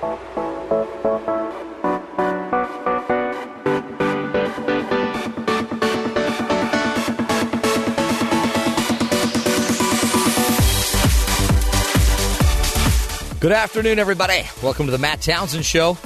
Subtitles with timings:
[0.00, 0.08] Good
[13.52, 14.44] afternoon, everybody.
[14.62, 15.98] Welcome to the Matt Townsend Show.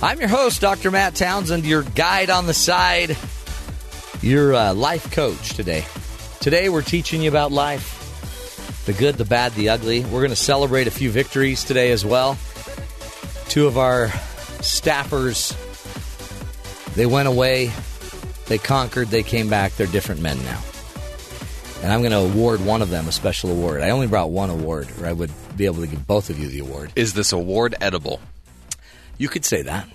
[0.00, 0.92] I'm your host, Dr.
[0.92, 3.16] Matt Townsend, your guide on the side,
[4.22, 5.84] your uh, life coach today.
[6.38, 7.96] Today, we're teaching you about life
[8.86, 10.04] the good, the bad, the ugly.
[10.04, 12.38] We're going to celebrate a few victories today as well.
[13.50, 14.06] Two of our
[14.62, 15.56] staffers,
[16.94, 17.72] they went away,
[18.46, 20.62] they conquered, they came back, they're different men now.
[21.82, 23.80] And I'm going to award one of them a special award.
[23.82, 26.46] I only brought one award, or I would be able to give both of you
[26.46, 26.92] the award.
[26.94, 28.20] Is this award edible?
[29.18, 29.88] You could say that.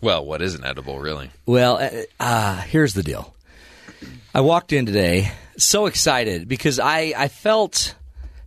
[0.00, 1.30] Well, what isn't edible, really?
[1.46, 1.90] Well, uh,
[2.20, 3.34] uh, here's the deal.
[4.32, 7.96] I walked in today so excited because I, I felt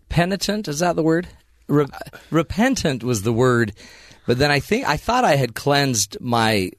[0.08, 0.70] penitent.
[0.70, 1.28] Is that the word?
[1.68, 1.88] Re-
[2.30, 3.74] repentant was the word,
[4.26, 6.72] but then I think I thought I had cleansed my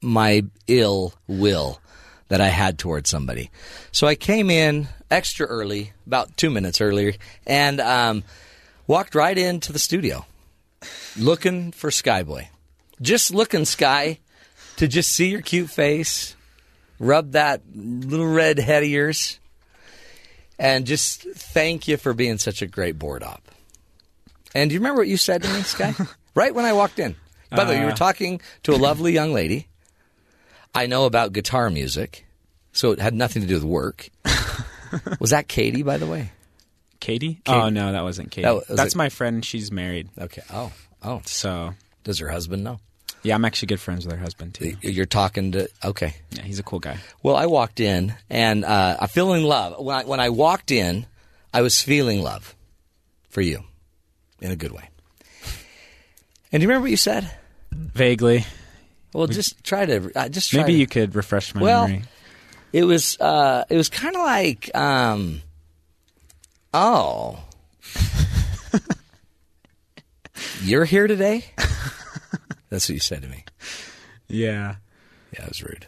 [0.00, 1.80] my ill will
[2.28, 3.50] that I had towards somebody.
[3.92, 7.12] So I came in extra early, about two minutes earlier,
[7.46, 8.24] and um,
[8.86, 10.24] walked right into the studio
[11.16, 12.46] looking for Skyboy.
[13.02, 14.18] Just looking, Sky,
[14.76, 16.36] to just see your cute face,
[16.98, 19.40] rub that little red head of yours,
[20.58, 23.42] and just thank you for being such a great board op.
[24.54, 25.94] And do you remember what you said to me, Sky?
[26.34, 27.16] right when I walked in.
[27.50, 29.66] By the way, you were talking to a lovely young lady.
[30.74, 32.24] I know about guitar music,
[32.72, 34.08] so it had nothing to do with work.
[35.20, 36.30] was that Katie, by the way?
[37.00, 37.40] Katie?
[37.46, 38.44] Oh no, that wasn't Katie.
[38.44, 39.44] That was- That's it- my friend.
[39.44, 40.10] She's married.
[40.18, 40.42] Okay.
[40.52, 40.70] Oh,
[41.02, 41.22] oh.
[41.24, 42.78] So Does her husband know?
[43.22, 44.76] yeah, I'm actually good friends with her husband too.
[44.82, 45.68] You're talking to.
[45.84, 46.14] Okay.
[46.30, 46.98] Yeah, he's a cool guy.
[47.22, 49.82] Well, I walked in and uh, I feeling love.
[49.82, 51.06] When I, when I walked in,
[51.52, 52.54] I was feeling love
[53.30, 53.64] for you
[54.40, 54.88] in a good way.
[56.52, 57.30] And do you remember what you said?
[57.72, 58.44] Vaguely.
[59.12, 60.10] Well, just try to.
[60.14, 62.04] Uh, just try Maybe to- you could refresh my Well, memory.
[62.72, 63.16] It was.
[63.20, 64.70] Uh, it was kind of like.
[64.74, 65.42] Um,
[66.74, 67.38] oh.
[70.62, 71.44] You're here today.
[72.68, 73.44] That's what you said to me.
[74.28, 74.76] Yeah.
[75.32, 75.86] Yeah, it was rude.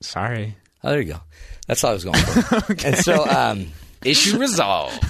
[0.00, 0.56] Sorry.
[0.82, 1.20] Oh, there you go.
[1.66, 2.74] That's all I was going for.
[2.86, 3.66] And so, um,
[4.04, 5.02] Issue resolved.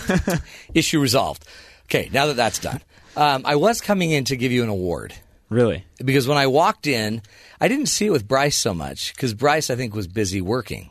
[0.74, 1.44] issue resolved.
[1.84, 2.80] Okay, now that that's done,
[3.18, 5.14] um, I was coming in to give you an award
[5.50, 5.84] Really?
[6.04, 7.22] because when I walked in,
[7.60, 10.90] I didn't see it with Bryce so much because Bryce, I think, was busy working.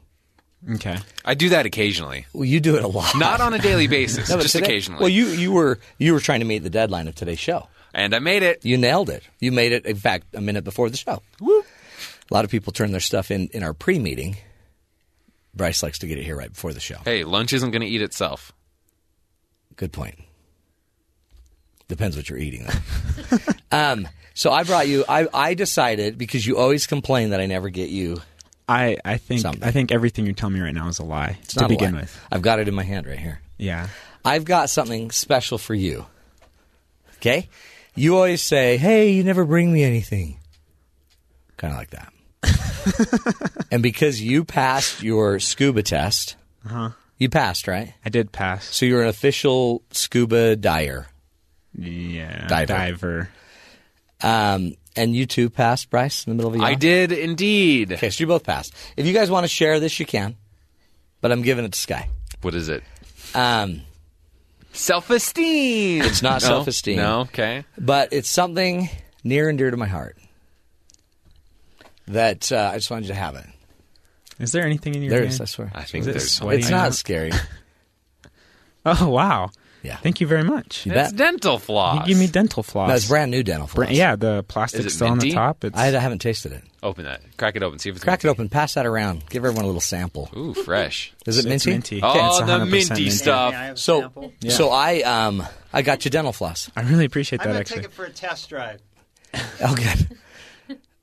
[0.74, 0.98] Okay.
[1.24, 2.26] I do that occasionally.
[2.34, 4.66] Well, you do it a lot, Not on a daily basis, No, but just today-
[4.66, 5.00] occasionally.
[5.00, 7.68] Well, you you were you were trying to meet the deadline of today's show.
[7.94, 8.66] and I made it.
[8.66, 9.24] You nailed it.
[9.40, 9.86] You made it.
[9.86, 11.22] In fact, a minute before the show.
[11.40, 11.64] Woo!
[12.30, 14.38] A lot of people turn their stuff in in our pre-meeting.
[15.56, 16.98] Bryce likes to get it here right before the show.
[17.06, 18.52] Hey, lunch isn't going to eat itself.
[19.76, 20.16] Good point.
[21.88, 22.68] Depends what you're eating.
[23.70, 25.03] Um, so I brought you.
[25.09, 28.22] I, I decided because you always complain that I never get you.
[28.70, 29.62] I, I think Something.
[29.64, 32.02] I think everything you're telling me right now is a lie It's to begin lie.
[32.02, 32.20] with.
[32.31, 33.42] I've got it in my hand right here.
[33.58, 33.90] Yeah.
[34.24, 36.06] I've got something special for you.
[37.18, 37.50] Okay,
[37.94, 40.40] you always say, "Hey, you never bring me anything."
[41.58, 43.66] Kind of like that.
[43.72, 46.92] and because you passed your scuba test, Uh-huh.
[47.18, 47.94] you passed, right?
[48.06, 48.64] I did pass.
[48.74, 51.08] So you're an official scuba diver.
[51.78, 52.48] Yeah.
[52.48, 52.74] Diver.
[52.74, 53.30] Diver.
[54.22, 57.94] Um, and you too passed, Bryce, in the middle of the I did indeed.
[57.94, 58.74] Okay, so you both passed.
[58.98, 60.36] If you guys want to share this, you can.
[61.22, 62.10] But I'm giving it to Sky.
[62.42, 62.84] What is it?
[63.36, 63.82] Um,
[64.74, 66.04] Self esteem.
[66.04, 66.98] It's not self-esteem.
[66.98, 67.66] No, okay.
[67.78, 68.90] but it's something
[69.24, 70.18] near and dear to my heart
[72.08, 73.46] that uh, I just wanted you to have it.
[74.40, 75.32] Is there anything in your There hand?
[75.34, 75.72] is, I swear.
[75.74, 76.60] I think Is there's sweaty?
[76.60, 76.78] It's I know.
[76.78, 77.32] not scary.
[78.86, 79.50] Oh wow.
[79.84, 79.96] Yeah.
[79.98, 80.86] Thank you very much.
[80.86, 81.16] You It's bet.
[81.18, 82.02] dental floss.
[82.08, 82.90] You give me dental floss.
[82.90, 83.96] No, it's brand new dental Bra- floss.
[83.98, 85.64] yeah, the plastic's Is it still on the top.
[85.64, 86.64] It's I haven't tasted it.
[86.84, 87.22] Open that.
[87.38, 87.80] Crack it open.
[87.80, 88.50] See if it's Crack it open.
[88.50, 89.28] Pass that around.
[89.30, 90.30] Give everyone a little sample.
[90.36, 91.14] Ooh, fresh.
[91.26, 91.72] Is it It's minty?
[91.72, 92.04] minty.
[92.04, 92.20] Okay.
[92.22, 93.10] Oh, It's the minty minty.
[93.12, 93.52] stuff.
[93.54, 94.34] May I have a So, sample?
[94.50, 96.70] so I um I got you dental floss.
[96.76, 97.78] I really appreciate I'm that going to actually.
[97.84, 98.81] take it for a test drive.
[99.62, 100.18] Oh, good.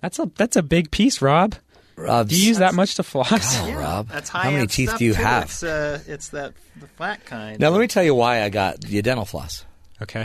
[0.00, 1.54] That's a that's a big piece, Rob.
[1.96, 3.58] Rob, Do you use that much to floss?
[3.60, 4.08] Oh, Rob.
[4.08, 5.22] That's high How many teeth do you too.
[5.22, 5.44] have?
[5.44, 7.58] It's, uh, it's that the flat kind.
[7.60, 9.64] Now let me tell you why I got the dental floss.
[10.02, 10.24] Okay.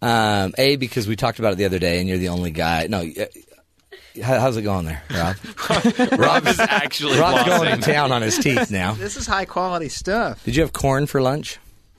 [0.00, 2.86] Um, a because we talked about it the other day, and you're the only guy.
[2.88, 5.36] No, uh, how's it going there, Rob?
[6.18, 7.84] Rob is actually Rob's going flossing.
[7.84, 8.92] to town on his teeth now.
[8.94, 10.44] This is high quality stuff.
[10.44, 11.58] Did you have corn for lunch?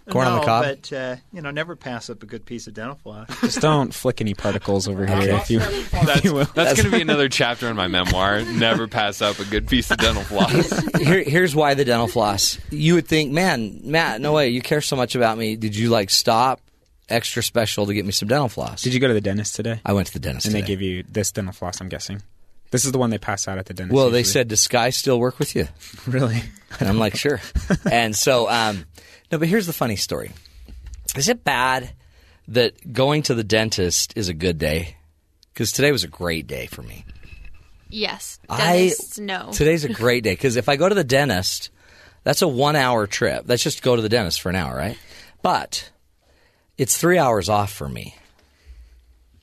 [0.10, 0.64] Corn no, on the cob.
[0.64, 3.28] but uh, you know, never pass up a good piece of dental floss.
[3.42, 6.46] Just don't flick any particles over here, if you, if That's, you will.
[6.54, 8.42] that's going to be another chapter in my memoir.
[8.44, 10.70] Never pass up a good piece of dental floss.
[11.00, 12.60] Here, here's why the dental floss.
[12.70, 14.50] You would think, man, Matt, no way.
[14.50, 15.56] You care so much about me.
[15.56, 16.62] Did you like stop
[17.10, 18.82] extra special to get me some dental floss.
[18.82, 19.80] Did you go to the dentist today?
[19.86, 21.82] I went to the dentist and they give you this dental floss.
[21.82, 22.22] I'm guessing.
[22.72, 23.96] This is the one they pass out at the dentist.
[23.96, 25.68] well, they said, "Does Sky still work with you?"
[26.08, 26.42] really.
[26.80, 27.40] And I'm like, "Sure."
[27.90, 28.86] and so, um,
[29.32, 30.32] no, but here's the funny story:
[31.16, 31.92] Is it bad
[32.50, 34.98] that going to the dentist is a good day?
[35.54, 37.06] Because today was a great day for me.
[37.90, 38.40] Yes.
[38.50, 39.52] I- Dentists, no.
[39.54, 41.70] Today's a great day because if I go to the dentist,
[42.24, 43.46] that's a one hour trip.
[43.46, 44.98] That's just go to the dentist for an hour, right?
[45.42, 45.92] But
[46.78, 48.16] it's three hours off for me.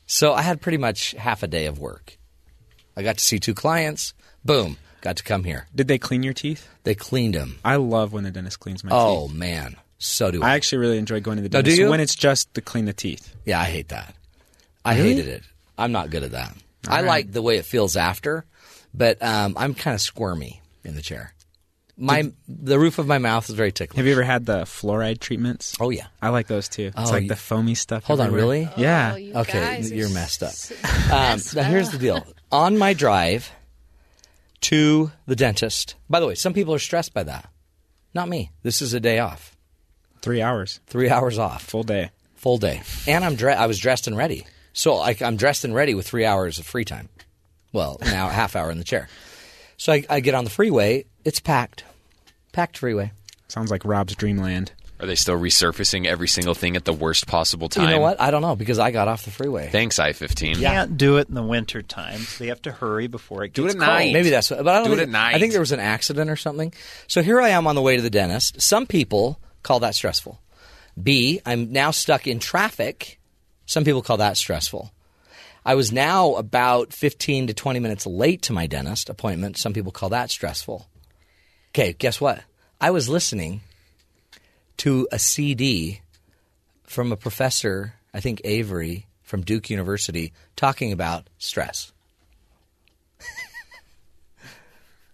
[0.07, 2.19] So I had pretty much half a day of work.
[2.97, 4.13] I got to see two clients.
[4.45, 5.67] Boom, got to come here.
[5.75, 6.67] Did they clean your teeth?
[6.85, 7.59] They cleaned them.
[7.65, 9.35] I love when the dentist cleans my Oh teeth.
[9.35, 10.55] Oh man, so do I I.
[10.55, 11.91] actually really enjoy going to the No, do dentist you?
[11.91, 13.35] when it's just to clean the teeth.
[13.45, 14.15] Yeah, I hate that.
[14.85, 15.11] I Really?
[15.17, 15.43] hated it.
[15.77, 16.57] I'm not good at that.
[16.89, 17.07] I right.
[17.07, 18.45] like the way it feels after,
[18.95, 21.35] but um, I'm kind of squirmy in the chair.
[21.97, 23.97] My the roof of my mouth is very ticklish.
[23.99, 25.77] Have you ever had the fluoride treatments?
[25.79, 26.07] Oh yeah.
[26.23, 26.91] I like those too.
[26.97, 28.05] It's Oh, like you- the foamy stuff.
[28.05, 28.45] Hold on, everywhere.
[28.65, 28.69] really?
[28.79, 29.13] Yeah.
[29.13, 30.49] Oh, you Okay, guys you're messed up.
[30.49, 31.93] s- Um, messed now here's up.
[31.93, 32.27] the deal.
[32.51, 33.53] On my drive
[34.63, 35.95] to the dentist.
[36.09, 37.49] By the way, some people are stressed by that.
[38.15, 38.51] Not me.
[38.63, 39.57] This is a day off.
[40.21, 42.11] Three hours, Three hours off, full day.
[42.37, 44.47] full day, and I'm dre- I was dressed and ready.
[44.73, 47.09] So I, I'm dressed and ready with three hours of free time.
[47.73, 49.09] Well, now a half hour in the chair.
[49.77, 51.07] So I, I get on the freeway.
[51.25, 51.85] It's packed,
[52.53, 53.13] packed freeway.
[53.49, 54.73] Sounds like Rob's dreamland.
[55.03, 57.87] Are they still resurfacing every single thing at the worst possible time?
[57.87, 58.21] You know what?
[58.21, 59.69] I don't know because I got off the freeway.
[59.69, 60.55] Thanks, I fifteen.
[60.55, 63.65] Can't do it in the winter time, so they have to hurry before it Do
[63.65, 63.97] gets it at cold.
[63.99, 64.13] night.
[64.13, 65.35] Maybe that's what, but I don't Do it think, at night.
[65.35, 66.73] I think there was an accident or something.
[67.09, 68.61] So here I am on the way to the dentist.
[68.63, 70.41] Some people call that stressful.
[71.03, 73.19] B, I'm now stuck in traffic.
[73.67, 74.93] Some people call that stressful.
[75.65, 79.57] I was now about 15 to 20 minutes late to my dentist appointment.
[79.57, 80.87] Some people call that stressful.
[81.71, 82.41] Okay, guess what?
[82.81, 83.63] I was listening
[84.83, 86.01] to a CD
[86.83, 91.93] from a professor, I think Avery from Duke University, talking about stress.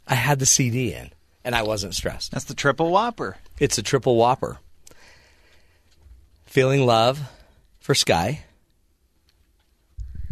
[0.07, 1.11] I had the CD in
[1.45, 2.31] and I wasn't stressed.
[2.33, 3.37] That's the triple whopper.
[3.59, 4.59] It's a triple whopper.
[6.47, 7.21] Feeling love
[7.79, 8.45] for Sky.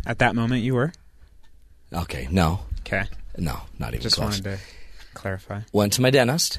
[0.06, 0.92] At that moment, you were
[1.92, 3.04] Okay, no, okay.
[3.36, 4.40] no, not even Just close.
[4.40, 4.58] wanted to
[5.12, 5.60] clarify.
[5.74, 6.58] Went to my dentist.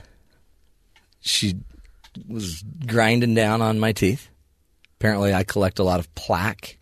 [1.21, 1.56] She
[2.28, 4.30] was grinding down on my teeth.
[5.00, 6.78] Apparently, I collect a lot of plaque.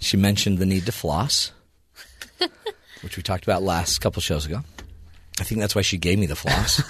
[0.00, 1.52] She mentioned the need to floss,
[3.02, 4.60] which we talked about last couple shows ago.
[5.38, 6.82] I think that's why she gave me the floss.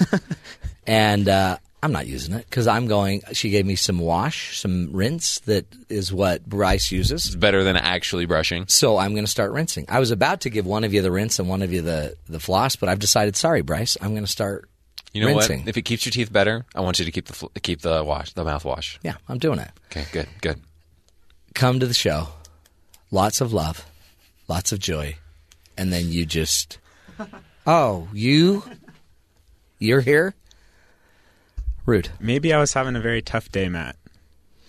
[0.86, 3.22] and uh, I'm not using it because I'm going.
[3.32, 5.40] She gave me some wash, some rinse.
[5.40, 7.26] That is what Bryce uses.
[7.26, 8.66] It's better than actually brushing.
[8.68, 9.86] So I'm going to start rinsing.
[9.88, 12.16] I was about to give one of you the rinse and one of you the,
[12.28, 14.68] the floss, but I've decided, sorry, Bryce, I'm going to start
[15.16, 15.60] You know rinsing.
[15.60, 15.68] what?
[15.68, 18.32] If it keeps your teeth better, I want you to keep the keep the wash,
[18.32, 18.98] the mouthwash.
[19.02, 19.70] Yeah, I'm doing it.
[19.86, 20.60] Okay, good, good.
[21.54, 22.28] Come to the show.
[23.10, 23.86] Lots of love,
[24.48, 25.16] lots of joy.
[25.78, 26.78] And then you just,
[27.66, 28.62] oh, you?
[29.78, 30.34] You're here?
[31.84, 32.08] Rude.
[32.18, 33.96] Maybe I was having a very tough day, Matt.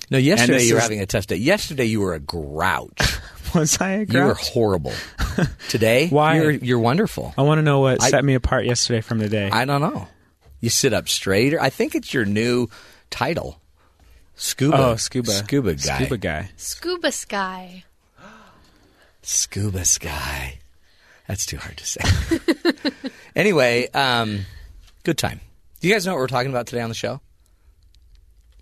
[0.10, 1.36] No, yesterday you were is- having a tough day.
[1.38, 3.20] Yesterday you were a grouch.
[3.56, 4.14] Was I a grouch?
[4.14, 4.92] You were horrible.
[5.70, 6.36] Today, Why?
[6.36, 7.34] You're, you're wonderful.
[7.38, 9.50] I want to know what I- set me apart yesterday from today.
[9.50, 10.08] I don't know.
[10.60, 11.62] You sit up straighter.
[11.62, 12.70] I think it's your new
[13.10, 13.60] title.
[14.36, 14.78] Scuba.
[14.78, 15.32] oh, scuba.
[15.32, 15.98] Scuba guy.
[15.98, 16.50] Scuba guy.
[16.58, 17.84] Scuba Sky.
[19.24, 20.60] Scuba Sky.
[21.28, 22.02] That's too hard to say.
[23.36, 24.46] anyway, um,
[25.04, 25.42] good time.
[25.80, 27.22] Do you guys know what we're talking about today on the show?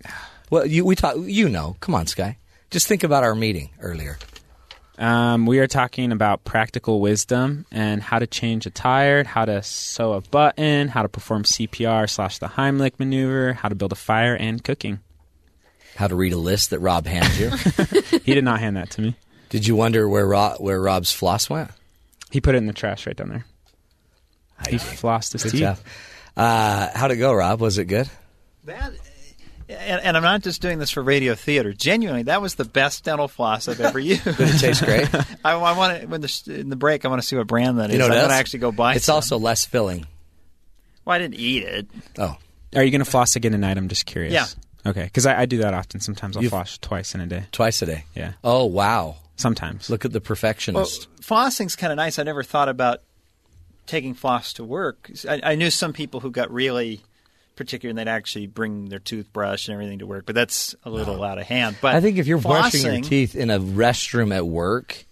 [0.48, 1.16] Well, you we talk.
[1.18, 1.74] You know.
[1.80, 2.38] Come on, Sky.
[2.70, 4.16] Just think about our meeting earlier.
[4.98, 9.62] Um, we are talking about practical wisdom and how to change a tire, how to
[9.62, 13.96] sew a button, how to perform CPR slash the Heimlich maneuver, how to build a
[13.96, 15.00] fire, and cooking.
[15.96, 18.20] How to read a list that Rob handed you.
[18.24, 19.16] He did not hand that to me.
[19.50, 21.70] Did you wonder where Rob, where Rob's floss went?
[22.30, 23.44] He put it in the trash right down there.
[24.68, 25.60] He flossed his Good teeth.
[25.60, 25.78] job.
[26.36, 27.60] Uh, how'd it go, Rob?
[27.60, 28.08] Was it good?
[28.64, 28.92] That,
[29.68, 31.72] and, and I'm not just doing this for radio theater.
[31.72, 34.24] Genuinely, that was the best dental floss I've ever used.
[34.24, 35.08] Did it taste great?
[35.44, 37.04] I, I want to when the, in the break.
[37.04, 37.94] I want to see what brand that is.
[37.94, 38.94] You know I'm going to actually go buy.
[38.94, 39.16] It's some.
[39.16, 40.06] also less filling.
[41.04, 41.86] Well, I didn't eat it.
[42.18, 42.36] Oh,
[42.74, 43.76] Are you going to floss again tonight?
[43.78, 44.32] I'm just curious.
[44.32, 44.46] Yeah.
[44.90, 46.00] Okay, because I, I do that often.
[46.00, 47.44] Sometimes I'll You've- floss twice in a day.
[47.52, 48.04] twice a day.
[48.14, 48.32] Yeah.
[48.44, 49.16] Oh, wow.
[49.36, 49.90] Sometimes.
[49.90, 51.08] Look at the Well, perfectionist.
[51.20, 52.18] flossing's kind of nice.
[52.18, 53.00] I never thought about
[53.86, 55.10] taking floss to work.
[55.28, 57.00] I, I knew some people who got really
[57.56, 61.22] particular and they'd actually bring their toothbrush and everything to work, but that's a little
[61.24, 61.76] out of hand.
[61.80, 65.04] But I think if you're brushing your flossing- teeth in a restroom at work,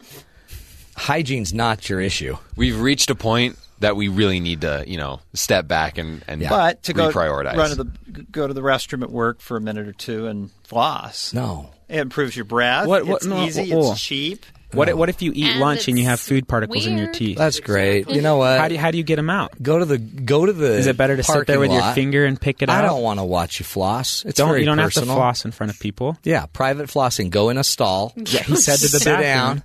[0.97, 2.37] hygiene's not your issue.
[2.57, 6.41] We've reached a point that we really need to, you know, step back and and
[6.49, 7.57] But to go reprioritize.
[7.57, 10.51] run to the go to the restroom at work for a minute or two and
[10.65, 11.33] floss.
[11.35, 11.71] No.
[11.89, 12.87] It improves your breath.
[12.87, 13.71] What- what- it's no, easy.
[13.71, 13.93] whoa.
[13.93, 14.47] It's cheap.
[14.75, 14.93] What oh.
[14.93, 17.38] if- what if you eat And lunch and you have food particles in your teeth?
[17.38, 18.09] That's great.
[18.11, 18.59] You know what?
[18.59, 19.61] How do you, how do you get them out?
[19.62, 21.93] go to the go to the Is it better to sit there parking with your
[21.95, 22.76] finger and pick it up?
[22.76, 24.25] I don't want to watch you floss.
[24.25, 25.09] It's Don't very you don't personal.
[25.09, 26.19] have to floss in front of people.
[26.25, 27.31] Yeah, private flossing.
[27.31, 28.12] Go in a stall.
[28.26, 29.62] Yeah, he said to the sit down.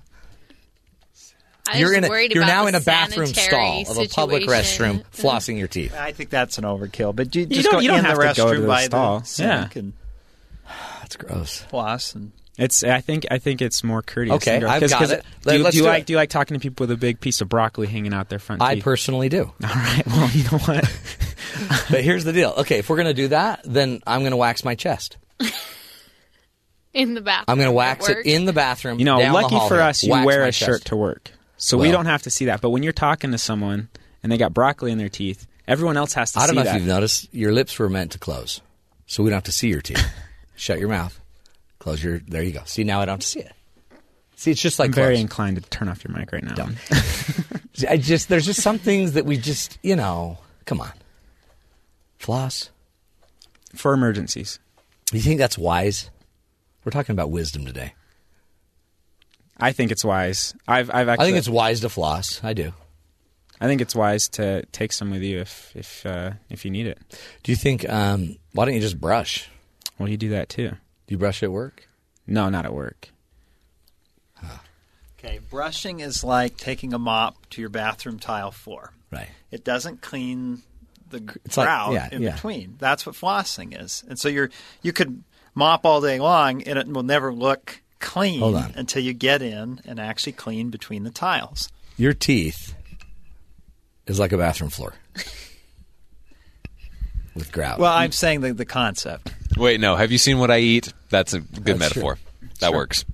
[1.68, 5.04] I You're in a, you're now in a bathroom sanitary stall of a public restroom,
[5.12, 5.94] flossing your teeth.
[5.94, 7.14] I think that's an overkill.
[7.14, 8.66] But you just don't- go you don't in have the to go restroom to the
[8.66, 9.20] by stall.
[9.20, 9.78] the sink Yeah.
[9.80, 9.92] and
[11.00, 11.58] That's gross.
[11.62, 12.84] floss and It's.
[12.84, 13.26] I think.
[13.30, 14.36] I think it's more courteous.
[14.36, 14.72] Okay, and gross.
[14.72, 15.24] I've 'Cause- got 'cause it.
[15.42, 16.00] Do you, Let's do you do like?
[16.02, 16.06] it.
[16.06, 18.38] Do you like talking to people with a big piece of broccoli hanging out their
[18.38, 18.68] front teeth?
[18.68, 18.84] I teeth?
[18.84, 19.44] personally do.
[19.64, 20.02] All right.
[20.06, 20.84] Well, you know what?
[21.90, 22.54] But here's the deal.
[22.58, 25.16] Okay, if we're going to do that, then I'm going to wax my chest.
[26.94, 27.44] in the bathroom.
[27.48, 28.98] I'm going to wax it in the bathroom.
[28.98, 29.82] You know, down the lucky hall for here.
[29.84, 32.60] us, you wear my a shirt to work, so we don't have to see that.
[32.60, 33.88] But when you're talking to someone
[34.22, 36.62] and they got broccoli in their teeth, everyone else has to I don't see know
[36.64, 36.74] that.
[36.76, 37.28] if you've noticed.
[37.34, 38.60] Your lips were meant to close,
[39.06, 40.04] so we don't have to see your teeth.
[40.56, 41.19] Shut your mouth.
[41.80, 42.20] Close your.
[42.20, 42.60] There you go.
[42.66, 43.52] See now I don't see it.
[44.36, 45.20] See, it's just like I'm very close.
[45.22, 46.68] inclined to turn off your mic right now.
[47.88, 50.38] I just there's just some things that we just you know.
[50.66, 50.92] Come on,
[52.18, 52.70] floss.
[53.74, 54.58] For emergencies,
[55.12, 56.10] You think that's wise?
[56.84, 57.94] We're talking about wisdom today.
[59.58, 60.54] I think it's wise.
[60.66, 60.90] I've.
[60.90, 61.22] I've actually.
[61.22, 62.42] I think it's wise to floss.
[62.42, 62.72] I do.
[63.60, 66.86] I think it's wise to take some with you if if uh, if you need
[66.86, 66.98] it.
[67.42, 67.88] Do you think?
[67.88, 69.48] Um, why don't you just brush?
[69.98, 70.72] Well, you do that too.
[71.10, 71.88] Do you brush at work?
[72.28, 73.08] No, not at work.
[75.18, 78.92] Okay, brushing is like taking a mop to your bathroom tile floor.
[79.10, 79.26] Right.
[79.50, 80.62] It doesn't clean
[81.08, 82.34] the It's like- grout yeah, in yeah.
[82.36, 82.76] between.
[82.78, 84.04] That's what flossing is.
[84.08, 84.50] And so you're
[84.82, 88.72] you could mop all day long and it will never look clean Hold on.
[88.76, 91.70] until you get in and actually clean between the tiles.
[91.96, 92.72] Your teeth
[94.06, 94.94] is like a bathroom floor
[97.34, 97.80] with grout.
[97.80, 99.32] Well, I'm saying the, the concept.
[99.56, 99.96] Wait, no.
[99.96, 100.92] Have you seen what I eat?
[101.10, 102.18] That's a good That's metaphor.
[102.60, 103.04] That works.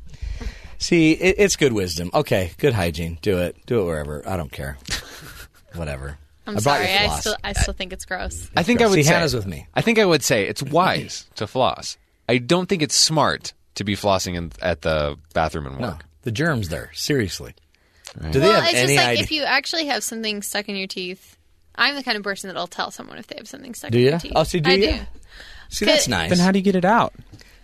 [0.78, 2.10] See, it, it's good wisdom.
[2.12, 3.18] Okay, good hygiene.
[3.22, 3.56] Do it.
[3.66, 4.22] Do it wherever.
[4.28, 4.76] I don't care.
[5.74, 6.18] Whatever.
[6.46, 6.86] I'm I sorry.
[6.86, 8.50] I still, I still think it's gross.
[8.56, 9.66] I think I would See, say Hannah's with me.
[9.74, 11.96] I think I would say it's wise to floss.
[12.28, 16.04] I don't think it's smart to be flossing in, at the bathroom and No, work.
[16.22, 16.90] the germs there.
[16.94, 17.54] Seriously.
[18.30, 19.22] Do they well, have it's just any like idea?
[19.24, 21.36] if you actually have something stuck in your teeth.
[21.74, 24.04] I'm the kind of person that'll tell someone if they have something stuck Do in
[24.04, 24.10] ya?
[24.12, 24.32] their teeth.
[24.34, 24.96] Oh, so do I ya?
[24.96, 25.02] do.
[25.76, 26.30] See, that's nice.
[26.30, 27.14] Then how do you get it out?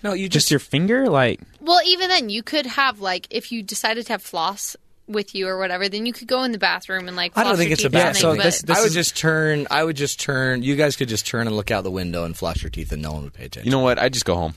[0.03, 3.63] no, you Just your finger, like Well, even then, you could have like if you
[3.63, 4.77] decided to have floss
[5.09, 7.33] with you or whatever, then you could go in the bathroom and like.
[7.37, 8.17] I don't think your it's a teeth or bad.
[8.17, 9.67] so something, this- but- this I would is- just turn.
[9.71, 10.63] I would just turn.
[10.63, 13.03] You guys could just turn and look out the window and flush your teeth, and
[13.03, 13.67] no one would pay attention.
[13.67, 13.99] You know what?
[13.99, 14.55] I just go home.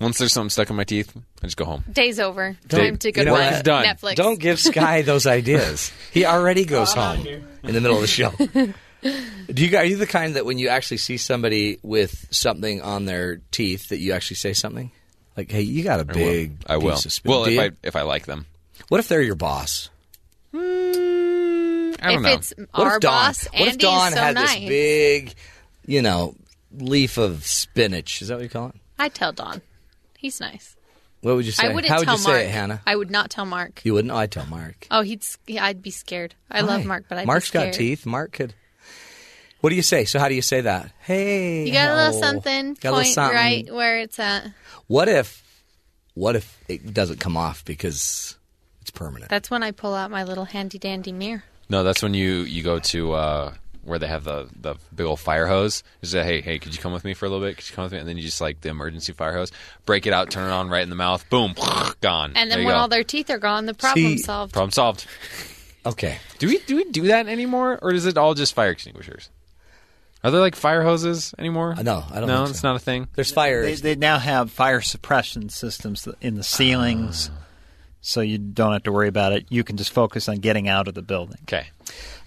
[0.00, 1.84] Once there's something stuck in my teeth, I just go home.
[1.92, 2.56] Day's over.
[2.66, 3.52] Don't- Time to go you know bed.
[3.54, 3.64] what?
[3.64, 3.84] Done.
[3.84, 4.14] Netflix.
[4.16, 5.92] Don't give Sky those ideas.
[6.10, 8.32] He already goes home in the middle of the show.
[9.02, 9.76] Do you?
[9.76, 13.88] Are you the kind that when you actually see somebody with something on their teeth
[13.88, 14.90] that you actually say something?
[15.36, 16.92] Like, hey, you got a big I will.
[16.92, 17.28] piece of spit.
[17.30, 17.60] Well, Do if you?
[17.62, 18.46] I if I like them.
[18.88, 19.88] what if they're your boss?
[20.52, 20.58] Hmm,
[22.00, 22.28] I don't if know.
[22.32, 24.50] it's What our if Dawn, boss, what Andy if Dawn so had nice.
[24.60, 25.34] this big,
[25.86, 26.34] you know,
[26.78, 28.22] leaf of spinach?
[28.22, 28.74] Is that what you call it?
[28.98, 29.62] I tell Don.
[30.18, 30.76] He's nice.
[31.22, 31.66] What would you say?
[31.68, 32.36] I wouldn't How would tell you Mark.
[32.36, 32.80] say it, Hannah?
[32.86, 33.80] I would not tell Mark.
[33.84, 34.12] You wouldn't?
[34.12, 34.86] Oh, I'd tell Mark.
[34.90, 35.22] Oh, he'd.
[35.22, 36.34] s- yeah, I'd be scared.
[36.50, 37.72] I love Mark, but I'd Mark's be scared.
[37.72, 38.04] got teeth.
[38.06, 38.54] Mark could.
[39.62, 40.04] What do you say?
[40.04, 40.90] So how do you say that?
[41.00, 42.74] Hey, You got a little something.
[42.74, 43.36] Got a little point something.
[43.36, 44.52] right where it's at.
[44.88, 45.42] What if?
[46.14, 48.36] What if it doesn't come off because
[48.82, 49.30] it's permanent?
[49.30, 51.44] That's when I pull out my little handy dandy mirror.
[51.70, 53.54] No, that's when you you go to uh,
[53.84, 55.82] where they have the the big old fire hose.
[56.02, 57.56] You say, hey, hey, could you come with me for a little bit?
[57.56, 57.98] Could you come with me?
[57.98, 59.52] And then you just like the emergency fire hose,
[59.86, 61.54] break it out, turn it on right in the mouth, boom,
[62.00, 62.32] gone.
[62.34, 62.78] And then when go.
[62.80, 64.52] all their teeth are gone, the problem See- solved.
[64.52, 65.06] problem solved.
[65.86, 66.18] okay.
[66.40, 69.30] Do we do we do that anymore, or is it all just fire extinguishers?
[70.24, 71.74] Are there like fire hoses anymore?
[71.76, 72.68] Uh, no, I don't No, think it's so.
[72.68, 73.08] not a thing.
[73.14, 73.62] There's fire.
[73.62, 77.30] They, they now have fire suppression systems in the ceilings,
[78.00, 79.46] so you don't have to worry about it.
[79.48, 81.38] You can just focus on getting out of the building.
[81.42, 81.66] Okay.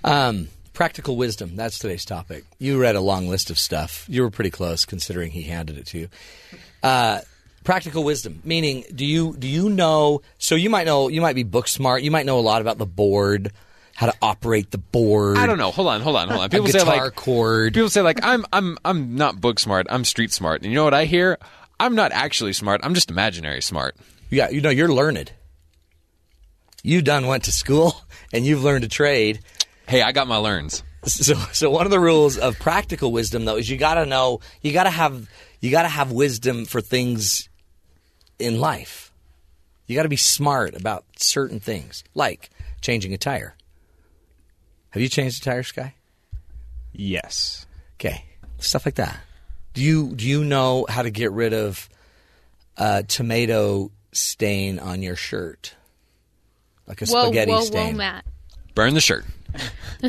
[0.04, 1.56] Um, practical wisdom.
[1.56, 2.44] That's today's topic.
[2.60, 4.06] You read a long list of stuff.
[4.10, 6.10] You were pretty close, considering he handed it to you.
[6.84, 7.22] Uh,
[7.64, 10.22] practical wisdom, meaning, do you do you know?
[10.38, 11.08] So you might know.
[11.08, 12.04] You might be book smart.
[12.04, 13.52] You might know a lot about the board,
[13.96, 15.38] how to operate the board.
[15.38, 15.72] I don't know.
[15.72, 16.50] Hold on, hold on, hold on.
[16.50, 17.74] People say guitar like chord.
[17.74, 19.88] people say like I'm I'm I'm not book smart.
[19.90, 20.62] I'm street smart.
[20.62, 21.38] And you know what I hear?
[21.80, 22.82] I'm not actually smart.
[22.84, 23.96] I'm just imaginary smart.
[24.30, 25.32] Yeah, you know, you're learned.
[26.84, 27.96] You done went to school
[28.34, 29.40] and you've learned a trade.
[29.88, 30.84] Hey, I got my learns.
[31.06, 34.40] So, so one of the rules of practical wisdom, though, is you got to know,
[34.62, 35.30] you got to have,
[35.62, 37.48] you got to have wisdom for things
[38.40, 39.14] in life.
[39.86, 42.50] You got to be smart about certain things, like
[42.82, 43.56] changing a tire.
[44.96, 45.94] Have you changed the tire, Sky?
[46.94, 47.66] Yes.
[48.00, 48.24] Okay,
[48.60, 49.20] stuff like that.
[49.74, 51.90] Do you do you know how to get rid of
[52.78, 55.76] a tomato stain on your shirt,
[56.88, 57.88] like a Whoa, spaghetti whoa, stain?
[57.88, 58.26] whoa, Matt.
[58.74, 59.26] Burn the shirt.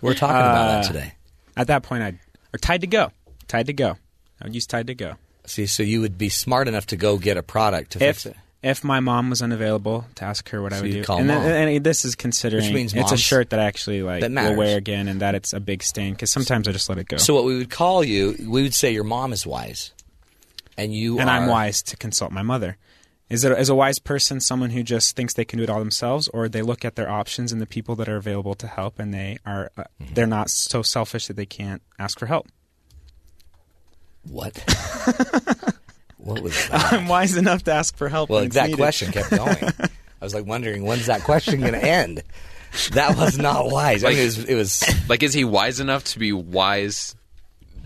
[0.00, 1.12] We're talking about that Uh, today.
[1.56, 2.18] At that point, I'd
[2.52, 3.12] or Tide to Go.
[3.46, 3.96] Tide to Go.
[4.40, 5.14] I would use Tide to Go.
[5.46, 8.26] See, so you would be smart enough to go get a product to If fix
[8.26, 8.36] it.
[8.62, 11.18] If my mom was unavailable to ask her what I So would you'd do, call
[11.18, 14.20] and, then- and this is considering Which means it's a shirt that I actually like
[14.20, 16.98] That will wear again, and that it's a big stain because sometimes I just let
[16.98, 17.16] it go.
[17.16, 19.92] So what we would call you, we would say your mom is wise,
[20.78, 22.76] and you and I'm wise to consult my mother.
[23.28, 25.78] Is it is a wise person someone who just thinks they can do it all
[25.78, 28.98] themselves, or they look at their options and the people that are available to help,
[28.98, 30.14] and they are uh, Mm-hmm.
[30.14, 32.46] they're not so selfish that they can't ask for help?
[34.28, 34.54] What?
[36.22, 36.92] what was that?
[36.92, 38.30] I'm wise enough to ask for help.
[38.30, 38.76] Well, when it's that needed.
[38.78, 39.56] question kept going.
[40.20, 42.22] I was like wondering when's that question going to end.
[42.92, 44.04] That was not wise.
[44.04, 47.14] I mean, it was, it was Like, is he wise enough to be wise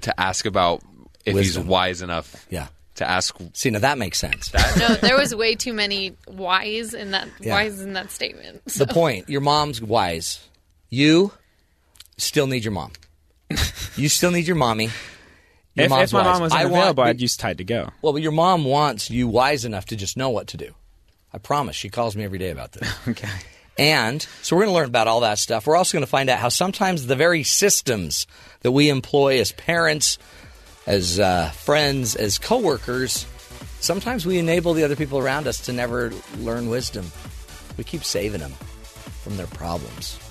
[0.02, 0.82] to ask about
[1.24, 1.62] if Wisdom.
[1.62, 2.68] he's wise enough yeah.
[2.96, 3.34] to ask?
[3.54, 4.52] See, now that makes sense.
[4.78, 7.54] No, there was way too many whys in that Yeah.
[7.54, 8.70] whys in that statement.
[8.70, 8.84] So.
[8.84, 9.28] the point.
[9.30, 10.46] Your mom's wise.
[10.90, 11.32] You
[12.18, 12.92] still need your mom.
[13.96, 14.90] You still need your mommy.
[15.76, 17.90] Your If, if my mom was I want- I'd use Tide to Go.
[18.02, 20.74] Well, but your mom wants you wise enough to just know what to do.
[21.32, 21.76] I promise.
[21.76, 22.88] She calls me every day about this.
[23.08, 23.28] Okay.
[23.78, 25.66] And so we're going to learn about all that stuff.
[25.66, 28.26] We're also going to find out how sometimes the very systems
[28.62, 30.16] that we employ as parents,
[30.86, 33.26] as uh, friends, as coworkers,
[33.80, 37.10] sometimes we enable the other people around us to never learn wisdom.
[37.76, 38.52] We keep saving them
[39.22, 40.25] from their problems, stuff like that.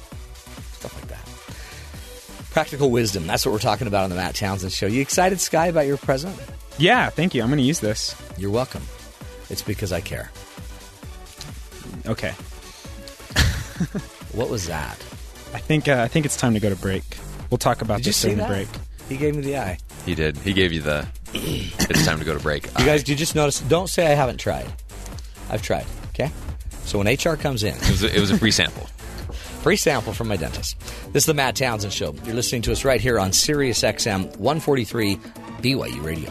[2.55, 3.27] Practical wisdom.
[3.27, 4.85] That's what we're talking about on the Matt Townsend Show.
[4.87, 6.39] You excited, Sky, about your present?
[6.77, 7.41] Yeah, thank you.
[7.41, 8.15] I'm going to use this.
[8.37, 8.81] You're welcome.
[9.49, 10.31] It's because I care.
[12.05, 12.31] Okay.
[14.31, 14.95] What was that?
[15.53, 17.03] I think uh, I think it's time to go to break.
[17.49, 18.69] We'll talk about Did you this during the break.
[19.09, 19.77] He gave me the eye.
[20.05, 20.37] He did.
[20.37, 21.05] He gave you the.
[21.33, 22.67] it's time to go to break.
[22.79, 23.59] You guys, do you just notice?
[23.59, 24.71] Don't say I haven't tried.
[25.49, 25.85] I've tried.
[26.11, 26.31] Okay.
[26.85, 28.87] So when HR comes in, it was a, it was a free sample.
[29.65, 30.79] Free sample from my dentist.
[31.11, 32.13] This is the Matt Townsend Show.
[32.23, 36.29] You're listening to us right here on Sirius XM 143 BYU Radio.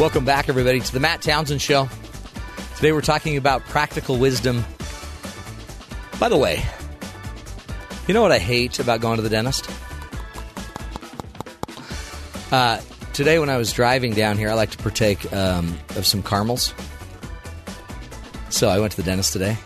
[0.00, 1.86] Welcome back, everybody, to the Matt Townsend Show.
[2.76, 4.64] Today we're talking about practical wisdom.
[6.18, 6.64] By the way,
[8.08, 9.68] you know what I hate about going to the dentist?
[12.52, 12.80] Uh,
[13.12, 16.74] today, when I was driving down here, I like to partake um, of some caramels.
[18.50, 19.56] So I went to the dentist today.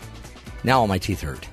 [0.63, 1.47] Now all my teeth hurt.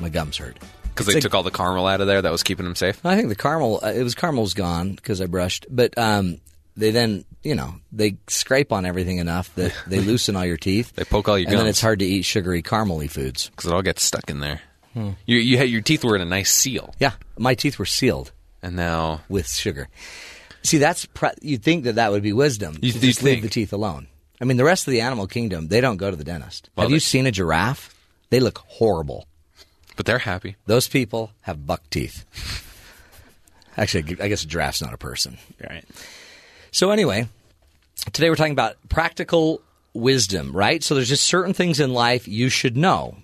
[0.00, 0.58] My gums hurt.
[0.84, 3.04] Because they like- took all the caramel out of there that was keeping them safe.
[3.04, 6.40] I think the caramel, uh, it was caramel's gone because I brushed, but um,
[6.76, 10.92] they then, you know, they scrape on everything enough that they loosen all your teeth.
[10.96, 13.50] They poke all your and then it's hard to eat sugary caramely foods.
[13.50, 14.60] Because it all gets stuck in there.
[14.94, 15.10] Hmm.
[15.26, 18.32] You, you had your teeth were in a nice seal, Yeah, my teeth were sealed
[18.68, 19.88] and now with sugar.
[20.62, 22.78] See, that's pre- you'd think that that would be wisdom.
[22.80, 24.06] You- to you just leave the teeth alone.
[24.40, 26.70] I mean, the rest of the animal kingdom, they don't go to the dentist.
[26.76, 27.94] Well, Have you seen a giraffe?
[28.30, 29.26] They look horrible.
[29.96, 30.54] but they're happy.
[30.66, 32.24] Those people have buck teeth.
[33.76, 35.38] Actually, I guess a giraffe's not a person.
[35.68, 35.84] Right.
[36.70, 37.28] So anyway,
[38.12, 39.60] today we're talking about practical
[39.94, 40.82] wisdom, right?
[40.84, 43.16] So there's just certain things in life you should know.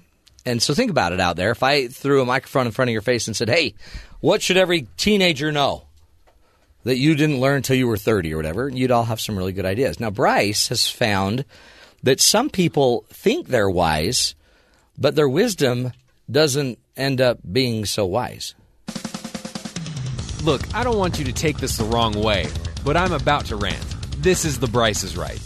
[0.47, 1.51] And so think about it out there.
[1.51, 3.75] If I threw a microphone in front of your face and said, "Hey,
[4.21, 5.85] what should every teenager know
[6.85, 9.53] that you didn't learn until you were 30 or whatever?" You'd all have some really
[9.53, 9.99] good ideas.
[9.99, 11.45] Now, Bryce has found
[12.03, 14.35] that some people think they're wise,
[14.99, 15.93] but their wisdom
[16.31, 18.55] doesn't end up being so wise.
[20.43, 22.49] Look, I don't want you to take this the wrong way,
[22.85, 23.83] but I'm about to rant.
[24.19, 25.41] This is the Bryce is Right.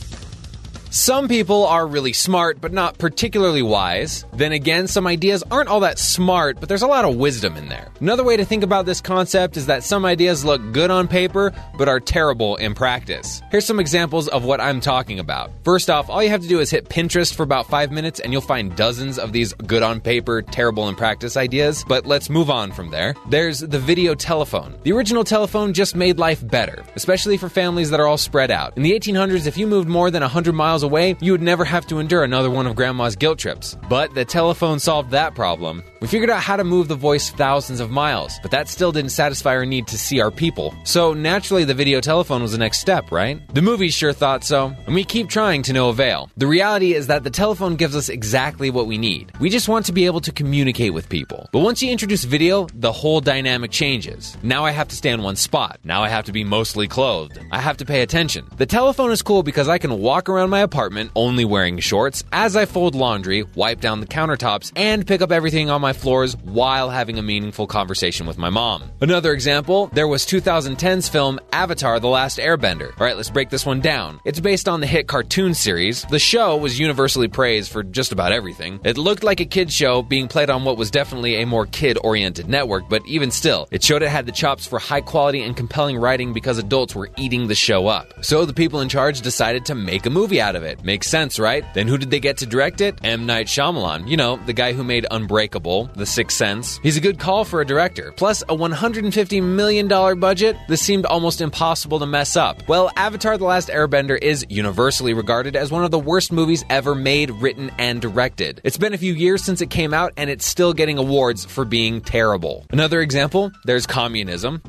[0.90, 4.24] Some people are really smart, but not particularly wise.
[4.32, 7.68] Then again, some ideas aren't all that smart, but there's a lot of wisdom in
[7.68, 7.88] there.
[8.00, 11.52] Another way to think about this concept is that some ideas look good on paper,
[11.76, 13.42] but are terrible in practice.
[13.50, 15.50] Here's some examples of what I'm talking about.
[15.62, 18.32] First off, all you have to do is hit Pinterest for about five minutes and
[18.32, 21.84] you'll find dozens of these good on paper, terrible in practice ideas.
[21.86, 23.14] But let's move on from there.
[23.28, 24.78] There's the video telephone.
[24.84, 28.74] The original telephone just made life better, especially for families that are all spread out.
[28.78, 31.86] In the 1800s, if you moved more than 100 miles away, you would never have
[31.88, 33.76] to endure another one of grandma's guilt trips.
[33.88, 35.82] But the telephone solved that problem.
[36.00, 39.10] We figured out how to move the voice thousands of miles, but that still didn't
[39.10, 40.72] satisfy our need to see our people.
[40.84, 43.40] So naturally, the video telephone was the next step, right?
[43.52, 46.30] The movies sure thought so, and we keep trying to no avail.
[46.36, 49.32] The reality is that the telephone gives us exactly what we need.
[49.40, 51.48] We just want to be able to communicate with people.
[51.50, 54.36] But once you introduce video, the whole dynamic changes.
[54.44, 55.80] Now I have to stay in one spot.
[55.82, 57.40] Now I have to be mostly clothed.
[57.50, 58.46] I have to pay attention.
[58.56, 62.54] The telephone is cool because I can walk around my apartment only wearing shorts as
[62.54, 66.90] I fold laundry, wipe down the countertops, and pick up everything on my floors while
[66.90, 68.84] having a meaningful conversation with my mom.
[69.00, 72.88] Another example, there was 2010's film Avatar The Last Airbender.
[72.98, 74.20] All right, let's break this one down.
[74.24, 76.02] It's based on the hit cartoon series.
[76.04, 78.80] The show was universally praised for just about everything.
[78.84, 81.98] It looked like a kid show being played on what was definitely a more kid
[82.02, 85.56] oriented network, but even still, it showed it had the chops for high quality and
[85.56, 88.12] compelling writing because adults were eating the show up.
[88.24, 90.82] So the people in charge decided to make a movie out of it.
[90.84, 91.64] Makes sense, right?
[91.74, 92.98] Then who did they get to direct it?
[93.04, 93.26] M.
[93.26, 94.08] Night Shyamalan.
[94.08, 96.78] You know, the guy who made Unbreakable, The Sixth Sense.
[96.82, 98.12] He's a good call for a director.
[98.16, 99.88] Plus, a $150 million
[100.18, 100.56] budget?
[100.68, 102.66] This seemed almost impossible to mess up.
[102.68, 106.94] Well, Avatar The Last Airbender is universally regarded as one of the worst movies ever
[106.94, 108.60] made, written, and directed.
[108.64, 111.64] It's been a few years since it came out, and it's still getting awards for
[111.64, 112.66] being terrible.
[112.70, 114.62] Another example there's communism.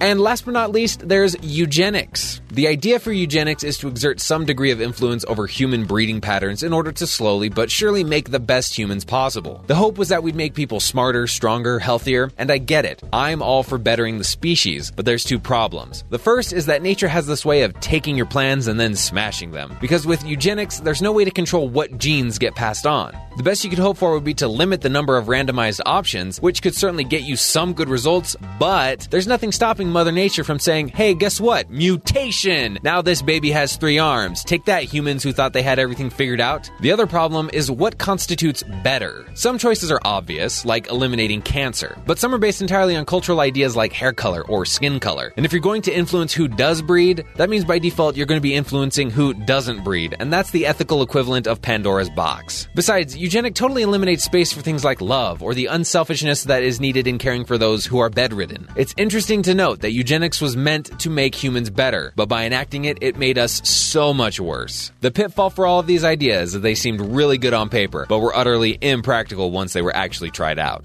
[0.00, 2.40] And last but not least, there's eugenics.
[2.50, 6.62] The idea for eugenics is to exert some degree of influence over human breeding patterns
[6.62, 9.62] in order to slowly but surely make the best humans possible.
[9.66, 13.02] The hope was that we'd make people smarter, stronger, healthier, and I get it.
[13.12, 16.04] I'm all for bettering the species, but there's two problems.
[16.10, 19.50] The first is that nature has this way of taking your plans and then smashing
[19.50, 19.76] them.
[19.80, 23.16] Because with eugenics, there's no way to control what genes get passed on.
[23.36, 26.40] The best you could hope for would be to limit the number of randomized options,
[26.40, 30.58] which could certainly get you some good results, but there's nothing stopping Mother Nature from
[30.58, 31.70] saying, hey, guess what?
[31.70, 32.78] Mutation!
[32.82, 34.44] Now this baby has three arms.
[34.44, 36.70] Take that, humans who thought they had everything figured out.
[36.80, 39.26] The other problem is what constitutes better.
[39.34, 43.76] Some choices are obvious, like eliminating cancer, but some are based entirely on cultural ideas
[43.76, 45.32] like hair color or skin color.
[45.36, 48.40] And if you're going to influence who does breed, that means by default you're going
[48.40, 52.68] to be influencing who doesn't breed, and that's the ethical equivalent of Pandora's box.
[52.74, 57.06] Besides, eugenic totally eliminates space for things like love or the unselfishness that is needed
[57.06, 58.68] in caring for those who are bedridden.
[58.76, 62.84] It's interesting to note that eugenics was meant to make humans better, but by enacting
[62.84, 64.92] it, it made us so much worse.
[65.00, 68.06] The pitfall for all of these ideas is that they seemed really good on paper,
[68.08, 70.84] but were utterly impractical once they were actually tried out.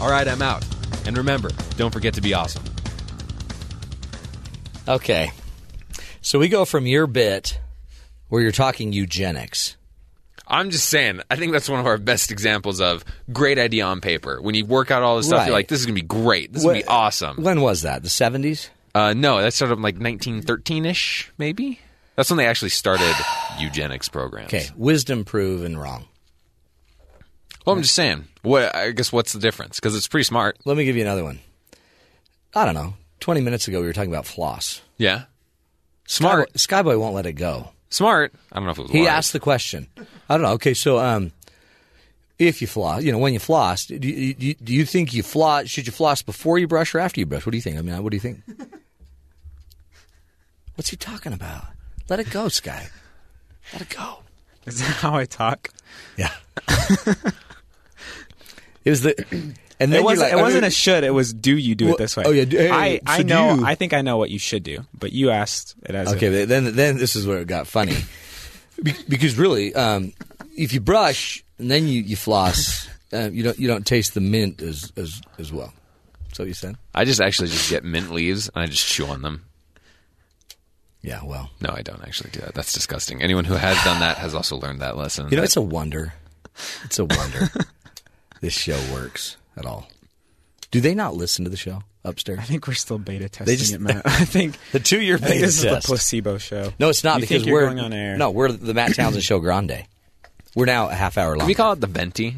[0.00, 0.64] All right, I'm out.
[1.06, 2.64] And remember, don't forget to be awesome.
[4.88, 5.30] Okay.
[6.20, 7.60] So we go from your bit
[8.28, 9.76] where you're talking eugenics.
[10.46, 14.00] I'm just saying, I think that's one of our best examples of great idea on
[14.00, 14.40] paper.
[14.42, 15.46] When you work out all this stuff, Right.
[15.46, 16.52] you're like, this is going to be great.
[16.52, 17.42] This is going to be awesome.
[17.42, 18.02] When was that?
[18.02, 18.68] The 70s?
[18.94, 21.80] Uh, no, that started like 1913 ish, maybe?
[22.16, 23.12] That's when they actually started
[23.58, 24.48] eugenics programs.
[24.52, 24.66] Okay.
[24.76, 26.04] Wisdom proven wrong.
[27.66, 28.26] Well, I'm just saying.
[28.42, 29.76] What I guess what's the difference?
[29.80, 30.58] Because it's pretty smart.
[30.66, 31.40] Let me give you another one.
[32.54, 32.94] I don't know.
[33.20, 34.82] 20 minutes ago, we were talking about floss.
[34.98, 35.24] Yeah.
[36.06, 36.52] Smart.
[36.52, 37.70] Skyboy, Skyboy won't let it go.
[37.94, 38.32] Smart.
[38.50, 39.08] I don't know if it was He wise.
[39.08, 39.86] asked the question.
[40.28, 40.54] I don't know.
[40.54, 41.30] Okay, so um,
[42.40, 45.14] if you floss, you know, when you floss, do you, do you, do you think
[45.14, 45.68] you floss?
[45.68, 47.46] Should you floss before you brush or after you brush?
[47.46, 47.78] What do you think?
[47.78, 48.42] I mean, what do you think?
[50.74, 51.66] What's he talking about?
[52.08, 52.88] Let it go, Sky.
[53.72, 54.18] Let it go.
[54.66, 55.68] Is that how I talk?
[56.16, 56.32] Yeah.
[58.84, 60.30] it was the, and then It wasn't.
[60.32, 61.04] like, it wasn't mean, a should.
[61.04, 62.24] It was do you do Well, it this way?
[62.26, 63.54] oh, yeah, hey, I I so do know.
[63.56, 63.64] you.
[63.66, 66.44] I think I know what you should do, but you asked it as a- Okay,
[66.44, 67.96] then then this is where it got funny,
[68.82, 70.12] Be- because really, um,
[70.56, 74.20] if you brush and then you, you floss, uh, you don't you don't taste the
[74.20, 75.72] mint as as as well.
[76.32, 79.22] So you said, I just actually just get mint leaves and I just chew on
[79.22, 79.44] them.
[81.02, 81.20] yeah.
[81.24, 82.54] Well, No, I don't actually do that.
[82.54, 83.22] That's disgusting.
[83.22, 85.28] Anyone who has done that has also learned that lesson.
[85.30, 86.14] you know, it's a wonder.
[86.84, 87.50] It's a wonder
[88.40, 89.88] this show works at all.
[90.70, 92.40] Do they not listen to the show upstairs?
[92.40, 94.02] I think we're still beta testing just- it, Matt.
[94.04, 95.64] I think The two-year beta this test.
[95.76, 96.72] is the placebo show.
[96.78, 98.16] No, it's not You because think you're we're going on air.
[98.16, 99.86] No, we're the Matt Townsend Show Grande.
[100.54, 101.46] We're now a half hour long.
[101.46, 102.36] We call it the venti?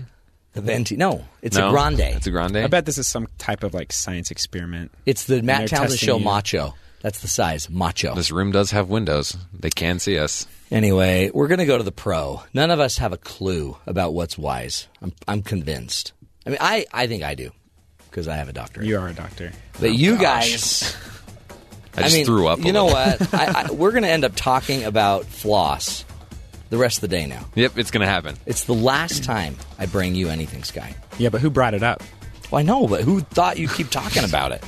[0.53, 0.97] the Venti?
[0.97, 1.69] No, it's no?
[1.69, 2.01] a Grande.
[2.01, 2.57] It's a grande.
[2.57, 4.91] I bet this is some type of like science experiment.
[5.05, 6.25] It's the Matt Townsend Show you.
[6.25, 6.75] Macho.
[7.03, 8.15] That's the size, Macho.
[8.15, 9.37] This room does have windows.
[9.53, 10.47] They can see us.
[10.71, 12.43] Anyway, we're going to go to the pro.
[12.55, 14.89] None of us have a clue about what's wise.
[15.03, 16.13] I'm, I'm convinced.
[16.47, 17.51] I mean, I, I think I do
[18.11, 18.87] because I have a doctorate.
[18.87, 19.53] You are a doctor.
[19.75, 20.97] but oh, you guys,
[21.97, 22.61] I just mean, threw up.
[22.61, 23.35] a You know what?
[23.35, 26.05] I, I, we're going to end up talking about floss
[26.71, 27.45] the rest of the day now.
[27.55, 28.37] Yep, it's gonna happen.
[28.47, 30.95] It's the last time I bring you anything, Sky.
[31.19, 32.03] Yeah, but who brought it up?
[32.51, 34.65] Well, I know, but who thought you'd keep talking about it?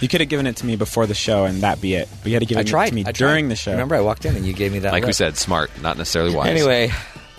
[0.00, 2.08] You could have given it to me before the show, and that be it.
[2.22, 2.88] But you had to give it tried.
[2.88, 3.70] to me during the show.
[3.72, 4.92] Remember, I walked in and you gave me that.
[4.92, 6.48] Like we said, smart, not necessarily wise.
[6.48, 6.90] Anyway,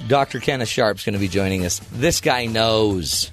[0.08, 0.40] Dr.
[0.40, 1.80] Kenneth Sharpe's going to be joining us.
[1.92, 3.32] This guy knows.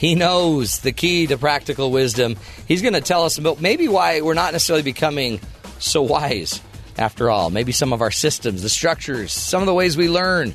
[0.00, 2.36] He knows the key to practical wisdom.
[2.66, 5.40] He's going to tell us about maybe why we're not necessarily becoming
[5.78, 6.62] so wise
[6.96, 7.50] after all.
[7.50, 10.54] Maybe some of our systems, the structures, some of the ways we learn.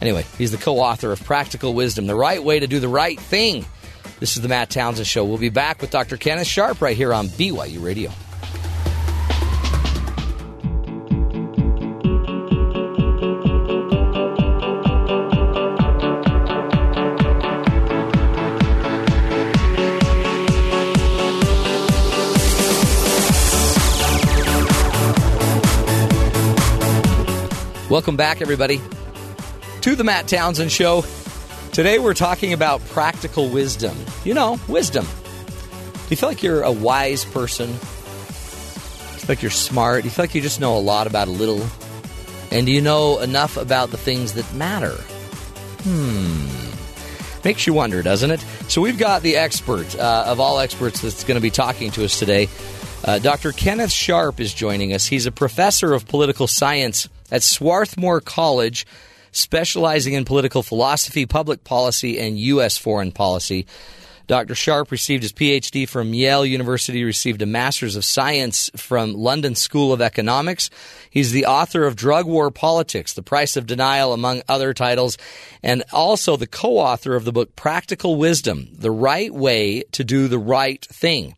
[0.00, 3.18] Anyway, he's the co author of Practical Wisdom, the right way to do the right
[3.18, 3.66] thing.
[4.20, 5.24] This is the Matt Townsend Show.
[5.24, 6.16] We'll be back with Dr.
[6.16, 8.12] Kenneth Sharpe right here on BYU Radio.
[27.90, 28.82] Welcome back, everybody,
[29.80, 31.06] to the Matt Townsend Show.
[31.72, 33.96] Today we're talking about practical wisdom.
[34.26, 35.06] You know, wisdom.
[35.06, 37.68] Do you feel like you're a wise person?
[37.68, 40.02] Do you feel like you're smart?
[40.02, 41.66] Do you feel like you just know a lot about a little?
[42.50, 44.94] And do you know enough about the things that matter?
[45.84, 46.46] Hmm.
[47.42, 48.44] Makes you wonder, doesn't it?
[48.68, 52.04] So we've got the expert uh, of all experts that's going to be talking to
[52.04, 52.50] us today.
[53.02, 53.52] Uh, Dr.
[53.52, 55.06] Kenneth Sharpe is joining us.
[55.06, 58.86] He's a professor of political science at Swarthmore College,
[59.32, 62.78] specializing in political philosophy, public policy, and U.S.
[62.78, 63.66] foreign policy.
[64.28, 64.54] Dr.
[64.54, 69.90] Sharpe received his PhD from Yale University, received a Master's of Science from London School
[69.90, 70.68] of Economics.
[71.08, 75.16] He's the author of Drug War Politics, The Price of Denial, among other titles,
[75.62, 80.28] and also the co author of the book Practical Wisdom The Right Way to Do
[80.28, 81.34] the Right Thing.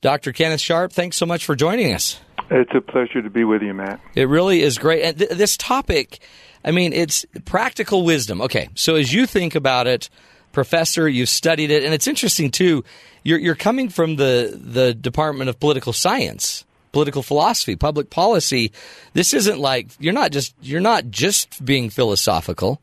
[0.00, 0.32] Dr.
[0.32, 2.18] Kenneth Sharpe, thanks so much for joining us.
[2.50, 4.00] It's a pleasure to be with you, Matt.
[4.14, 5.02] It really is great.
[5.02, 6.18] And th- this topic,
[6.64, 8.42] I mean, it's practical wisdom.
[8.42, 10.10] Okay, so as you think about it,
[10.52, 12.84] professor, you've studied it, and it's interesting too.
[13.22, 18.72] You're, you're coming from the the Department of Political Science, political philosophy, public policy.
[19.14, 22.80] This isn't like you're not just you're not just being philosophical.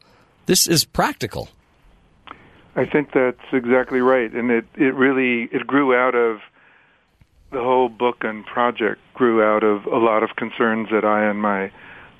[0.48, 1.50] This is practical.
[2.76, 6.40] I think that's exactly right, and it it really it grew out of
[7.52, 11.42] the whole book and project grew out of a lot of concerns that I and
[11.42, 11.72] my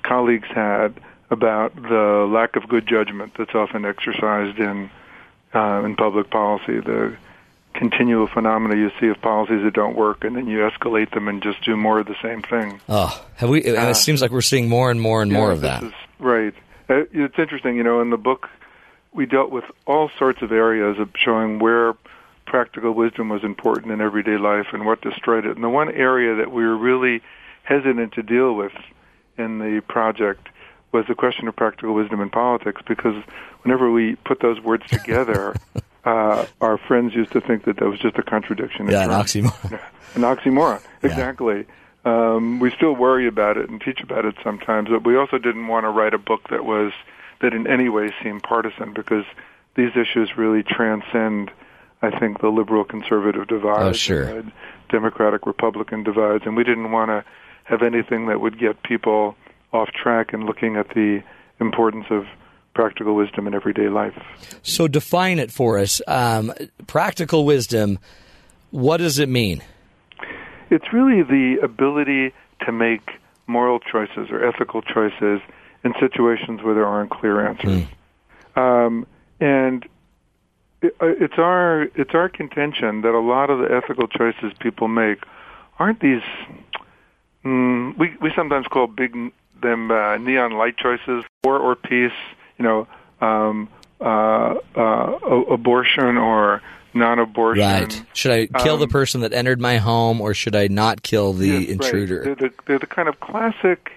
[0.02, 0.94] colleagues had
[1.30, 4.90] about the lack of good judgment that's often exercised in
[5.54, 6.80] uh, in public policy.
[6.80, 7.16] The
[7.74, 11.42] continual phenomena you see of policies that don't work, and then you escalate them and
[11.42, 12.80] just do more of the same thing.
[12.88, 13.62] Oh, have we?
[13.64, 15.82] and it seems like we're seeing more and more and Yeah, more of that.
[15.82, 16.54] is- right.
[16.90, 18.50] Uh, It's interesting, you know, in the book
[19.14, 21.94] we dealt with all sorts of areas of showing where
[22.52, 25.54] practical wisdom was important in everyday life and what destroyed it.
[25.54, 27.22] And the one area that we were really
[27.62, 28.74] hesitant to deal with
[29.38, 30.50] in the project
[30.92, 33.16] was the question of practical wisdom in politics because
[33.62, 35.56] whenever we put those words together,
[36.04, 38.86] uh, our friends used to think that that was just a contradiction.
[38.86, 39.80] Yeah, an oxymoron.
[40.14, 41.64] An oxymoron, exactly.
[42.04, 45.68] Um, we still worry about it and teach about it sometimes, but we also didn't
[45.68, 46.92] want to write a book that was
[47.40, 49.24] that in any way seemed partisan because
[49.74, 51.50] these issues really transcend,
[52.02, 54.42] I think, the liberal conservative divide, Oh, sure.
[54.90, 57.24] Democratic Republican divides, and we didn't want to
[57.64, 59.36] have anything that would get people
[59.72, 61.22] off track and looking at the
[61.60, 62.24] importance of
[62.74, 64.14] practical wisdom in everyday life.
[64.62, 66.00] So define it for us.
[66.06, 66.52] Um,
[66.86, 67.98] practical wisdom.
[68.70, 69.62] What does it mean?
[70.70, 72.32] It's really the ability
[72.66, 73.10] to make
[73.46, 75.40] moral choices or ethical choices
[75.84, 77.84] in situations where there aren't clear answers.
[78.56, 79.06] Um,
[79.40, 79.86] and
[80.82, 85.22] it's our it's our contention that a lot of the ethical choices people make
[85.78, 86.22] aren't these.
[87.44, 92.12] Mm, we we sometimes call big them uh, neon light choices, war or peace.
[92.58, 92.86] You know,
[93.20, 93.68] um,
[94.00, 95.18] uh, uh,
[95.50, 96.62] abortion or
[96.94, 97.62] non-abortion.
[97.64, 98.02] Right.
[98.12, 101.32] Should I kill the Um, person that entered my home, or should I not kill
[101.32, 101.70] the Yes, right.
[101.70, 102.22] intruder?
[102.24, 103.92] They're, the, they're the kind of classic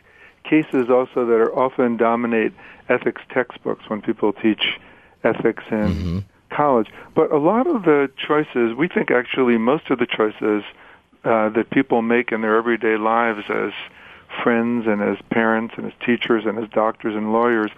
[0.45, 2.54] cases also that are often dominate
[2.88, 4.80] ethics textbooks when people teach
[5.24, 6.19] ethics in Mm-hmm.
[6.55, 6.89] College.
[7.13, 10.63] But a lot of the choices, we think actually most of the choices
[11.23, 13.71] uh, that people make in their everyday lives as
[14.43, 17.71] friends and as parents and as teachers and as doctors and lawyers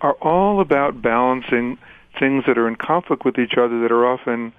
[0.00, 1.78] are all about balancing
[2.18, 4.52] things that are in conflict with each other that are often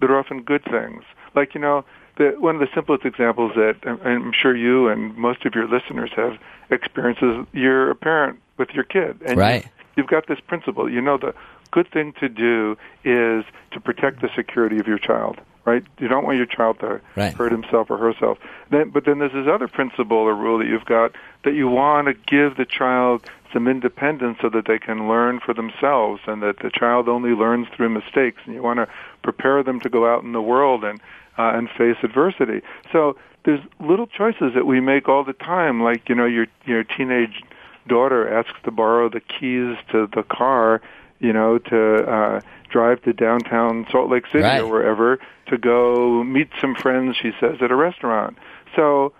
[0.00, 1.02] that are often good things.
[1.34, 1.84] Like you know,
[2.18, 5.66] the, one of the simplest examples that I'm- I'm sure you and most of your
[5.66, 6.38] listeners have
[6.70, 9.64] experienced is you're a parent with your kid, and Right.
[9.64, 10.88] you, you've got this principle.
[10.90, 11.34] You know, the
[11.74, 15.40] good thing to do is to protect the security of your child.
[15.64, 15.82] Right?
[15.98, 17.32] You don't want your child to Right.
[17.32, 18.36] hurt himself or herself.
[18.70, 21.12] Then, but then there's this other principle or rule that you've got
[21.44, 25.54] that you want to give the child some independence so that they can learn for
[25.54, 28.86] themselves and that the child only learns through mistakes and you want to
[29.22, 31.00] prepare them to go out in the world and
[31.38, 32.60] uh, and face adversity.
[32.92, 36.84] So there's little choices that we make all the time like you know your your
[36.84, 37.42] teenage
[37.88, 40.80] daughter asks to borrow the keys to the car,
[41.20, 44.60] you know, to uh, drive to downtown Salt Lake City Right.
[44.60, 48.36] or wherever to go meet some friends, she says, at a restaurant.
[48.76, 49.12] So,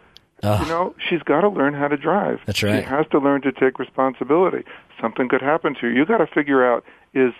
[0.62, 2.40] you know, she's got to learn how to drive.
[2.46, 2.82] That's right.
[2.84, 4.64] She has to learn to take responsibility.
[5.00, 5.94] Something could happen to you.
[5.94, 7.32] You got to figure out is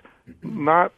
[0.42, 0.92] not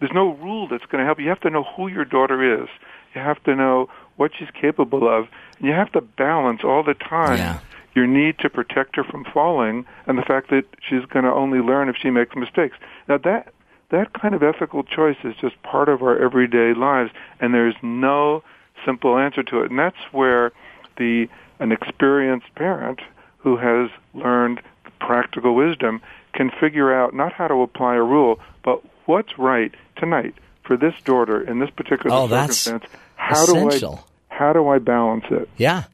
[0.00, 1.18] there's no rule that's going to help.
[1.20, 2.68] You have to know who your daughter is.
[3.14, 5.28] You have to know what she's capable of.
[5.58, 7.58] And you have to balance all the time Yeah.
[7.96, 11.58] Your need to protect her from falling and the fact that she's going to only
[11.58, 12.76] learn if she makes mistakes.
[13.08, 13.52] Now that
[13.90, 18.42] that kind of ethical choice is just part of our everyday lives and there's no
[18.84, 19.70] simple answer to it.
[19.70, 20.52] And that's where
[20.98, 21.28] the
[21.58, 23.00] an experienced parent
[23.38, 24.60] who has learned
[25.00, 26.02] practical wisdom
[26.34, 30.94] can figure out not how to apply a rule, but what's right tonight for this
[31.04, 32.92] daughter in this particular Oh, that's circumstance.
[33.14, 34.04] How do essential.
[34.30, 35.48] I how do I balance it?
[35.56, 35.84] Yeah,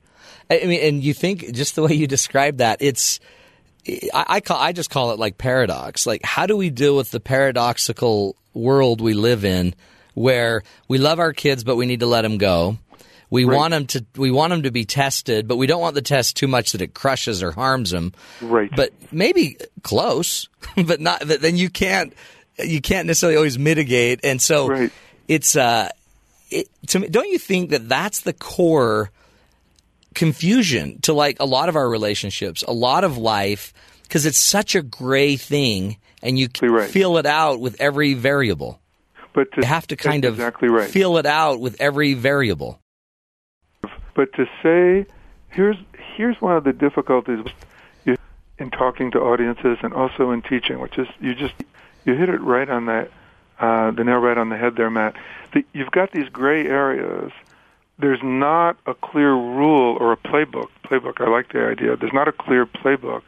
[0.51, 3.21] I mean, and you think just the way you describe that, it's
[3.89, 6.07] I, I call I just call it like paradox.
[6.07, 9.75] Like, how do we deal with the paradoxical world we live in,
[10.15, 12.79] where we love our kids but we need to let them go.
[13.31, 16.03] We want them to we want them to be tested, but we don't want the
[16.03, 18.13] test too much that it crushes or harms them.
[18.43, 18.71] Right.
[18.77, 21.27] But maybe close, but not.
[21.27, 22.13] But then you can't
[22.59, 24.93] you can't necessarily always mitigate, and so Right.
[25.29, 25.89] it's uh,
[26.51, 27.09] it, to me.
[27.09, 29.11] Don't you think that that's the core
[30.15, 33.73] confusion to like a lot of our relationships, a lot of life,
[34.03, 36.91] because it's such a gray thing, and you right.
[36.91, 38.81] feel it out with every variable.
[39.33, 40.91] but to, You have to kind of exactly right.
[40.91, 42.81] feel it out with every variable.
[44.15, 45.07] But to say,
[45.49, 45.77] here's
[46.17, 47.47] here's one of the difficulties
[48.59, 51.55] in talking to audiences and also in teaching, which is you just
[52.05, 53.11] you hit it right on that
[53.59, 55.15] uh, the nail right on the head there, Matt.
[55.53, 57.33] The, you've got these gray areas.
[57.99, 60.69] There's not a clear rule or a playbook.
[60.85, 61.97] Playbook, I like the idea.
[61.97, 63.23] There's not a clear playbook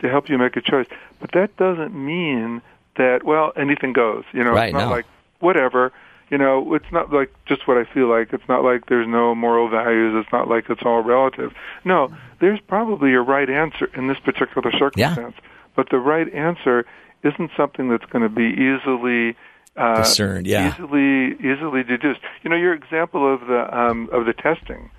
[0.00, 0.86] to help you make a choice.
[1.20, 2.62] But that doesn't mean
[2.96, 4.24] that well anything goes.
[4.32, 4.90] You know, Right, it's not no.
[4.90, 5.06] like
[5.40, 5.92] whatever.
[6.30, 8.32] You know, it's not like just what I feel like.
[8.32, 10.14] It's not like there's no moral values.
[10.22, 11.52] It's not like it's all relative.
[11.84, 15.34] No, there's probably a right answer in this particular circumstance.
[15.74, 16.86] But the right answer
[17.24, 19.36] isn't something that's going to be easily
[19.80, 20.74] uh, Discerned, yeah.
[20.74, 22.20] easily easily deduced.
[22.42, 24.90] You know, your example of the um, of the testing.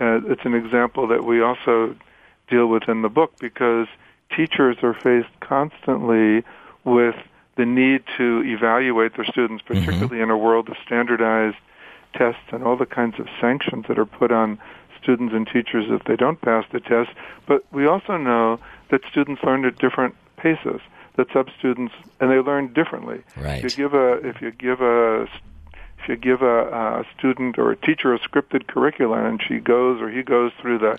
[0.00, 1.96] Uh, it's an example that we also
[2.48, 3.88] deal with in the book because
[4.34, 6.44] teachers are faced constantly
[6.84, 7.16] with
[7.56, 11.56] the need to evaluate their students, particularly in a world of standardized
[12.14, 14.58] tests and all the kinds of sanctions that are put on
[15.02, 17.10] students and teachers if they don't pass the test.
[17.46, 20.80] But we also know that students learn at different paces.
[21.18, 23.22] That sub students and they learn differently.
[23.36, 23.64] Right.
[23.64, 25.22] If you give a if you give a
[26.00, 30.00] if you give a, a student or a teacher a scripted curriculum and she goes
[30.00, 30.96] or he goes through the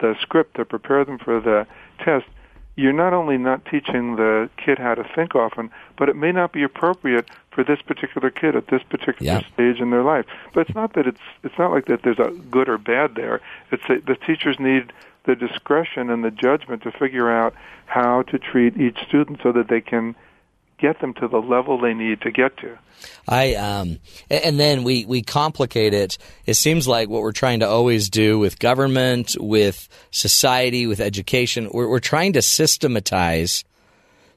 [0.00, 1.68] the script to prepare them for the
[2.04, 2.26] test,
[2.74, 6.52] you're not only not teaching the kid how to think often, but it may not
[6.52, 9.40] be appropriate for this particular kid at this particular Yeah.
[9.54, 10.26] stage in their life.
[10.52, 13.40] But it's not that it's it's not like that there's a good or bad there.
[13.70, 14.92] It's that the teachers need
[15.24, 17.54] the discretion and the judgment to figure out
[17.86, 20.14] how to treat each student so that they can
[20.78, 22.78] get them to the level they need to get to.
[23.28, 23.98] I um,
[24.30, 26.18] and then we we complicate it.
[26.46, 31.70] It seems like what we're trying to always do with government, with society, with education,
[31.72, 33.64] we're, we're trying to systematize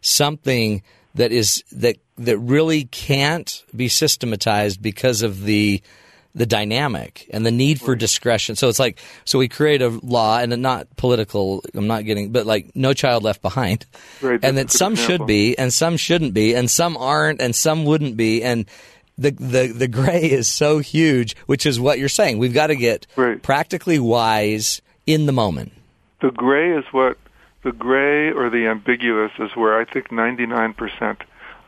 [0.02, 0.82] something
[1.16, 5.82] that is that that really can't be systematized because of the
[6.36, 8.56] the dynamic and the need for discretion.
[8.56, 11.64] So it's like so we create a law and not political.
[11.76, 13.86] I'm not getting, but like no child left behind,
[14.22, 15.18] Right, and that that's a good some example.
[15.18, 18.66] should be and some shouldn't be and some aren't and some wouldn't be and.
[19.16, 22.40] The, the the gray is so huge, which is what you're saying.
[22.40, 23.40] We've got to get Right.
[23.40, 25.72] practically wise in the moment.
[26.20, 27.20] The gray is what
[27.62, 31.18] the gray or the ambiguous is where I think 99%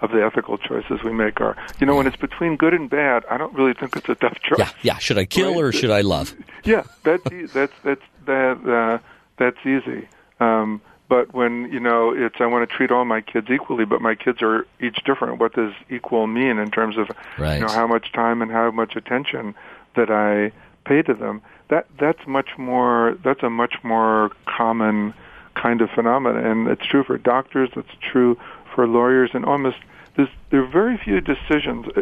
[0.02, 1.56] of the ethical choices we make are.
[1.80, 4.40] You know, when it's between good and bad, I don't really think it's a tough
[4.42, 4.60] choice.
[4.60, 4.98] Yeah, yeah.
[4.98, 5.64] Should I kill Right.
[5.64, 6.34] or should I love?
[6.64, 8.98] Yeah, that's e- that's that's that uh,
[9.38, 10.08] that's easy.
[10.40, 14.02] Um, but when you know it's, I want to treat all my kids equally, but
[14.02, 15.40] my kids are each different.
[15.40, 17.56] What does equal mean in terms of Right.
[17.56, 19.56] you know how much time and how much attention
[19.96, 20.52] that I
[20.84, 21.42] pay to them?
[21.70, 23.18] That that's much more.
[23.24, 25.14] That's a much more common
[25.56, 27.70] kind of phenomenon, and it's true for doctors.
[27.78, 28.38] It's true
[28.76, 29.78] for lawyers, and almost
[30.16, 32.02] there's there are very few decisions uh,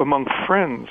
[0.00, 0.88] among friends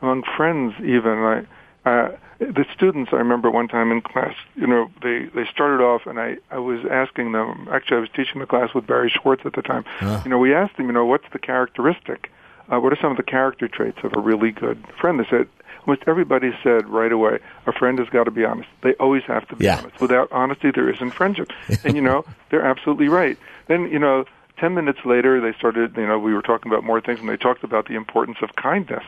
[0.00, 1.46] among friends even like
[1.84, 2.08] uh,
[2.40, 6.18] the students I remember one time in class you know they they started off and
[6.18, 9.52] I I was asking them actually I was teaching the class with Barry Schwartz at
[9.54, 9.84] the time
[10.24, 12.30] you know we asked them you know what's the characteristic
[12.72, 15.18] uh, what are some of the character traits of a really good friend?
[15.20, 15.48] They said
[15.84, 18.68] almost everybody said right away, a friend has got to be honest.
[18.84, 19.78] They always have to be Yeah.
[19.78, 20.00] honest.
[20.00, 21.50] Without honesty, there isn't friendship.
[21.84, 23.36] and you know, they're absolutely right.
[23.66, 24.24] Then you know,
[24.62, 25.96] ten minutes later, they started.
[25.96, 28.54] You know, we were talking about more things, and they talked about the importance of
[28.54, 29.04] kindness.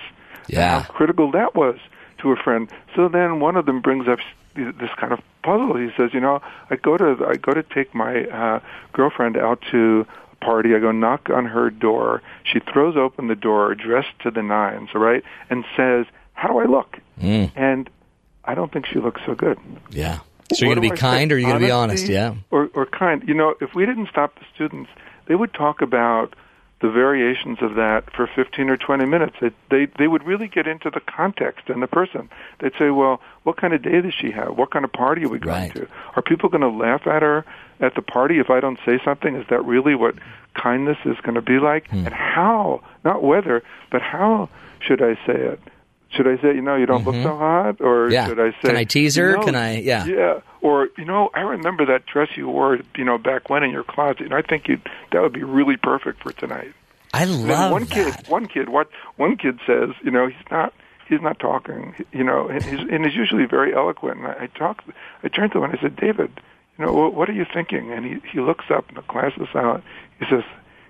[0.49, 0.83] Yeah.
[0.83, 1.79] How critical that was
[2.19, 2.69] to a friend.
[2.97, 4.19] So then one of them brings up
[4.57, 5.77] this kind of puzzle.
[5.77, 8.61] He says, you know, I go to I go to take my uh,
[8.93, 10.75] girlfriend out to a party.
[10.75, 12.21] I go knock on her door.
[12.43, 16.65] She throws open the door, dressed to the nines, right, and says, "How do I
[16.65, 17.53] look?" Mm.
[17.55, 17.89] And
[18.45, 19.59] I don't think she looks so good.
[19.91, 20.19] Yeah.
[20.53, 21.01] So you're going to be I say?
[21.01, 22.07] kind or you're going to be honest?
[22.07, 22.35] Yeah.
[22.51, 23.27] Or, or kind.
[23.27, 24.91] You know, if we didn't stop the students,
[25.27, 26.35] they would talk about
[26.81, 29.37] the variations of that for 15 or 20 minutes.
[29.41, 32.29] They, they, they would really get into the context and the person.
[32.61, 34.59] They'd say, well, what kind of day does she have?
[34.59, 35.75] What kind of party are we going Right.
[35.77, 35.89] to?
[36.17, 37.45] Are people going to laugh at her
[37.81, 39.35] at the party if I don't say something?
[39.35, 40.17] Is that really what
[40.55, 41.89] kindness is going to be like?
[41.89, 42.05] Hmm.
[42.07, 44.51] And how, not whether, but how
[44.81, 45.61] should I say it?
[46.17, 47.81] Should I say, you know, you don't look so hot?
[47.81, 48.13] Or Mm-hmm.
[48.13, 48.27] Yeah.
[48.29, 49.31] should I say, Can I tease her?
[49.31, 50.05] "You know, Can I- yeah.
[50.07, 53.71] yeah, or you know, I remember that dress you wore, you know, back when in
[53.71, 54.79] your closet, and I think you
[55.13, 56.73] that would be really perfect for tonight.
[57.13, 57.91] I love one that.
[58.17, 60.73] kid, one kid, what one kid says, you know, he's not
[61.09, 64.19] he's not talking, you know, and he's, and he's usually very eloquent.
[64.19, 64.83] And I, I talk,
[65.23, 66.31] I turned to him and I said, David,
[66.79, 67.93] you know, what, what are you thinking?
[67.93, 69.85] And he he looks up and the class is silent.
[70.19, 70.43] He says,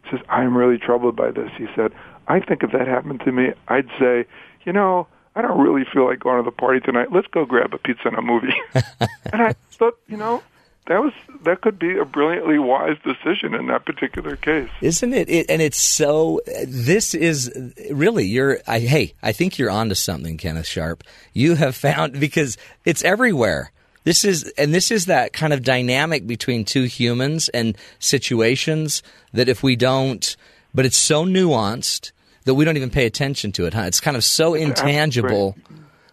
[0.04, 1.50] he says, I'm really troubled by this.
[1.58, 1.92] He said,
[2.28, 4.24] I think if that happened to me, I'd say,
[4.64, 5.06] you know.
[5.36, 7.12] I don't really feel like going to the party tonight.
[7.12, 8.54] Let's go grab a pizza and a movie.
[8.74, 10.42] and I thought, you know,
[10.86, 11.12] that was
[11.44, 14.68] that could be a brilliantly wise decision in that particular case.
[14.80, 15.28] Isn't it?
[15.28, 15.46] it?
[15.48, 16.40] And it's so.
[16.66, 17.50] This is
[17.90, 18.58] really you're.
[18.66, 21.02] I, hey, I think you're onto something, Kenneth Sharpe.
[21.32, 23.72] You have found because it's everywhere.
[24.04, 29.48] This is and this is that kind of dynamic between two humans and situations that
[29.48, 30.36] if we don't,
[30.74, 32.12] but it's so nuanced
[32.44, 33.74] that we don't even pay attention to it.
[33.74, 33.82] Huh?
[33.82, 35.56] It's kind of so intangible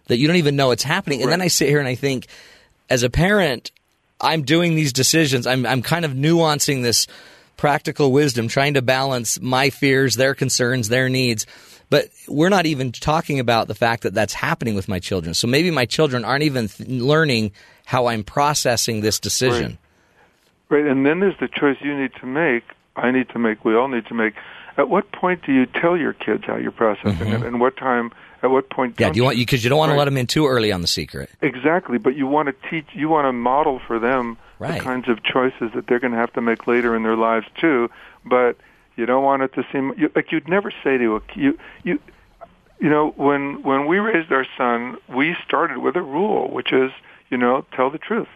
[0.07, 1.21] that you don't even know it's happening.
[1.21, 2.27] And then I sit here and I think,
[2.89, 3.71] as a parent,
[4.19, 5.47] I'm doing these decisions.
[5.47, 7.07] I'm I'm kind of nuancing this
[7.57, 11.45] practical wisdom, trying to balance my fears, their concerns, their needs.
[11.89, 15.33] But we're not even talking about the fact that that's happening with my children.
[15.33, 17.51] So maybe my children aren't even th- learning
[17.85, 19.77] how I'm processing this decision.
[20.69, 22.63] Right, and then there's the choice you need to make.
[22.95, 23.65] I need to make.
[23.65, 24.33] We all need to make.
[24.77, 28.11] At what point do you tell your kids how you're processing it, and what time?
[28.41, 28.93] At what point?
[28.95, 29.03] Mm-hmm.
[29.03, 30.81] Yeah, do you want because you don't want to let them in too early on
[30.81, 31.29] the secret.
[31.41, 32.87] Exactly, but you want to teach.
[32.93, 34.77] You want to model for them Right.
[34.77, 37.47] the kinds of choices that they're going to have to make later in their lives
[37.59, 37.89] too.
[38.23, 38.57] But
[38.95, 41.99] you don't want it to seem you, like you'd never say to a you you.
[42.79, 46.91] You know, when when we raised our son, we started with a rule, which is,
[47.29, 48.27] you know, tell the truth,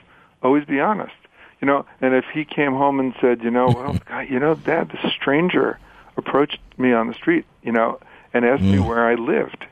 [0.43, 1.15] always be honest.
[1.61, 4.53] You know, and if he came home and said, you know, well, God, you know,
[4.53, 5.79] Dad, the stranger
[6.17, 7.99] approached me on the street, you know,
[8.33, 9.65] and asked me where I lived,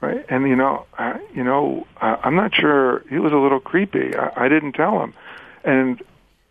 [0.00, 0.24] right?
[0.28, 3.04] And you know, I, you know, uh, I'm not sure.
[3.08, 4.14] He was a little creepy.
[4.16, 5.14] I, I didn't tell him,
[5.64, 6.02] and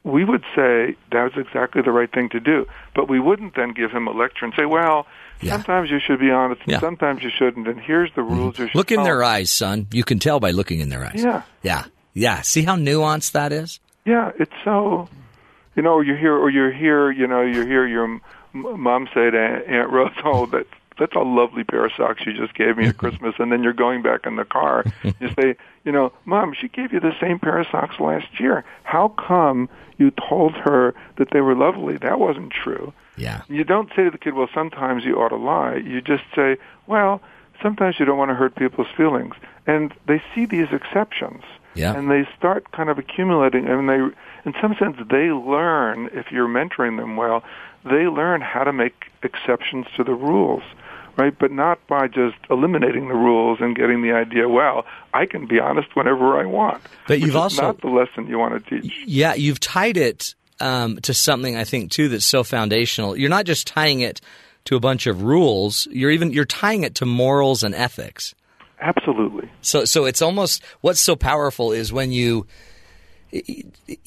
[0.04, 2.66] we would say that was exactly the right thing to do.
[2.96, 5.06] But we wouldn't then give him a lecture and say, well,
[5.42, 5.52] Yeah.
[5.54, 6.80] sometimes you should be honest, and Yeah.
[6.80, 8.58] sometimes you shouldn't, and here's the rules.
[8.58, 9.06] You should Look in follow.
[9.08, 9.88] their eyes, son.
[9.92, 11.22] You can tell by looking in their eyes.
[11.24, 11.42] Yeah.
[11.64, 11.84] Yeah.
[12.14, 12.42] Yeah.
[12.42, 13.80] See how nuanced that is?
[14.06, 15.10] Yeah, it's so.
[15.76, 18.20] You know, you hear, or you hear, you know, you hear your
[18.54, 22.54] mom say to Aunt Rose, "Oh, that that's a lovely pair of socks you just
[22.54, 24.84] gave me at Christmas," and then you're going back in the car.
[25.20, 28.64] You say, "You know, Mom, she gave you the same pair of socks last year.
[28.84, 31.98] How come you told her that they were lovely?
[31.98, 33.42] That wasn't true." Yeah.
[33.50, 36.58] You don't say to the kid, "Well, sometimes you ought to lie." You just say,
[36.88, 37.22] "Well,
[37.62, 39.36] sometimes you don't want to hurt people's feelings,"
[39.68, 41.44] and they see these exceptions
[41.76, 41.94] Yeah.
[41.96, 44.00] and they start kind of accumulating and they
[44.46, 47.44] in some sense they learn if you're mentoring them well
[47.86, 50.64] they learn how to make exceptions to the rules
[51.18, 55.46] right but not by just eliminating the rules and getting the idea well i can
[55.48, 58.94] be honest whenever i want But you've also- not the lesson you want to teach
[59.06, 63.16] Yeah, you've tied it um, to something I think too that's so foundational.
[63.16, 64.20] You're not just tying it
[64.66, 65.88] to a bunch of rules.
[65.90, 68.36] You're even you're tying it to morals and ethics.
[68.82, 72.46] absolutely So so it's almost what's so powerful is when you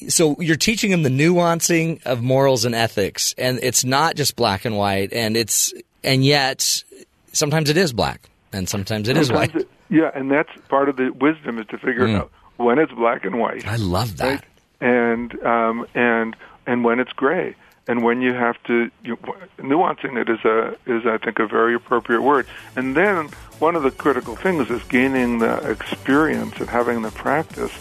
[0.07, 4.65] so you're teaching them the nuancing of morals and ethics and it's not just black
[4.65, 6.83] and white and it's and yet
[7.31, 9.61] sometimes it is black and sometimes it is Sometimes white.
[9.63, 12.17] it- yeah and that's part of the wisdom is to figure Mm.
[12.21, 14.25] out when it's black and white I love that.
[14.29, 14.43] right?
[14.81, 16.35] And um, and
[16.67, 17.55] and when it's gray,
[17.87, 19.15] and when you have to you,
[19.59, 22.47] nuancing it is a is I think a very appropriate word.
[22.75, 27.71] And then one of the critical things is gaining the experience and having the practice,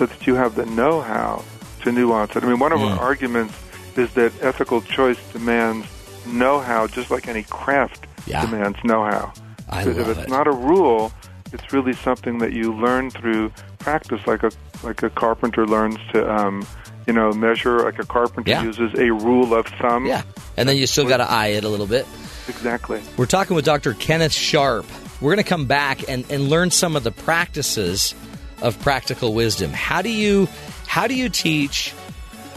[0.00, 1.44] so that you have the know-how
[1.82, 2.42] to nuance it.
[2.42, 3.52] I mean, one of our arguments
[3.98, 5.86] is that ethical choice demands
[6.26, 8.40] know-how, just like any craft Yeah.
[8.46, 9.30] demands know-how.
[9.68, 10.30] I because if it's it.
[10.30, 11.12] not a rule,
[11.52, 14.50] it's really something that you learn through practice, like a
[14.82, 16.66] like a carpenter learns to, um,
[17.06, 17.80] you know, measure.
[17.80, 18.62] Like a carpenter Yeah.
[18.62, 20.06] uses a rule of thumb.
[20.06, 20.22] Yeah.
[20.56, 22.06] And then you still got to eye it a little bit.
[22.48, 23.02] exactly.
[23.18, 23.92] We're talking with Dr.
[23.92, 24.86] Kenneth Sharpe.
[25.20, 28.14] We're going to come back and, and learn some of the practices
[28.62, 29.72] of practical wisdom.
[29.72, 30.48] How do you
[30.86, 31.94] how do you teach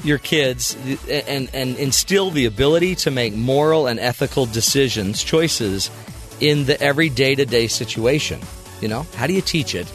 [0.03, 0.75] your kids
[1.09, 5.89] and, and instill the ability to make moral and ethical decisions, choices
[6.39, 8.39] in the every day to day situation?
[8.81, 9.91] You know, how do you teach it?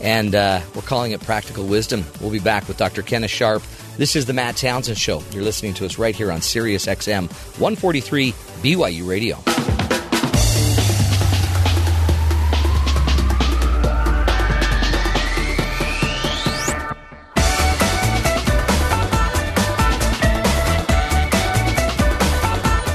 [0.00, 2.04] And uh, we're calling it practical wisdom.
[2.20, 3.02] We'll be back with Dr.
[3.02, 3.62] Kenneth Sharpe.
[3.96, 5.22] This is the Matt Townsend Show.
[5.30, 7.30] You're listening to us right here on Sirius XM
[7.60, 9.83] 143 BYU Radio.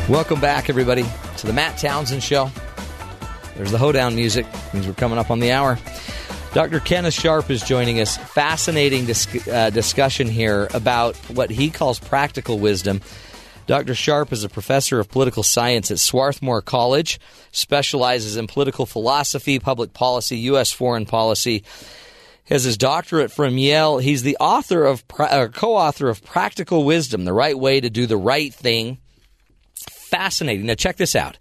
[0.09, 1.05] Welcome back, everybody,
[1.37, 2.49] to the Matt Townsend Show.
[3.55, 4.47] There's the hoedown music.
[4.73, 5.77] Means we're coming up on the hour.
[6.51, 6.79] Dr.
[6.79, 8.17] Kenneth Sharpe is joining us.
[8.17, 13.01] Fascinating dis- uh, discussion here about what he calls practical wisdom.
[13.67, 13.93] Dr.
[13.93, 17.19] Sharpe is a professor of political science at Swarthmore College,
[17.51, 20.71] specializes in political philosophy, public policy, U.S.
[20.71, 21.63] foreign policy.
[22.45, 23.99] Has his doctorate from Yale.
[23.99, 28.07] He's the author of, pra- uh, co-author of Practical Wisdom: The Right Way to Do
[28.07, 28.97] the Right Thing.
[30.09, 30.65] Fascinating.
[30.65, 31.37] Now, check this out.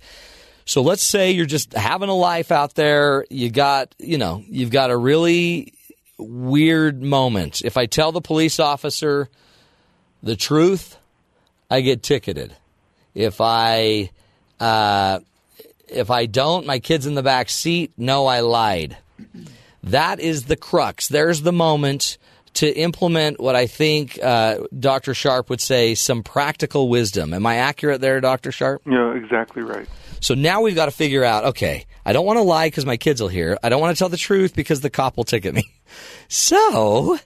[0.66, 3.24] So let's say you're just having a life out there.
[3.30, 5.72] You got, you know, you've got a really
[6.18, 7.62] weird moment.
[7.62, 9.30] If I tell the police officer
[10.22, 10.98] the truth,
[11.70, 12.54] I get ticketed.
[13.14, 14.10] If I,
[14.60, 15.20] uh,
[15.88, 17.92] if I don't, my kid's in the back seat.
[17.96, 18.98] No, I lied.
[19.82, 21.08] That is the crux.
[21.08, 22.18] There's the moment
[22.54, 25.14] to implement what I think uh, Dr.
[25.14, 27.34] Sharpe would say some practical wisdom.
[27.34, 28.52] Am I accurate there, Dr.
[28.52, 28.82] Sharpe?
[28.86, 29.88] Yeah, exactly right.
[30.20, 32.96] So now we've got to figure out okay, I don't want to lie because my
[32.96, 33.58] kids will hear.
[33.62, 35.64] I don't want to tell the truth because the cop will ticket me.
[36.30, 37.18] So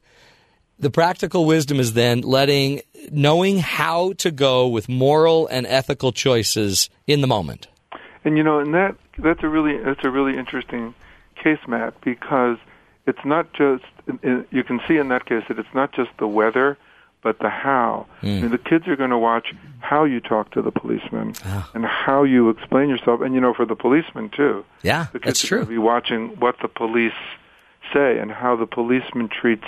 [0.78, 6.90] the practical wisdom is then letting, knowing how to go with moral and ethical choices
[7.06, 7.66] in the moment.
[8.24, 10.94] And you know, and that that's a really that's a really interesting
[11.42, 12.58] case, Matt, because
[13.06, 13.84] it's not just
[14.50, 16.76] you can see in that case that it's not just the whether,
[17.22, 18.06] but the how.
[18.22, 18.38] Mm.
[18.38, 21.34] I mean, the kids are going to watch how you talk to the policeman
[21.74, 24.64] and how you explain yourself, and you know, for the policeman too.
[24.82, 25.58] Yeah, the kids that's are true.
[25.58, 27.12] going to be watching what the police
[27.92, 29.66] say and how the policeman treats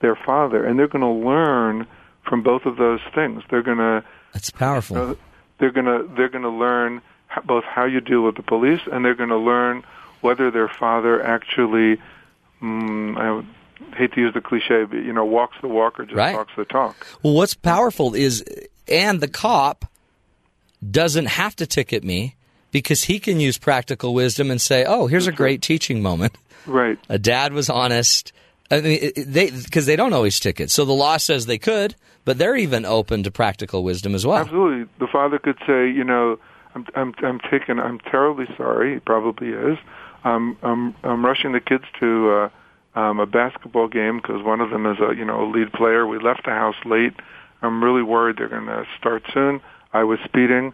[0.00, 1.86] their father, and they're going to learn
[2.24, 3.42] from both of those things.
[3.50, 4.96] They're going to That's powerful.
[4.96, 5.14] uh,
[5.58, 7.00] they're going to they're going to learn
[7.44, 9.84] both how you deal with the police, and they're going to learn
[10.20, 12.00] whether their father actually.
[12.62, 16.16] Mm, I hate to use the cliche, but you know, walks the walk or just
[16.16, 16.34] Right.
[16.34, 17.06] talks the talk.
[17.22, 18.44] Well, what's powerful is,
[18.88, 19.84] and the cop
[20.88, 22.36] doesn't have to ticket me
[22.70, 26.36] because he can use practical wisdom and say, "Oh, here's a great teaching moment.
[26.66, 26.98] Right.
[27.08, 28.32] A dad was honest."
[28.70, 31.94] I mean, they because they don't always ticket, so the law says they could,
[32.24, 34.38] but they're even open to practical wisdom as well.
[34.38, 34.86] Absolutely.
[34.98, 36.38] The father could say, you know,
[36.74, 37.78] I'm I'm I'm taken.
[37.78, 38.94] I'm terribly sorry.
[38.94, 39.76] He probably is.
[40.24, 42.30] Um, I'm I'm rushing the kids to
[42.94, 45.72] uh, um, a basketball game because one of them is a you know a lead
[45.72, 46.06] player.
[46.06, 47.14] We left the house late.
[47.62, 49.60] I'm really worried they're going to start soon.
[49.92, 50.72] I was speeding.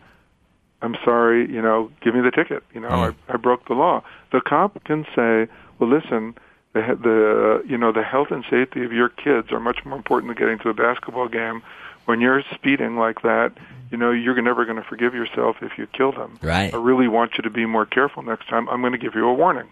[0.80, 1.50] I'm sorry.
[1.50, 2.62] You know, give me the ticket.
[2.72, 2.88] You know,
[3.28, 4.02] I, I broke the law.
[4.32, 6.34] The cop can say, well, listen.
[6.74, 9.96] The, he- the you know the health and safety of your kids are much more
[9.96, 11.62] important than getting to a basketball game
[12.08, 13.52] when you're speeding like that,
[13.90, 16.38] you know, you're never going to forgive yourself if you kill them.
[16.40, 16.72] Right.
[16.72, 18.66] I really want you to be more careful next time.
[18.70, 19.68] I'm going to give you a warning.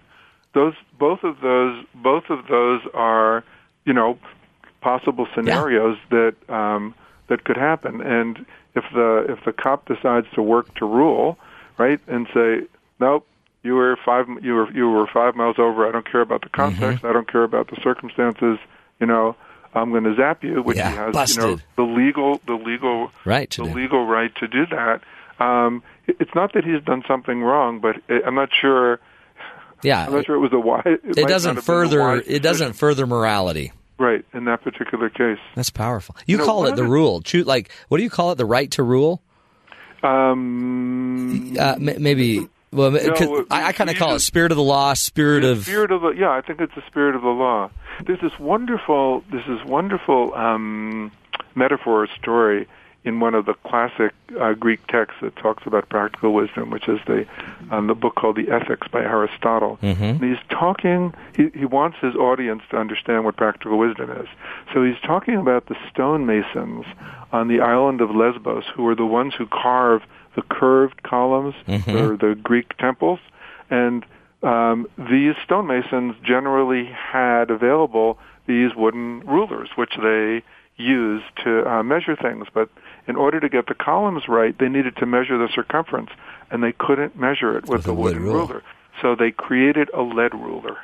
[0.53, 3.43] Those, both of those, both of those are,
[3.87, 4.19] you know,
[4.83, 6.95] possible scenarios that um,
[7.29, 8.03] that could happen.
[8.03, 11.39] And if the if the cop decides to work to rule,
[11.79, 12.67] right, and say,
[13.01, 13.27] nope,
[13.63, 15.89] you were five, you were you were five miles over.
[15.89, 17.03] I don't care about the context.
[17.03, 18.59] I don't care about the circumstances.
[19.01, 19.37] You know,
[19.77, 23.13] I'm going to zap you, which Yeah, he has, you know, the legal the legal
[23.25, 23.75] Right to the do.
[23.75, 25.03] legal right to do that.
[25.39, 28.99] Um, it's not that he's done something wrong, but I'm not sure.
[29.83, 30.83] Yeah, I'm not sure it was a wise.
[30.87, 33.73] It, it doesn't have been a further it doesn't further morality.
[33.99, 35.39] right in that particular case.
[35.55, 36.17] That's powerful.
[36.27, 37.23] You, You call one it the rule.
[37.45, 38.37] Like what do you call it?
[38.39, 39.21] The right to rule?
[40.03, 42.49] Um, Uh, maybe.
[42.73, 45.45] Well, No, 'cause we- I, I kind of call it spirit of the law, spirit
[45.45, 47.71] of spirit of the yeah, I think it's the spirit of the law.
[48.05, 51.11] There's this wonderful, this is wonderful um,
[51.55, 52.67] metaphor or story
[53.05, 56.99] in one of the classic uh, Greek texts that talks about practical wisdom, which is
[57.07, 57.25] the
[57.71, 59.79] um, the book called the Ethics by Aristotle.
[60.21, 61.15] And he's talking.
[61.37, 64.27] He, he wants his audience to understand what practical wisdom is.
[64.75, 66.85] So he's talking about the stonemasons
[67.33, 70.03] on the island of Lesbos, who are the ones who carve
[70.37, 73.19] the curved columns or the Greek temples,
[73.71, 74.05] and
[74.43, 80.43] um, these stonemasons generally had available these wooden rulers, which they
[80.77, 82.47] used to uh, measure things.
[82.55, 82.69] But
[83.09, 86.11] in order to get the columns right, they needed to measure the circumference,
[86.51, 88.47] and they couldn't measure it with, With the a wooden rule.
[88.47, 88.63] ruler.
[89.03, 90.77] So they created a lead ruler,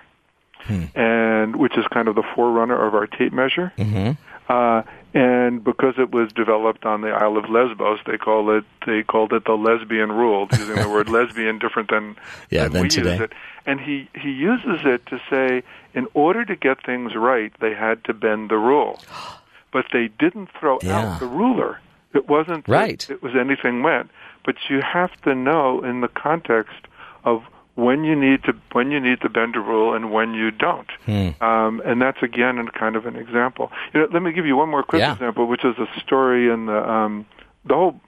[0.94, 3.72] and which is kind of the forerunner of our tape measure.
[3.78, 4.12] Mm-hmm.
[4.48, 4.82] Uh,
[5.14, 9.32] and because it was developed on the Isle of Lesbos, they call it they called
[9.32, 12.16] it the lesbian rule, using the word lesbian different than,
[12.50, 13.12] Yeah, than we today.
[13.12, 13.32] use it.
[13.66, 15.62] And he he uses it to say,
[15.94, 19.00] in order to get things right, they had to bend the rule,
[19.72, 20.98] but they didn't throw Yeah.
[21.12, 21.78] out the ruler.
[22.14, 23.08] It wasn't Right.
[23.08, 24.10] It was anything went,
[24.44, 26.80] but you have to know in the context
[27.24, 27.42] of
[27.74, 30.90] when you need to when you need to bend a rule and when you don't.
[31.06, 31.30] Hmm.
[31.42, 33.70] Um, and that's again an, kind of an example.
[33.94, 35.12] You know, let me give you one more quick Yeah.
[35.12, 37.26] example, which is a story in the um,
[37.64, 38.00] the whole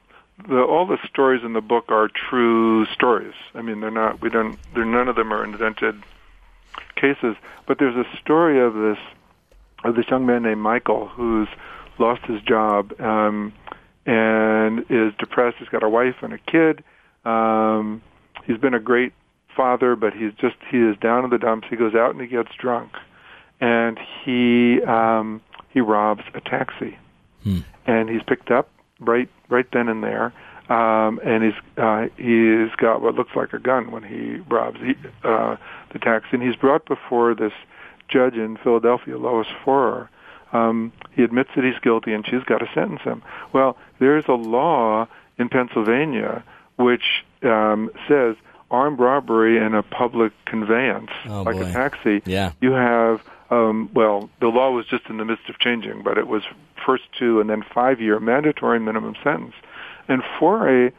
[0.48, 3.34] the all the stories in the book are true stories.
[3.54, 6.02] I mean, they're not we don't they're none of them are invented
[6.96, 7.36] cases.
[7.66, 8.98] But there's a story of this
[9.84, 11.48] of this young man named Michael who's
[11.98, 13.52] lost his job um,
[14.04, 15.56] and is depressed.
[15.58, 16.82] He's got a wife and a kid.
[17.24, 18.02] Um,
[18.46, 19.12] he's been a great
[19.56, 21.68] father, but he's just he is down in the dumps.
[21.70, 22.92] He goes out and he gets drunk,
[23.60, 25.40] and he um,
[25.70, 26.98] he robs a taxi,
[27.86, 28.68] and he's picked up
[29.00, 30.32] right right then and there.
[30.68, 35.28] Um, and he's uh, he's got what looks like a gun when he robs the,
[35.28, 35.56] uh,
[35.92, 37.52] the taxi, and he's brought before this
[38.08, 40.08] judge in Philadelphia, Lois Forer.
[40.52, 43.22] Um, he admits that he's guilty, and she's got to sentence him.
[43.52, 46.44] Well, there's a law in Pennsylvania
[46.76, 48.36] which um, says
[48.74, 51.66] armed robbery in a public conveyance, Oh, like boy.
[51.66, 52.52] a taxi, Yeah.
[52.60, 53.20] you have
[53.50, 56.42] um, well, the law was just in the midst of changing, but it was
[56.84, 59.54] first two and then five year mandatory minimum sentence.
[60.08, 60.92] And Forer,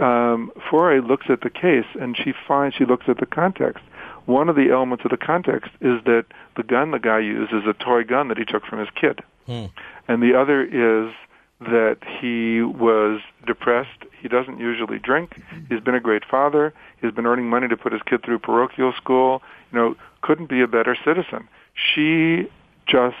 [0.00, 3.84] um, Forer looks at the case and she finds she looks at the context.
[4.26, 6.24] One of the elements of the context is that
[6.56, 9.20] the gun the guy used is a toy gun that he took from his kid,
[9.46, 11.12] and the other is
[11.60, 14.04] that he was depressed.
[14.20, 15.40] He doesn't usually drink.
[15.68, 16.72] He's been a great father.
[17.00, 19.42] He's been earning money to put his kid through parochial school.
[19.72, 21.48] You know, couldn't be a better citizen.
[21.74, 22.48] She
[22.86, 23.16] just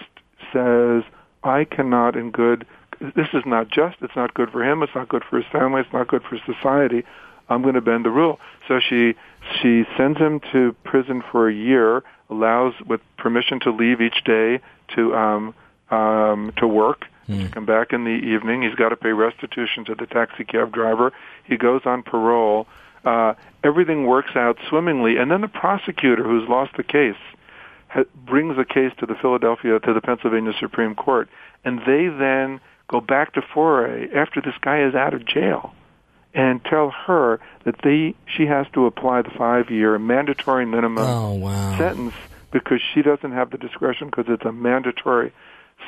[0.52, 1.02] says,
[1.44, 2.66] I cannot in good,
[3.00, 5.82] this is not just, it's not good for him, it's not good for his family,
[5.82, 7.04] it's not good for society.
[7.48, 8.38] I'm going to bend the rule.
[8.68, 9.14] So she
[9.60, 14.60] she sends him to prison for a year, allows with permission to leave each day
[14.94, 15.54] to um,
[15.90, 17.06] um, to work,
[17.38, 18.62] to come back in the evening.
[18.62, 21.12] He's got to pay restitution to the taxi cab driver.
[21.44, 22.66] He goes on parole.
[23.04, 27.16] Uh, everything works out swimmingly, and then the prosecutor, who's lost the case,
[27.88, 31.28] ha- brings the case to the Philadelphia to the Pennsylvania Supreme Court,
[31.64, 35.72] and they then go back to Forer after this guy is out of jail
[36.34, 41.34] and tell her that they she has to apply the five year mandatory minimum Oh,
[41.34, 41.78] wow.
[41.78, 42.14] sentence
[42.52, 45.32] because she doesn't have the discretion because it's a mandatory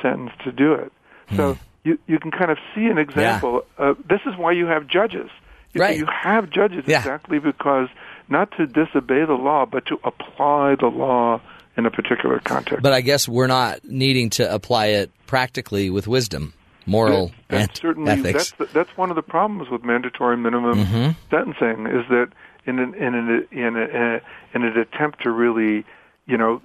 [0.01, 0.91] sentence to do it.
[1.35, 3.63] So you you can kind of see an example.
[3.77, 5.29] Uh, this is why you have judges.
[5.73, 5.97] You, Right.
[5.97, 6.99] you have judges Yeah.
[6.99, 7.87] exactly because
[8.29, 11.41] not to disobey the law, but to apply the law
[11.75, 12.83] in a particular context.
[12.83, 16.53] But I guess we're not needing to apply it practically with wisdom,
[16.85, 18.51] moral, That- and certainly ethics.
[18.51, 21.09] that's that's one of the problems with mandatory minimum Mm-hmm.
[21.31, 22.27] sentencing is that
[22.65, 24.21] in an in an in a,
[24.53, 25.83] in an attempt to really
[26.27, 26.61] you know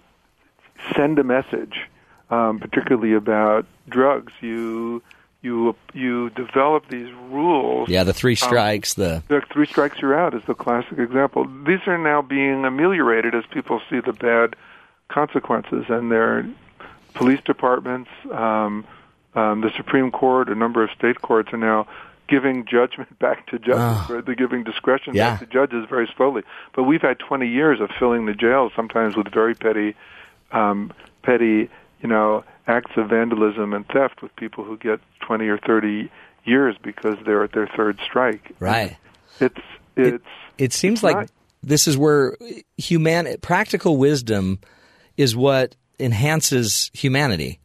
[0.95, 1.89] send a message,
[2.31, 5.03] um, particularly about drugs, you
[5.41, 7.89] you you develop these rules.
[7.89, 11.47] yeah, the three Um, strikes, the The three strikes you're out is the classic example.
[11.65, 14.57] These are now being ameliorated as people see the bad
[15.09, 16.45] consequences, and their
[17.15, 18.85] police departments, um,
[19.35, 21.87] um, the Supreme Court, a number of state courts are now
[22.29, 23.79] giving judgment back to judges.
[23.81, 24.07] Ah.
[24.11, 24.25] right?
[24.27, 25.31] They're giving discretion Yeah.
[25.31, 26.43] back to judges very slowly.
[26.75, 29.95] But we've had 20 years of filling the jails, sometimes with very petty,
[30.53, 31.71] um, petty,
[32.01, 36.11] you know, acts of vandalism and theft with people who get 20 or 30
[36.45, 38.55] years because they're at their third strike.
[38.61, 38.97] right.
[39.41, 39.61] It's
[39.97, 40.25] it's
[40.59, 41.31] It seems it's like not-
[41.63, 42.37] this is where
[42.77, 44.59] human practical wisdom
[45.17, 47.59] is what enhances humanity.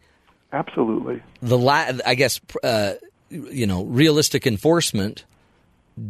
[0.52, 2.94] absolutely The la- I guess uh,
[3.30, 5.26] you know realistic enforcement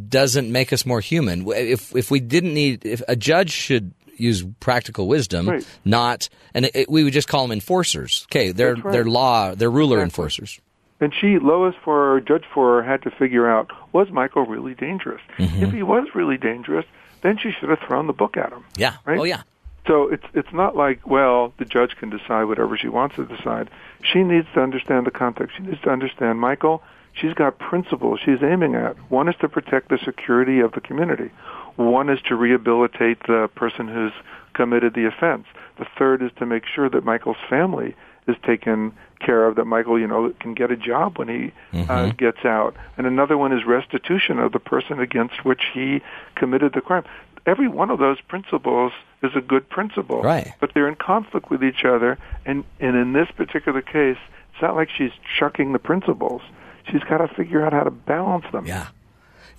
[0.09, 1.45] doesn't make us more human.
[1.47, 5.67] If if we didn't need if a judge should use practical wisdom, Right.
[5.85, 8.25] not and it, we would just call them enforcers.
[8.31, 8.91] Okay, they're right.
[8.91, 10.03] they're law, they're ruler Exactly.
[10.05, 10.61] enforcers.
[11.01, 15.21] And she, Lois, for Judge for had to figure out was Michael really dangerous?
[15.37, 15.63] Mm-hmm.
[15.63, 16.85] If he was really dangerous,
[17.21, 18.63] then she should have thrown the book at him.
[18.77, 18.95] Yeah.
[19.05, 19.19] Right?
[19.19, 19.41] Oh yeah.
[19.87, 23.69] So it's it's not like well the judge can decide whatever she wants to decide.
[24.01, 25.57] She needs to understand the context.
[25.57, 26.81] She needs to understand Michael.
[27.13, 28.95] she's got principles she's aiming at.
[29.11, 31.31] One is to protect the security of the community.
[31.75, 34.13] One is to rehabilitate the person who's
[34.53, 35.45] committed the offense.
[35.77, 37.95] The third is to make sure that Michael's family
[38.27, 41.51] is taken care of, that Michael, you know, can get a job when he
[41.89, 42.75] uh, gets out.
[42.97, 46.01] And another one is restitution of the person against which he
[46.35, 47.03] committed the crime.
[47.45, 50.53] Every one of those principles is a good principle, Right.
[50.61, 52.17] but they're in conflict with each other.
[52.45, 54.17] And, and in this particular case,
[54.53, 56.41] it's not like she's chucking the principles.
[56.89, 58.65] She's got to figure out how to balance them.
[58.65, 58.87] Yeah.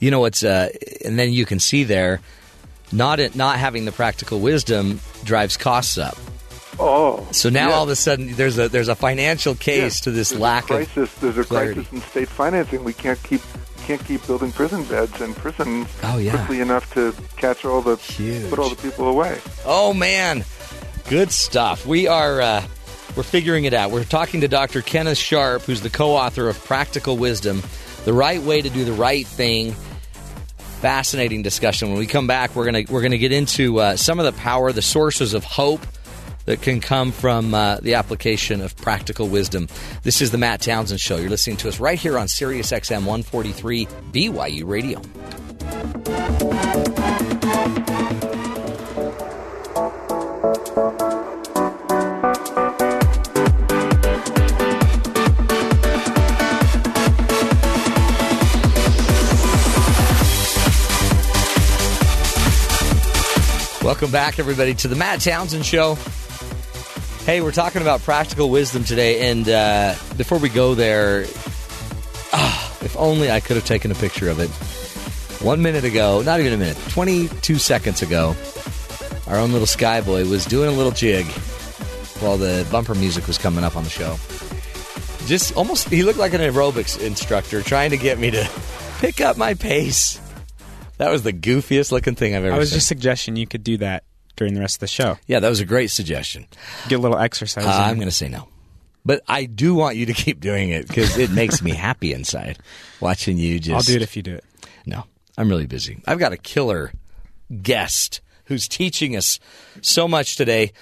[0.05, 0.69] You know what's uh,
[1.05, 2.21] and then you can see there
[2.93, 6.17] not it, not having the practical wisdom drives costs up.
[6.79, 7.75] Oh, So now yes.
[7.77, 10.01] all of a sudden there's a there's a financial case Yes.
[10.03, 11.15] to this There's lack a of crisis.
[11.21, 11.75] There's a clarity.
[11.75, 12.85] crisis in state financing.
[12.85, 13.41] We can't keep
[13.87, 16.37] can't keep building prison beds and prisons Oh, yeah.
[16.37, 18.51] quickly enough to catch all the Huge.
[18.51, 19.39] put all the people away.
[19.65, 20.45] Oh man,
[21.09, 21.87] good stuff.
[21.87, 22.63] We are uh,
[23.17, 23.91] we're figuring it out.
[23.91, 24.83] We're talking to Dr.
[24.83, 27.63] Kenneth Sharpe, who's the co-author of Practical Wisdom:
[28.05, 29.75] The Right Way to Do the Right Thing.
[30.85, 31.89] Fascinating discussion.
[31.89, 34.71] When we come back, we're gonna we're gonna get into uh, some of the power,
[34.71, 35.81] the sources of hope
[36.45, 39.69] that can come from uh, the application of practical wisdom.
[40.03, 41.17] This is the Matt Townsend Show.
[41.17, 45.01] You're listening to us right here on Sirius XM 143 BYU Radio.
[63.85, 65.97] Welcome back, everybody, to the Matt Townsend Show.
[67.27, 71.27] Hey, we're talking about practical wisdom today, and uh, before we go there,
[72.33, 74.49] ah, if only I could have taken a picture of it.
[75.45, 78.35] One minute ago, not even a minute, 22 seconds ago,
[79.27, 81.27] our own little Skyboy was doing a little jig
[82.23, 84.17] while the bumper music was coming up on the show.
[85.27, 88.49] Just almost, he looked like an aerobics instructor trying to get me to
[89.01, 90.19] pick up my pace.
[90.99, 92.77] That was the goofiest looking thing I've ever I was seen.
[92.77, 94.05] just suggesting you could do that
[94.37, 95.19] during the rest of the show.
[95.27, 96.47] yeah, that was a great suggestion.
[96.89, 97.67] Get a little exercise.
[97.67, 97.71] Uh.
[97.71, 98.49] I'm going to say no.
[99.05, 102.59] But I do want you to keep doing it because it makes me happy inside
[103.01, 103.75] watching you just.
[103.75, 104.45] I'll do it if you do it.
[104.87, 105.05] No,
[105.37, 106.01] I'm really busy.
[106.07, 106.93] I've got a killer
[107.63, 109.39] guest who's teaching us
[109.83, 110.73] so much today.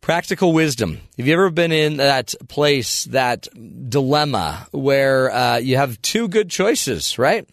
[0.00, 0.98] Practical wisdom.
[1.16, 3.46] Have you ever been in that place, that
[3.88, 7.48] dilemma where uh, you have two good choices, right?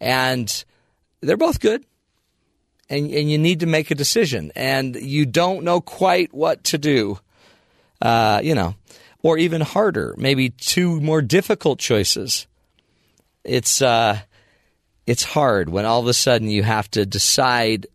[0.00, 0.64] And
[1.20, 1.84] they're both good.
[2.88, 6.78] And, and you need to make a decision, and you don't know quite what to
[6.78, 7.18] do
[8.00, 8.74] uh, you know,
[9.22, 12.46] or even harder, maybe two more difficult choices.
[13.44, 14.20] It's uh,
[15.06, 17.86] it's hard when all of a sudden you have to decide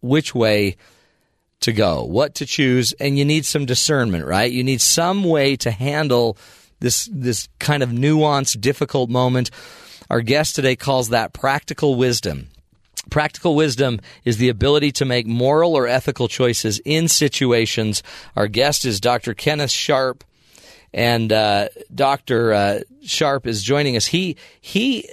[0.00, 0.76] which way
[1.60, 4.50] to go, what to choose, and you need some discernment, right?
[4.50, 6.36] You need some way to handle
[6.80, 9.50] this this kind of nuanced, difficult moment.
[10.12, 12.48] Our guest today calls that practical wisdom.
[13.08, 18.02] Practical wisdom is the ability to make moral or ethical choices in situations.
[18.36, 19.32] Our guest is Dr.
[19.32, 20.22] Kenneth Sharpe,
[20.92, 22.52] and uh, Dr.
[22.52, 24.04] Uh, Sharpe is joining us.
[24.04, 25.08] He he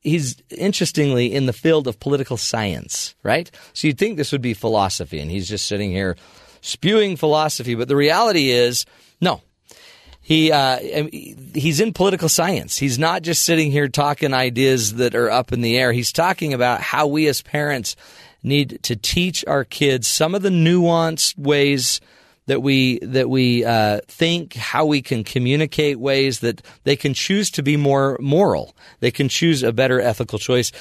[0.00, 3.50] he's interestingly in the field of political science, right?
[3.74, 6.16] So you'd think this would be philosophy, and he's just sitting here
[6.62, 7.74] spewing philosophy.
[7.74, 8.86] But the reality is,
[9.20, 9.42] no.
[10.26, 11.06] He uh,
[11.54, 12.76] he's in political science.
[12.76, 15.92] He's not just sitting here talking ideas that are up in the air.
[15.92, 17.94] He's talking about how we as parents
[18.42, 22.00] need to teach our kids some of the nuanced ways
[22.46, 27.48] that we that we uh, think, how we can communicate ways that they can choose
[27.52, 28.74] to be more moral.
[28.98, 30.72] They can choose a better ethical choice.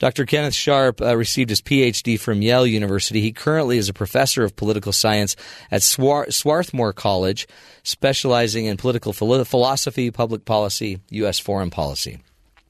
[0.00, 0.24] Dr.
[0.24, 3.20] Kenneth Sharpe uh, received his PhD from Yale University.
[3.20, 5.36] He currently is a professor of political science
[5.70, 7.46] at Swar- Swarthmore College,
[7.82, 11.38] specializing in political philo- philosophy, public policy, U.S.
[11.38, 12.18] foreign policy.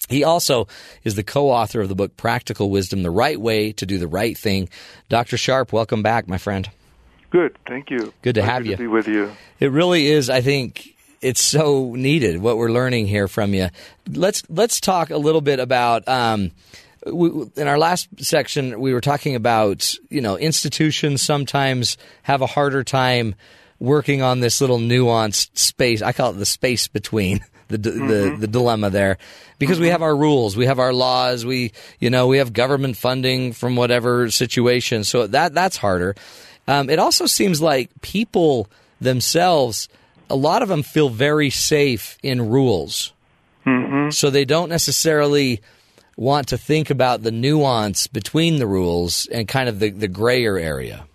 [0.08, 0.66] He also
[1.04, 4.36] is the co-author of the book Practical Wisdom: The Right Way to Do the Right
[4.36, 4.68] Thing.
[5.08, 5.36] Dr.
[5.36, 6.68] Sharpe, welcome back, my friend.
[7.30, 8.12] Good, thank you.
[8.22, 8.72] Good to Pleasure have you.
[8.72, 9.30] To be with you.
[9.60, 10.28] It really is.
[10.28, 13.68] I think it's so needed what we're learning here from you.
[14.08, 16.08] Let's let's talk a little bit about.
[16.08, 16.50] Um,
[17.06, 22.46] we, in our last section, we were talking about you know institutions sometimes have a
[22.46, 23.34] harder time
[23.78, 26.02] working on this little nuanced space.
[26.02, 29.18] I call it the space between the the, the dilemma there
[29.58, 32.96] because we have our rules, we have our laws, we you know we have government
[32.96, 35.04] funding from whatever situation.
[35.04, 36.14] So that that's harder.
[36.68, 38.68] Um, it also seems like people
[39.00, 39.88] themselves,
[40.28, 43.12] a lot of them feel very safe in rules.
[43.66, 44.10] Mm-hmm.
[44.10, 45.60] So they don't necessarily
[46.16, 50.58] want to think about the nuance between the rules and kind of the, the grayer
[50.58, 51.06] area.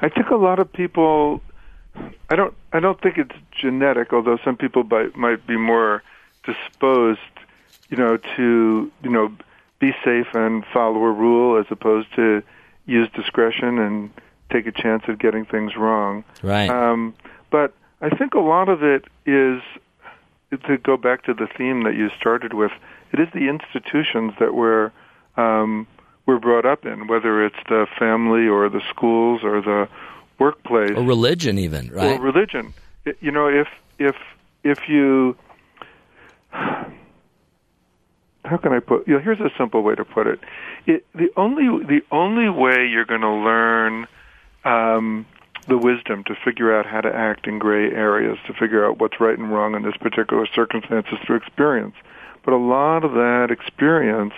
[0.00, 1.42] I think a lot of people.
[2.30, 2.54] I don't.
[2.72, 6.02] I don't think it's genetic, although some people might, might be more
[6.44, 7.20] disposed,
[7.90, 9.32] you know, to you know
[9.78, 12.42] be safe and follow a rule as opposed to
[12.86, 14.10] use discretion and
[14.50, 16.24] take a chance at getting things wrong.
[16.42, 16.68] Right.
[16.68, 17.14] Um,
[17.50, 19.62] but I think a lot of it is
[20.66, 22.72] to go back to the theme that you started with.
[23.12, 24.92] It is the institutions that we're
[25.36, 25.86] um,
[26.26, 29.88] we're brought up in, whether it's the family or the schools or the
[30.38, 32.18] workplace or religion, even right?
[32.18, 32.72] or religion.
[33.20, 34.16] You know, if if
[34.62, 35.36] if you
[38.44, 39.06] how can I put?
[39.06, 40.40] You know, here's a simple way to put it.
[40.86, 44.06] it the only the only way you're going to learn
[44.64, 45.26] um,
[45.68, 49.20] the wisdom to figure out how to act in gray areas, to figure out what's
[49.20, 51.94] right and wrong in this particular circumstance is through experience.
[52.44, 54.34] But a lot of that experience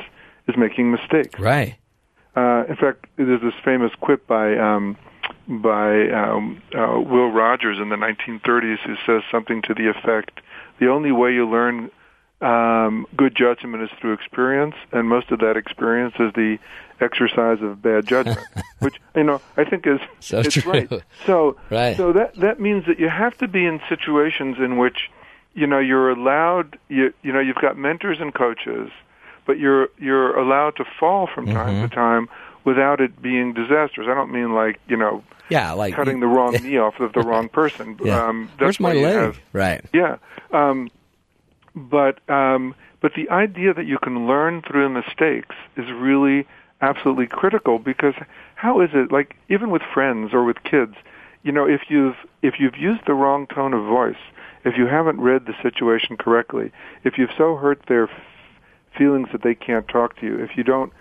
[0.48, 1.38] is making mistakes.
[1.38, 1.76] right.
[2.34, 4.96] Uh, in fact, there's this famous quip by um,
[5.48, 10.40] by um, uh, Will Rogers in the 1930s who says something to the effect:
[10.80, 11.90] "The only way you learn
[12.40, 16.59] um, good judgment is through experience, and most of that experience is the
[17.00, 18.46] exercise of bad judgment."
[18.80, 20.72] Which you know I think is So it's true.
[20.72, 20.90] right.
[21.26, 21.96] So Right.
[21.96, 25.11] so that that means that you have to be in situations in which
[25.55, 28.90] you know you're allowed you you know you've got mentors and coaches
[29.46, 31.88] but you're you're allowed to fall from time Mm-hmm.
[31.88, 32.28] to time
[32.64, 34.07] without it being disastrous.
[34.09, 37.20] I don't mean like you know Yeah, like cutting the wrong knee off of the
[37.22, 37.98] wrong person.
[38.05, 38.24] Yeah.
[38.28, 39.14] Um, that's Where's my leg?
[39.16, 39.84] have- right.
[39.92, 40.16] yeah,
[40.53, 40.90] um,
[41.74, 46.46] but um, but the idea that you can learn through mistakes is really
[46.80, 48.14] absolutely critical because
[48.55, 50.94] how is it like even with friends or with kids,
[51.42, 54.22] you know, if you've if you've used the wrong tone of voice,
[54.65, 56.73] if you haven't read the situation correctly,
[57.05, 58.11] if you've so hurt their f-
[58.97, 60.93] feelings that they can't talk to you, if you don't,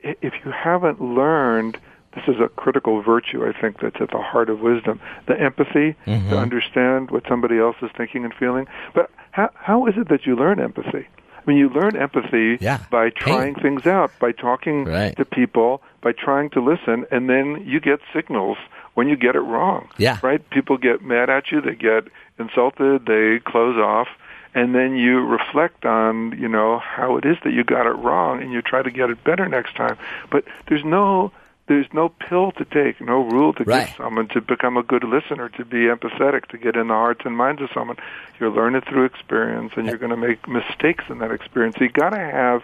[0.00, 1.78] if you haven't learned,
[2.14, 5.94] this is a critical virtue, I think, that's at the heart of wisdom, the empathy
[6.04, 6.34] to mm-hmm.
[6.34, 8.66] understand what somebody else is thinking and feeling.
[8.94, 11.06] But how, how is it that you learn empathy?
[11.36, 12.78] I mean, you learn empathy Yeah.
[12.90, 13.12] by Pain.
[13.16, 15.16] trying things out, by talking Right.
[15.16, 18.58] to people, by trying to listen, and then you get signals
[18.98, 19.88] when you get it wrong.
[19.96, 20.18] Yeah.
[20.24, 20.42] Right?
[20.50, 24.08] People get mad at you, they get insulted, they close off,
[24.56, 28.42] and then you reflect on, you know, how it is that you got it wrong
[28.42, 29.96] and you try to get it better next time.
[30.32, 31.30] But there's no
[31.68, 33.86] there's no pill to take, no rule to Right.
[33.86, 37.20] give someone to become a good listener, to be empathetic, to get in the hearts
[37.24, 37.98] and minds of someone.
[38.40, 41.76] You learn it through experience, and you're going to make mistakes in that experience.
[41.78, 42.62] So you got to have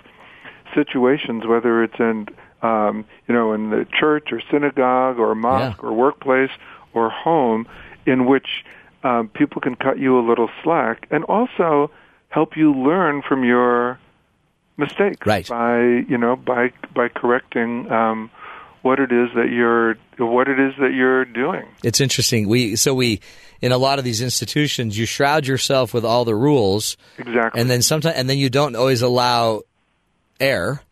[0.74, 2.28] situations, whether it's in
[2.64, 5.88] um, you know in the church or synagogue or mosque Yeah.
[5.88, 6.50] or workplace
[6.94, 7.66] or home,
[8.06, 8.48] in which
[9.02, 11.90] um, people can cut you a little slack and also
[12.28, 13.98] help you learn from your
[14.76, 15.46] mistakes Right.
[15.48, 18.30] by you know by by correcting um,
[18.82, 21.64] what it is that you're what it is that you're doing.
[21.82, 22.48] It's interesting.
[22.48, 23.20] We so we
[23.60, 27.60] in a lot of these institutions, you shroud yourself with all the rules, Exactly.
[27.60, 29.62] and then sometimes and then you don't always allow
[30.40, 30.82] air.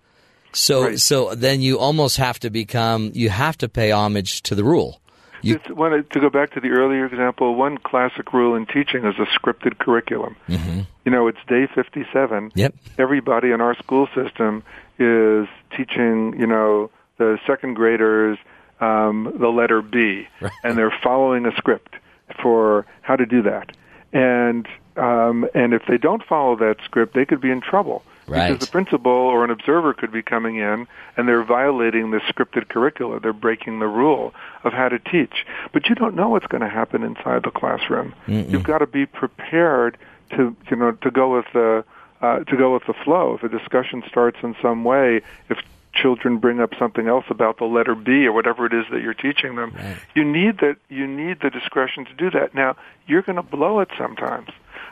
[0.54, 0.98] So Right.
[0.98, 5.00] so then you almost have to become you have to pay homage to the rule.
[5.44, 7.56] You- to go back to the earlier example.
[7.56, 10.36] One classic rule in teaching is a scripted curriculum.
[10.48, 10.80] Mm-hmm.
[11.04, 12.52] You know, it's day 57.
[12.54, 12.74] Yep.
[12.96, 14.62] Everybody in our school system
[15.00, 18.38] is teaching, you know, the second graders
[18.82, 20.26] um, the letter B,
[20.64, 21.94] and they're following a script
[22.42, 23.70] for how to do that.
[24.12, 28.48] And um, and if they don't follow that script, they could be in trouble Right.
[28.48, 32.68] because the principal or an observer could be coming in and they're violating the scripted
[32.68, 33.20] curricula.
[33.20, 34.32] They're breaking the rule
[34.64, 35.44] of how to teach.
[35.72, 38.14] But you don't know what's going to happen inside the classroom.
[38.26, 39.98] You've got to be prepared
[40.30, 41.84] to you know to go with the
[42.20, 43.34] uh, to go with the flow.
[43.34, 45.58] If a discussion starts in some way, if
[45.94, 49.14] children bring up something else about the letter B or whatever it is that you're
[49.14, 49.74] teaching them,
[50.14, 52.54] you need that you need the discretion to do that.
[52.54, 52.76] Now
[53.06, 54.48] you're going to blow it sometimes.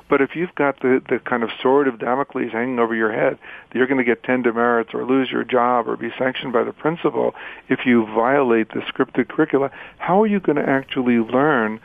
[0.08, 3.38] But if you've got the, the kind of sword of Damocles hanging over your head,
[3.68, 6.64] that you're going to get 10 demerits or lose your job or be sanctioned by
[6.64, 7.34] the principal
[7.68, 11.78] if you violate the scripted curricula, how are you going to actually learn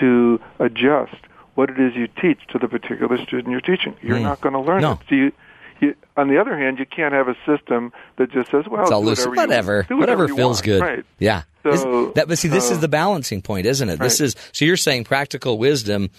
[0.00, 1.16] to adjust
[1.54, 3.94] what it is you teach to the particular student you're teaching?
[4.00, 4.24] You're hmm.
[4.24, 4.92] not going to learn No.
[4.92, 4.98] it.
[5.10, 5.32] So you,
[5.80, 8.90] you, on the other hand, you can't have a system that just says, well, It's
[8.90, 9.26] all do loose.
[9.26, 10.64] whatever, Whatever, whatever, whatever feels want.
[10.64, 10.80] good.
[10.82, 11.04] Right.
[11.18, 11.42] Yeah.
[11.62, 13.98] So- This- that, but see, this so- is the balancing point, isn't it?
[13.98, 16.10] This is so you're saying practical wisdom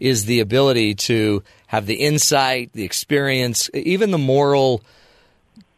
[0.00, 4.82] is the ability to have the insight, the experience, even the moral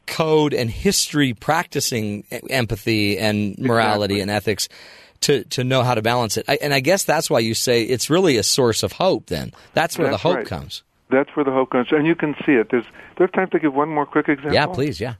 [0.07, 4.69] code and history practicing empathy and morality and ethics
[5.21, 6.45] to, to know how to balance it.
[6.49, 9.53] I, and I guess that's why you say it's really a source of hope then.
[9.75, 10.47] That's where That's the hope right.
[10.47, 10.83] comes.
[11.11, 12.69] That's where the hope comes, and you can see it.
[12.71, 12.91] There's, do
[13.21, 14.55] I have time to give one more quick example?
[14.55, 15.01] Yeah, please.
[15.01, 15.15] Yeah.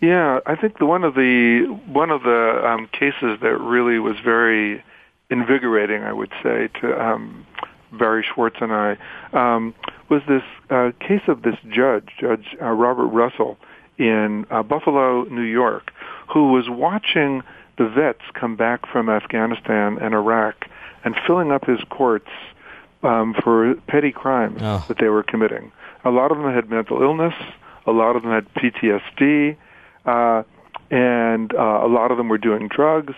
[0.00, 4.16] Yeah, I think the one of the one of the um, cases that really was
[4.22, 4.84] very
[5.30, 7.46] invigorating, I would say, to um,
[7.92, 8.98] Barry Schwartz and I,
[9.32, 9.74] um,
[10.08, 13.56] was this uh, case of this judge, Judge uh, Robert Russell,
[13.98, 15.92] in uh, Buffalo, New York,
[16.32, 17.42] who was watching
[17.78, 20.66] the vets come back from Afghanistan and Iraq
[21.04, 22.30] and filling up his courts
[23.04, 24.84] um, for petty crimes Oh.
[24.88, 25.70] that they were committing.
[26.04, 27.34] A lot of them had mental illness.
[27.86, 29.56] A lot of them had PTSD,
[30.06, 30.42] uh,
[30.90, 33.14] and uh, a lot of them were doing drugs.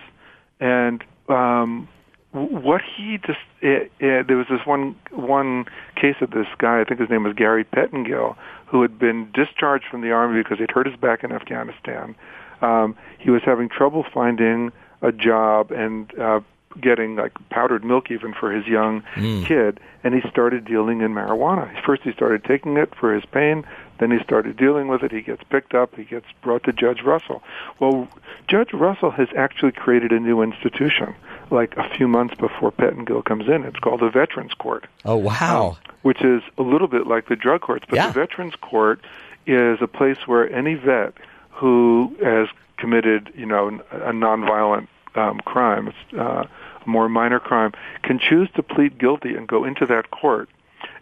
[0.60, 1.88] And um,
[2.32, 6.80] what he just it, it, there was this one one case of this guy.
[6.80, 10.58] I think his name was Gary Pettengill, who had been discharged from the army because
[10.58, 12.14] he'd hurt his back in Afghanistan.
[12.62, 14.72] Um, he was having trouble finding
[15.02, 16.40] a job and uh,
[16.80, 19.42] getting like powdered milk even for his young hmm.
[19.44, 21.70] kid, and he started dealing in marijuana.
[21.84, 23.64] First, he started taking it for his pain.
[23.98, 25.10] Then he started dealing with it.
[25.10, 25.94] He gets picked up.
[25.94, 27.42] He gets brought to Judge Russell.
[27.80, 28.08] Well,
[28.46, 31.14] Judge Russell has actually created a new institution,
[31.50, 33.64] like a few months before Pettengill comes in.
[33.64, 35.70] It's called the Veterans Court Oh wow!
[35.70, 37.86] Um, which is a little bit like the drug courts.
[37.88, 38.08] But Yeah.
[38.08, 39.00] the Veterans Court
[39.46, 41.14] is a place where any vet
[41.50, 46.44] who has committed, you know, a nonviolent um, crime, it's, uh,
[46.84, 50.48] a more minor crime, can choose to plead guilty and go into that court.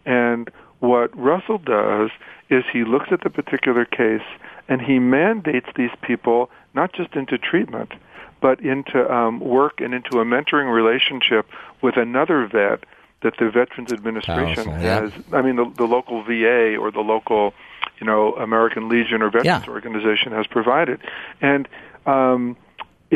[0.07, 0.51] And
[0.81, 2.11] what Russell does
[2.51, 4.23] is he looks at the particular case
[4.69, 7.93] and he mandates these people not just into treatment,
[8.41, 11.47] but into um, work and into a mentoring relationship
[11.81, 12.85] with another vet
[13.23, 15.01] that the Veterans Administration Powerful, yeah.
[15.01, 15.13] has.
[15.33, 17.55] I mean, the, the local VA or the local,
[17.99, 19.73] you know, American Legion or Veterans Yeah.
[19.73, 21.01] Organization has provided,
[21.41, 21.67] and
[22.05, 22.57] um,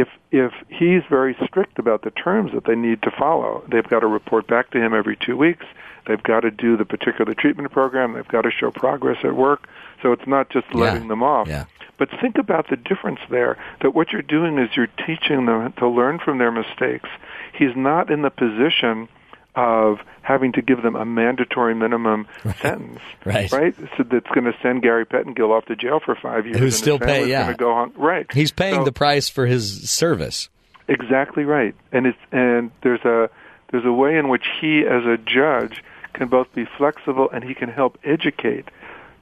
[0.01, 4.01] if if he's very strict about the terms that they need to follow, they've got
[4.01, 5.65] to report back to him every two weeks.
[6.07, 8.15] They've got to do the particular treatment program.
[8.15, 9.69] They've got to show progress at work.
[10.03, 11.09] So it's not just letting Yeah.
[11.09, 11.49] them off.
[11.49, 11.65] Yeah.
[11.99, 13.57] But think about the difference there.
[13.83, 17.09] That what you're doing is you're teaching them to learn from their mistakes.
[17.53, 19.09] He's not in the position
[19.55, 22.27] of having to give them a mandatory minimum
[22.61, 23.51] sentence, Right.
[23.51, 23.75] Right.
[23.97, 26.59] So that's going to send Gary Pettengill off to jail for five years.
[26.59, 27.53] Who's still his family's pay- yeah.
[27.55, 27.93] Go on.
[27.97, 28.27] Right.
[28.33, 30.49] He's paying So- the price for his service.
[30.87, 31.75] Exactly right.
[31.93, 33.29] And it's and there's a
[33.71, 35.83] there's a way in which he as a judge
[36.15, 38.65] can both be flexible and he can help educate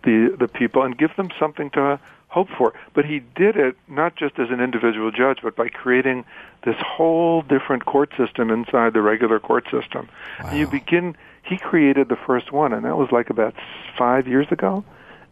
[0.05, 1.99] the the people and give them something to
[2.37, 2.75] hope for.
[2.93, 6.27] But he did it not just as an individual judge, but by creating
[6.67, 10.11] this whole different court system inside the regular court system.
[10.39, 13.55] And you begin he created the first one and that was like about
[13.97, 14.85] 5 years ago.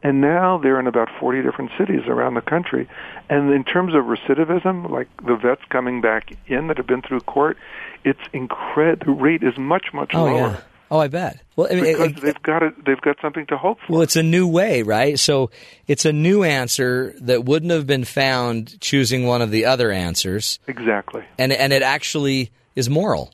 [0.03, 2.89] And now they're in about 40 different cities around the country.
[3.29, 7.21] And in terms of recidivism, like the vets coming back in that have been through
[7.21, 7.57] court,
[8.05, 9.15] it's incredible.
[9.15, 10.37] The rate is much, much Oh lower.
[10.37, 10.61] yeah.
[10.95, 11.41] Oh, I bet.
[11.57, 13.95] Well, I mean, Because it- they've got it, they've got something to hope for.
[13.95, 15.19] Well, it's a new way, right?
[15.19, 15.51] So
[15.89, 20.61] it's a new answer that wouldn't have been found choosing one of the other answers,
[20.69, 21.25] exactly.
[21.37, 23.33] and and it actually is moral.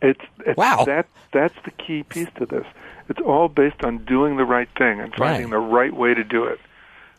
[0.00, 0.84] It's, it's Wow.
[0.84, 2.64] That that's the key piece to this.
[3.08, 5.50] It's all based on doing the right thing and finding Right.
[5.50, 6.60] the right way to do it.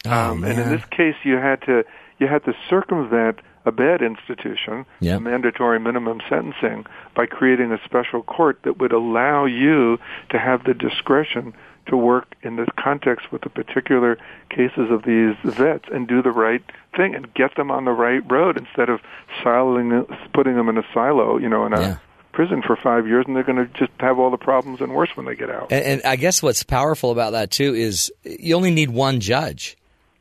[0.06, 1.84] Oh, Um, and in this case, you had to
[2.18, 5.22] you had to circumvent a bad institution, Yep.
[5.22, 6.86] mandatory minimum sentencing,
[7.16, 10.00] by creating a special court that would allow you
[10.30, 11.54] to have the discretion
[11.88, 14.18] to work in this context with the particular
[14.50, 16.64] cases of these vets and do the right
[16.96, 19.00] thing and get them on the right road instead of
[19.44, 21.96] siloing, putting them in a silo, you know, in a Yeah.
[22.32, 25.10] prison for five years, and they're going to just have all the problems and worse
[25.16, 25.68] when they get out.
[25.72, 29.78] And, and I guess what's powerful about that too is you only need one judge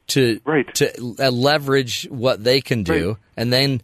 [0.08, 0.72] to Right.
[0.74, 3.16] to uh, leverage what they can do, Right.
[3.36, 3.80] and then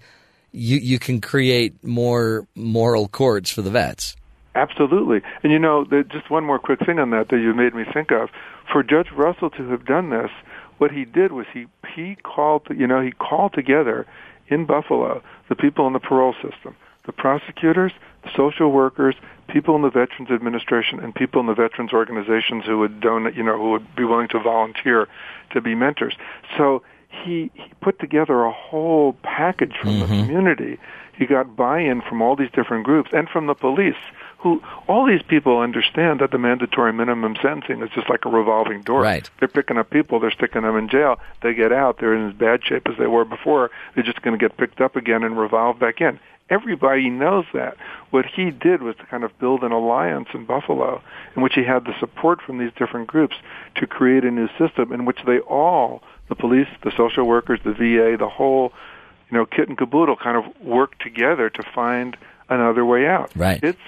[0.52, 4.16] you you can create more moral courts for the vets.
[4.54, 5.20] Absolutely.
[5.42, 7.84] And you know, the, just one more quick thing on that that you made me
[7.92, 8.30] think of.
[8.72, 10.30] For Judge Russell to have done this,
[10.78, 14.06] what he did was he he called you know he called together
[14.48, 16.74] in Buffalo the people in the parole system,
[17.06, 17.92] the prosecutors,
[18.36, 19.14] social workers,
[19.48, 23.42] people in the Veterans Administration, and people in the veterans organizations who would donate you
[23.42, 25.08] know who would be willing to volunteer
[25.50, 26.14] to be mentors.
[26.56, 30.20] So he, he put together a whole package from the mm-hmm.
[30.20, 30.78] community.
[31.16, 33.96] He got buy-in from all these different groups and from the police
[34.38, 38.80] who all these people understand that the mandatory minimum sentencing is just like a revolving
[38.80, 39.02] door.
[39.02, 39.28] Right.
[39.38, 41.20] They're picking up people, they're sticking them in jail.
[41.42, 43.70] They get out, they're in as bad shape as they were before.
[43.94, 46.18] They're just going to get picked up again and revolved back in.
[46.50, 47.76] Everybody knows that.
[48.10, 51.00] What he did was to kind of build an alliance in Buffalo
[51.36, 53.36] in which he had the support from these different groups
[53.76, 57.72] to create a new system in which they all, the police, the social workers, the
[57.72, 58.72] VA, the whole,
[59.30, 62.16] you know, kit and caboodle kind of work together to find
[62.48, 63.30] another way out.
[63.36, 63.62] Right.
[63.62, 63.78] It's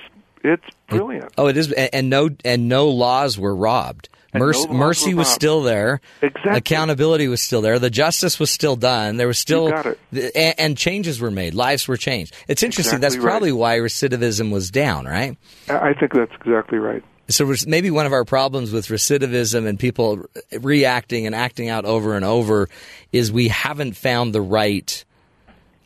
[0.45, 1.33] It's brilliant.
[1.39, 4.09] Oh, it is, and, and no, and no laws were robbed.
[4.35, 5.35] And no Mercy, were was robbed.
[5.35, 6.01] still there.
[6.23, 6.57] Exactly.
[6.57, 7.79] Accountability was still there.
[7.79, 9.19] The justice was still done.
[9.19, 9.99] There was still, got it.
[10.35, 11.53] and, and changes were made.
[11.55, 12.35] Lives were changed.
[12.49, 12.99] It's interesting.
[13.01, 13.31] That's Exactly right.
[13.33, 15.37] probably why recidivism was down, right?
[15.69, 17.05] I I think that's exactly right.
[17.29, 20.25] So maybe one of our problems with recidivism and people
[20.61, 22.69] reacting and acting out over and over
[23.13, 25.05] is we haven't found the right,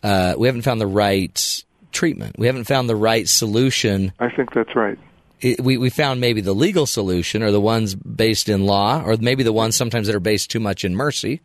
[0.02, 2.36] uh, we haven't found the right treatment.
[2.38, 4.98] We haven't found the right solution I think that's right.
[5.40, 9.16] it, we, we found maybe the legal solution or the ones based in law, or
[9.18, 11.40] maybe the ones sometimes that are based too much in mercy,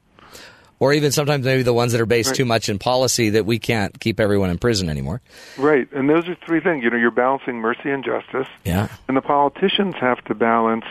[0.79, 2.37] or even sometimes maybe the ones that are based Right.
[2.37, 5.21] too much in policy that we can't keep everyone in prison anymore.
[5.57, 5.87] Right.
[5.93, 6.83] And those are three things.
[6.83, 8.47] You know, you're balancing mercy and justice.
[8.65, 8.87] Yeah.
[9.07, 10.85] And the politicians have to balance,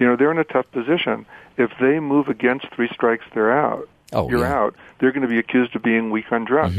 [0.00, 1.26] you know, they're in a tough position.
[1.56, 3.88] If they move against three strikes, they're out.
[4.12, 4.46] Oh, you're yeah.
[4.46, 4.54] Mm-hmm.
[4.54, 4.74] out.
[4.98, 6.76] They're going to be accused of being weak on drugs.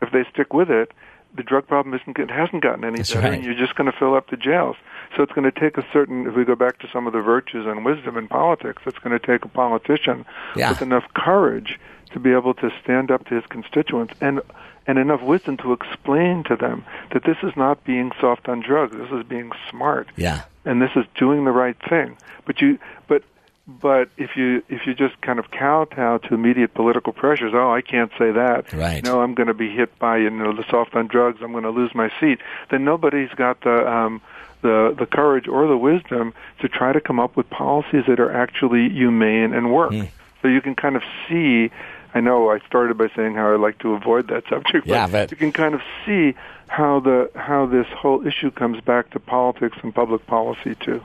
[0.00, 0.92] If they stick with it,
[1.34, 3.34] the drug problem isn't it hasn't gotten any That's better, right.
[3.34, 4.76] and you're just going to fill up the jails.
[5.16, 6.26] So it's going to take a certain.
[6.26, 9.18] If we go back to some of the virtues and wisdom in politics, it's going
[9.18, 10.26] to take a politician
[10.56, 10.70] Yeah.
[10.70, 11.78] with enough courage
[12.12, 14.40] to be able to stand up to his constituents and
[14.86, 18.96] and enough wisdom to explain to them that this is not being soft on drugs.
[18.96, 20.42] This is being smart Yeah.
[20.64, 22.16] and this is doing the right thing.
[22.46, 22.78] But you,
[23.68, 27.82] but, if you if you just kind of kowtow to immediate political pressures, oh, I
[27.82, 28.72] can't say that.
[28.72, 29.04] Right.
[29.04, 31.40] No, I'm going to be hit by you know the soft on drugs.
[31.42, 32.38] I'm going to lose my seat.
[32.70, 34.22] Then nobody's got the um,
[34.62, 38.32] the the courage or the wisdom to try to come up with policies that are
[38.32, 39.92] actually humane and work.
[39.92, 40.04] Hmm.
[40.40, 41.70] So you can kind of see.
[42.14, 45.30] I know I started by saying how I like to avoid that subject, Yeah, but-
[45.30, 46.34] you can kind of see
[46.68, 51.02] how the how this whole issue comes back to politics and public policy too.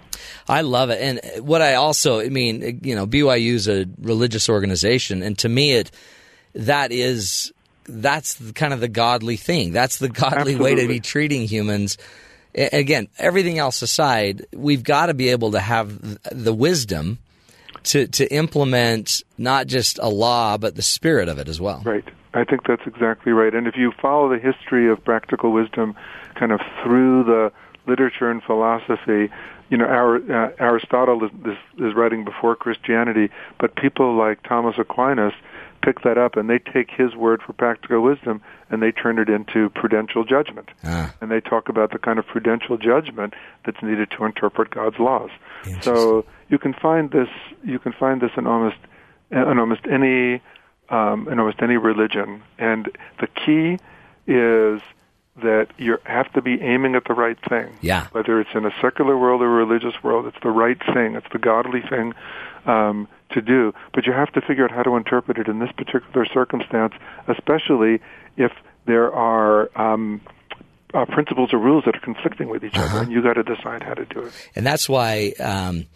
[0.48, 1.02] I love it.
[1.02, 5.50] And what I also, I mean, you know, BYU is a religious organization, and to
[5.50, 5.92] me, it
[6.54, 7.54] that is
[7.86, 9.72] that's kind of the godly thing.
[9.72, 11.98] That's the godly way to be treating humans.
[12.56, 16.00] Again, everything else aside, we've got to be able to have
[16.32, 17.18] the wisdom
[17.84, 21.82] to to implement not just a law, but the spirit of it as well.
[21.86, 22.08] Right.
[22.34, 23.54] I think that's exactly right.
[23.54, 25.96] And if you follow the history of practical wisdom
[26.36, 27.52] kind of through the
[27.86, 29.30] literature and philosophy,
[29.70, 33.30] you know, our, uh, Aristotle is, is, is writing before Christianity,
[33.60, 35.34] but people like Thomas Aquinas
[35.84, 39.30] pick that up and they take his word for practical wisdom and they turn it
[39.30, 40.70] into prudential judgment.
[40.84, 41.14] Ah.
[41.22, 43.34] And they talk about the kind of prudential judgment
[43.66, 45.30] that's needed to interpret God's laws.
[45.82, 47.30] So you can find this
[47.64, 48.78] you can find this in almost
[49.32, 50.42] in almost any
[50.90, 52.44] um, in almost any religion.
[52.58, 53.78] And the key
[54.28, 54.82] is
[55.42, 57.78] that you have to be aiming at the right thing.
[57.82, 58.08] Yeah.
[58.12, 61.16] Whether it's in a secular world or a religious world, it's the right thing.
[61.16, 62.14] It's the godly thing
[62.66, 63.74] um, to do.
[63.94, 66.94] But you have to figure out how to interpret it in this particular circumstance,
[67.28, 68.02] especially
[68.38, 68.52] if
[68.86, 70.22] there are um,
[70.94, 73.84] uh, principles or rules that are conflicting with each other, and you got to decide
[73.84, 74.34] how to do it.
[74.56, 75.88] And that's why, um,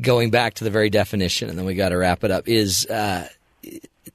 [0.00, 2.86] going back to the very definition, and then we got to wrap it up, is
[2.86, 3.28] uh,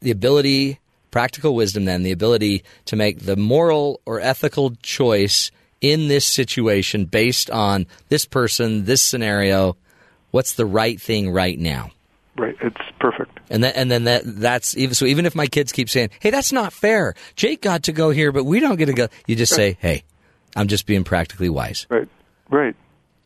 [0.01, 0.79] the ability,
[1.11, 5.51] practical wisdom, then, the ability to make the moral or ethical choice
[5.81, 9.75] in this situation based on this person, this scenario,
[10.31, 11.91] what's the right thing right now.
[12.37, 12.55] Right?
[12.61, 13.39] It's perfect.
[13.49, 15.05] And then, and then that that's even so.
[15.05, 18.31] Even if my kids keep saying, "Hey, that's not fair," Jake got to go here,
[18.33, 19.07] but we don't get to go.
[19.25, 20.03] You just say, "Hey,
[20.55, 22.09] I'm just being practically wise." Right.
[22.49, 22.75] Right.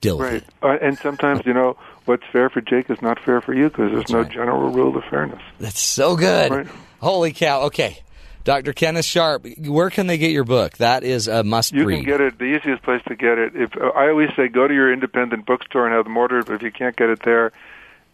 [0.02, 0.34] Deal Right.
[0.36, 0.44] it.
[0.64, 3.90] Uh, and sometimes, you know, what's fair for Jake is not fair for you because
[3.92, 4.32] there's That's no right.
[4.32, 5.42] general rule of fairness.
[5.60, 6.52] That's so good.
[6.52, 6.68] Right.
[7.02, 7.64] Holy cow.
[7.64, 7.98] Okay.
[8.46, 8.72] Dr.
[8.72, 10.78] Kenneth Sharpe, where can they get your book?
[10.78, 11.98] That is a must You read.
[11.98, 12.40] can get it.
[12.40, 13.56] The easiest place to get it.
[13.56, 16.46] If uh, I always say, go to your independent bookstore and have them ordered.
[16.46, 17.52] But if you can't get it there,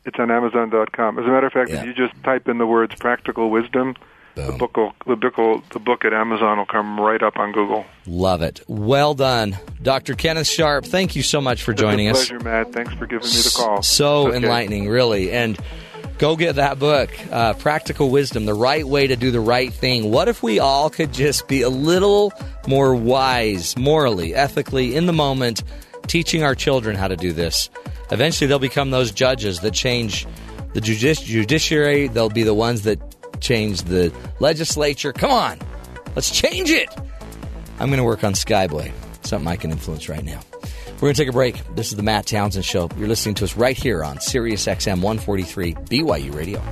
[0.05, 1.19] it's on Amazon.com.
[1.19, 1.81] As a matter of fact, Yeah.
[1.81, 3.95] if you just type in the words "practical wisdom,"
[4.35, 7.51] the book will, the book will, the book at Amazon will come right up on
[7.51, 7.85] Google.
[8.05, 8.61] Love it.
[8.67, 9.57] Well done.
[9.81, 10.13] Dr.
[10.13, 12.27] Kenneth Sharpe, thank you so much for joining it's us.
[12.29, 12.73] pleasure, Matt.
[12.73, 13.81] Thanks for giving me the call.
[13.81, 14.37] So Okay.
[14.37, 15.31] enlightening, really.
[15.31, 15.57] And
[16.17, 20.11] go get that book, uh, Practical Wisdom, the right way to do the right thing.
[20.11, 22.33] What if we all could just be a little
[22.67, 25.63] more wise, morally, ethically, in the moment,
[26.07, 27.69] teaching our children how to do this?
[28.11, 30.27] Eventually, they'll become those judges that change
[30.73, 32.07] the judici- judiciary.
[32.07, 32.99] They'll be the ones that
[33.41, 35.13] change the legislature.
[35.13, 35.59] Come on,
[36.15, 36.89] let's change it.
[37.79, 38.91] I'm going to work on Skyboy,
[39.23, 40.39] something I can influence right now.
[40.95, 41.75] We're going to take a break.
[41.75, 42.89] This is the Matt Townsend Show.
[42.97, 46.63] You're listening to us right here on Sirius XM 143 BYU Radio.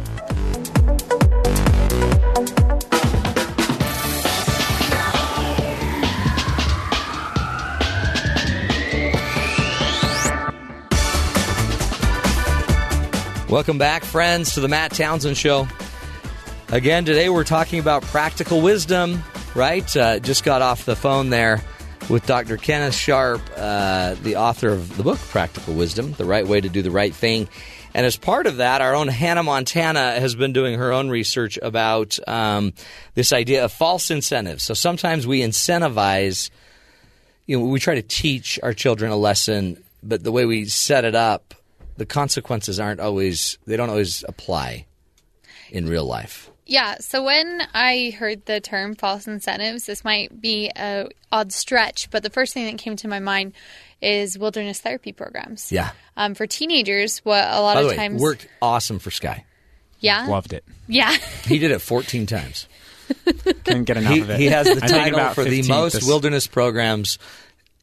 [13.54, 15.68] Welcome back, friends, to the Matt Townsend Show.
[16.70, 19.24] Again, today we're talking about practical wisdom,
[19.54, 19.96] right?
[19.96, 21.62] Uh, just got off the phone there
[22.10, 22.58] with Dr.
[22.58, 26.82] Kenneth Sharpe, uh, the author of the book Practical Wisdom The Right Way to Do
[26.82, 27.48] the Right Thing.
[27.94, 31.60] And as part of that, our own Hannah Montana has been doing her own research
[31.62, 32.74] about um,
[33.14, 34.64] this idea of false incentives.
[34.64, 36.50] So sometimes we incentivize,
[37.46, 41.06] you know, we try to teach our children a lesson, but the way we set
[41.06, 41.54] it up,
[41.98, 44.86] the consequences aren't always, they don't always apply
[45.72, 46.50] in real life.
[46.66, 52.10] Yeah, so when I heard the term false incentives, this might be a odd stretch,
[52.10, 53.52] but the first thing that came to my mind
[54.02, 55.72] is wilderness therapy programs.
[55.72, 55.92] Yeah.
[56.16, 59.44] Um, for teenagers, what a lot By the of way, times worked awesome for Sky.
[60.00, 60.28] Yeah.
[60.28, 60.64] Loved it.
[60.88, 61.16] Yeah.
[61.46, 62.68] He did it 14 times.
[63.26, 64.40] Couldn't get enough He, of it.
[64.40, 67.20] he has the title for the most this- wilderness programs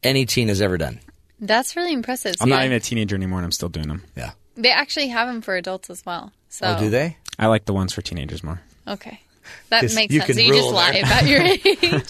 [0.03, 0.99] any teen has ever done.
[1.41, 2.35] That's really impressive.
[2.39, 4.03] I'm So, not yeah, even a teenager anymore, and I'm still doing them.
[4.15, 4.31] Yeah.
[4.55, 6.31] They actually have them for adults as well.
[6.49, 7.17] So Oh, do they?
[7.39, 8.61] I like the ones for teenagers more.
[8.87, 9.19] Okay.
[9.69, 10.27] That 'Cause makes you sense.
[10.27, 11.03] can So you just rule lie there.
[11.03, 11.41] about your
[11.95, 12.03] age.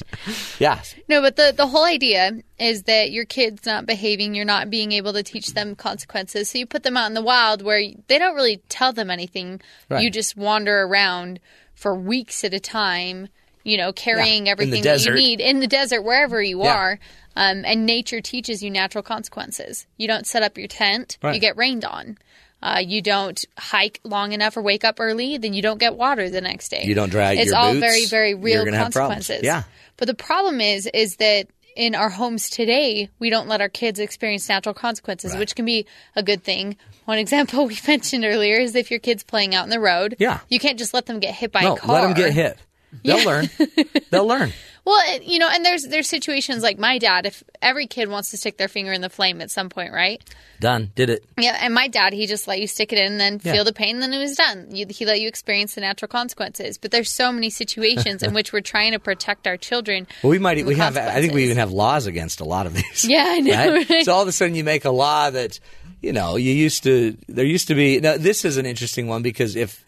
[0.59, 0.81] Yeah.
[1.07, 4.91] No, but the the whole idea is that your kid's not behaving, you're not being
[4.91, 6.49] able to teach them consequences.
[6.49, 9.61] So you put them out in the wild where they don't really tell them anything.
[9.89, 10.03] Right.
[10.03, 11.39] You just wander around
[11.73, 13.29] for weeks at a time,
[13.63, 16.73] you know, carrying Yeah, everything that you need in the desert wherever you Yeah.
[16.73, 16.99] are.
[17.35, 19.85] Um, and nature teaches you natural consequences.
[19.97, 21.33] You don't set up your tent, Right.
[21.35, 22.17] you get rained on.
[22.61, 26.29] Uh, you don't hike long enough or wake up early, then you don't get water
[26.29, 26.83] the next day.
[26.83, 29.41] You don't dry It's all boots, very, very real consequences.
[29.43, 29.63] Yeah.
[29.97, 33.97] But the problem is, is that in our homes today, we don't let our kids
[33.99, 35.85] experience natural consequences, which can be
[36.15, 36.75] a good thing.
[37.05, 40.39] One example we mentioned earlier is if your kid's playing out in the road, Yeah.
[40.49, 41.95] you can't just let them get hit by No, a car.
[41.95, 42.57] let them get hit.
[43.03, 43.49] They'll learn.
[44.09, 44.51] They'll learn.
[44.83, 47.27] Well, you know, and there's there's situations like my dad.
[47.27, 50.19] If every kid wants to stick their finger in the flame at some point, right?
[50.59, 50.91] Done.
[50.95, 51.23] Did it.
[51.37, 53.53] Yeah, and my dad, he just let you stick it in and then Yeah.
[53.53, 54.75] feel the pain, and then it was done.
[54.75, 56.79] You, he let you experience the natural consequences.
[56.79, 60.07] But there's so many situations in which we're trying to protect our children.
[60.23, 60.65] Well, we might.
[60.65, 60.97] We have.
[60.97, 63.05] I think we even have laws against a lot of these.
[63.05, 64.03] Yeah, I know, right?
[64.05, 65.59] So all of a sudden, you make a law that
[66.01, 67.15] you know you used to.
[67.29, 67.99] There used to be.
[67.99, 69.85] Now this is an interesting one because if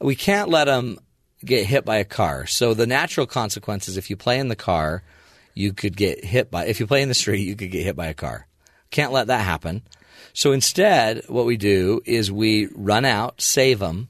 [0.00, 0.98] we can't let them
[1.44, 4.56] get hit by a car, so the natural consequence is if you play in the
[4.56, 5.02] car,
[5.54, 6.66] you could get hit by.
[6.66, 8.46] If you play in the street, you could get hit by a car.
[8.90, 9.82] Can't let that happen.
[10.32, 14.08] So instead, what we do is we run out, save them,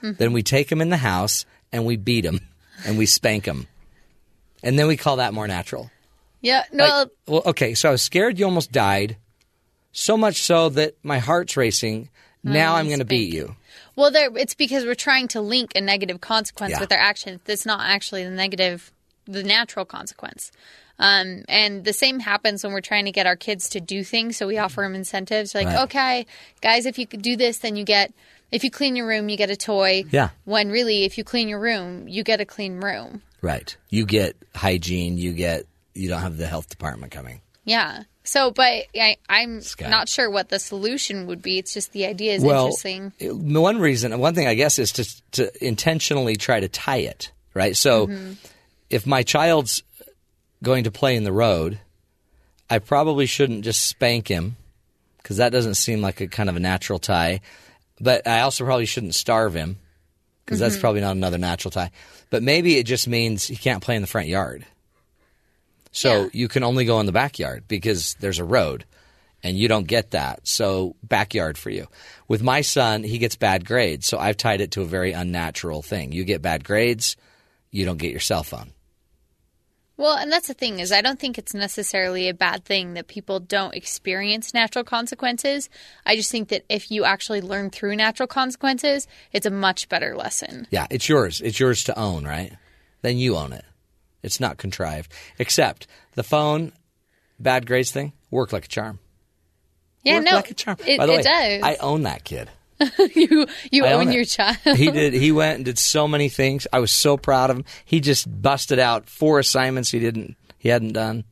[0.00, 2.40] then we take them in the house and we beat them
[2.86, 3.66] and we spank them,
[4.62, 5.90] and then we call that more natural.
[6.40, 9.16] Yeah, no, Like, well, okay, so I was scared you almost died,
[9.92, 12.10] so much so that my heart's racing.
[12.44, 13.56] Now I'm going to beat you.
[13.98, 16.80] Well, there, it's because we're trying to link a negative consequence Yeah.
[16.80, 17.40] with our actions.
[17.44, 18.92] That's not actually the negative,
[19.26, 20.52] the natural consequence.
[21.00, 24.36] Um, and the same happens when we're trying to get our kids to do things.
[24.36, 25.52] So we offer them incentives.
[25.52, 25.82] Like, Right.
[25.82, 26.26] okay,
[26.60, 28.12] guys, if you could do this, then you get.
[28.52, 30.04] If you clean your room, you get a toy.
[30.12, 30.30] Yeah.
[30.44, 33.22] When really, if you clean your room, you get a clean room.
[33.42, 33.76] Right.
[33.90, 35.18] You get hygiene.
[35.18, 35.64] You get.
[35.94, 37.40] You don't have the health department coming.
[37.64, 38.04] Yeah.
[38.28, 39.88] So, but I, I'm Scott.
[39.88, 41.58] not sure what the solution would be.
[41.58, 43.12] It's just the idea is well, interesting.
[43.54, 47.32] one reason, one thing I guess is to to intentionally try to tie it.
[47.54, 47.74] Right.
[47.76, 48.32] So, Mm-hmm.
[48.90, 49.82] if my child's
[50.62, 51.78] going to play in the road,
[52.68, 54.56] I probably shouldn't just spank him
[55.22, 57.40] because that doesn't seem like a kind of a natural tie.
[58.00, 59.78] But I also probably shouldn't starve him
[60.44, 61.90] because that's probably not another natural tie.
[62.30, 64.66] But maybe it just means he can't play in the front yard.
[65.92, 66.28] So Yeah.
[66.32, 68.84] you can only go in the backyard because there's a road
[69.42, 70.40] and you don't get that.
[70.46, 71.86] So backyard for you.
[72.26, 74.06] With my son, he gets bad grades.
[74.06, 76.12] So I've tied it to a very unnatural thing.
[76.12, 77.16] You get bad grades,
[77.70, 78.72] you don't get your cell phone.
[79.96, 83.08] Well, and that's the thing is I don't think it's necessarily a bad thing that
[83.08, 85.68] people don't experience natural consequences.
[86.06, 90.16] I just think that if you actually learn through natural consequences, it's a much better
[90.16, 90.68] lesson.
[90.70, 91.40] Yeah, it's yours.
[91.40, 92.52] It's yours to own, right?
[93.02, 93.64] Then you own it.
[94.22, 95.12] It's not contrived.
[95.38, 96.72] Except the phone
[97.38, 98.98] bad grades thing worked like a charm.
[100.02, 100.76] Yeah, Worked no, like a charm.
[100.86, 101.62] it, By the way, does.
[101.62, 102.50] I own that kid.
[103.14, 104.56] you you I own own your child.
[104.76, 105.12] he did.
[105.12, 106.66] He went and did so many things.
[106.72, 107.64] I was so proud of him.
[107.84, 110.36] He just busted out four assignments he didn't.
[110.58, 111.24] He hadn't done.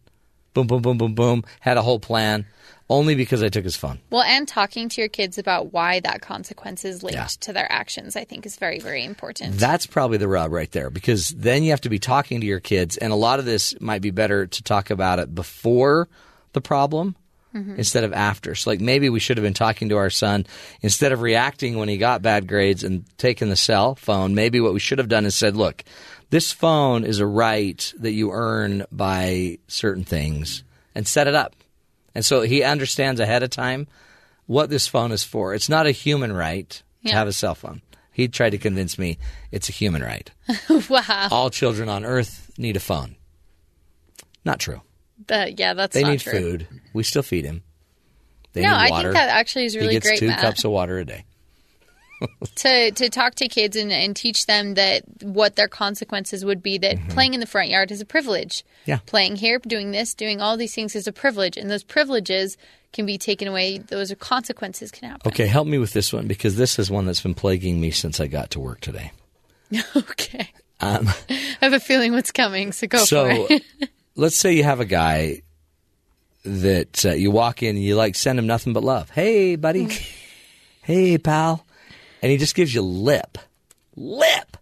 [0.55, 1.45] Boom, boom, boom, boom, boom.
[1.61, 2.47] Had a whole plan.
[2.89, 3.99] Only because I took his phone.
[4.11, 7.27] well, and talking to your kids about why that consequence is linked Yeah.
[7.41, 9.59] to their actions, I think, is very, very important.
[9.59, 12.61] That's probably the rub right there because then you have to be talking to your
[12.61, 16.09] kids, and a lot of this might be better to talk about it before
[16.53, 17.17] the problem
[17.53, 17.75] mm-hmm.
[17.77, 18.55] instead of after.
[18.55, 20.47] So, like maybe we should have been talking to our son
[20.81, 24.37] instead of reacting when he got bad grades and taking the cell phone.
[24.37, 25.83] Maybe what we should have done is said, "Look,
[26.31, 30.63] this phone is a right that you earn by certain things,"
[30.95, 31.57] and set it up.
[32.17, 33.89] And so he understands ahead of time
[34.47, 35.53] what this phone is for.
[35.55, 37.83] It's not a human right to have a cell phone.
[38.11, 39.19] He tried to convince me
[39.53, 40.31] it's a human right.
[40.89, 41.29] wow.
[41.31, 43.17] All children on earth need a phone.
[44.47, 44.81] Not true.
[45.27, 46.33] That yeah, that's They need true.
[46.33, 46.69] food.
[46.95, 47.63] We still feed him.
[48.55, 50.41] They no, I think that actually is really he gets great, two Matt.
[50.41, 51.26] cups of water a day.
[52.57, 56.79] to to talk to kids and, and teach them that what their consequences would be
[56.79, 58.59] that playing in the front yard is a privilege.
[58.59, 58.91] Mm-hmm.
[58.91, 58.99] Yeah.
[59.07, 62.57] Playing here, doing this, doing all these things is a privilege and those privileges
[62.93, 63.79] can be taken away.
[63.79, 65.29] Those consequences can happen.
[65.29, 68.21] Okay, help me with this one because this is one that's been plaguing me since
[68.21, 69.13] I got to work today.
[69.97, 70.53] Okay.
[70.81, 73.63] Um, I have a feeling what's coming, so go so for it.
[73.81, 75.43] So let's say you have a guy
[76.45, 79.11] that uh, you walk in and you like send him nothing but love.
[79.11, 79.89] Hey, buddy.
[80.83, 81.66] hey, pal.
[82.23, 83.39] And he just gives you lip.
[83.95, 84.57] Lip.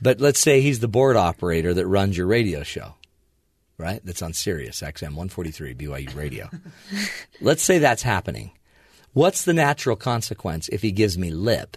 [0.00, 2.94] But let's say he's the board operator that runs your radio show,
[3.78, 4.00] right?
[4.04, 6.48] That's on Sirius XM 143 BYU radio.
[7.40, 8.52] let's say that's happening.
[9.12, 11.76] What's the natural consequence if he gives me lip?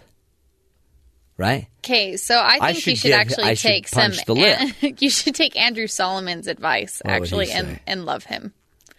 [1.36, 1.66] Right?
[1.80, 4.12] Okay, so I think I you should should give- actually should take some.
[4.12, 4.60] punch the lip.
[5.00, 8.52] you should take Andrew Solomon's advice What actually and and love him.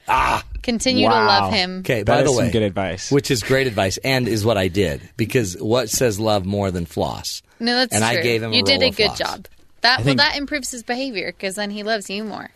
[0.08, 1.80] Ah, continue to love him.
[1.80, 3.12] Okay, by is the some way, good advice.
[3.12, 6.86] which is great advice, and is what I did because what says love more than
[6.86, 7.42] floss?
[7.60, 9.18] No, that's And I gave him a you did roll a good floss.
[9.18, 9.48] job.
[9.82, 12.50] That well, that improves his behavior because then he loves you more.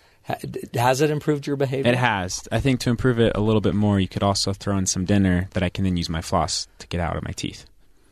[0.74, 1.90] Has it improved your behavior?
[1.92, 2.48] It has.
[2.52, 5.06] I think to improve it a little bit more, you could also throw in some
[5.06, 7.66] dinner that I can then use my floss to get out of my teeth.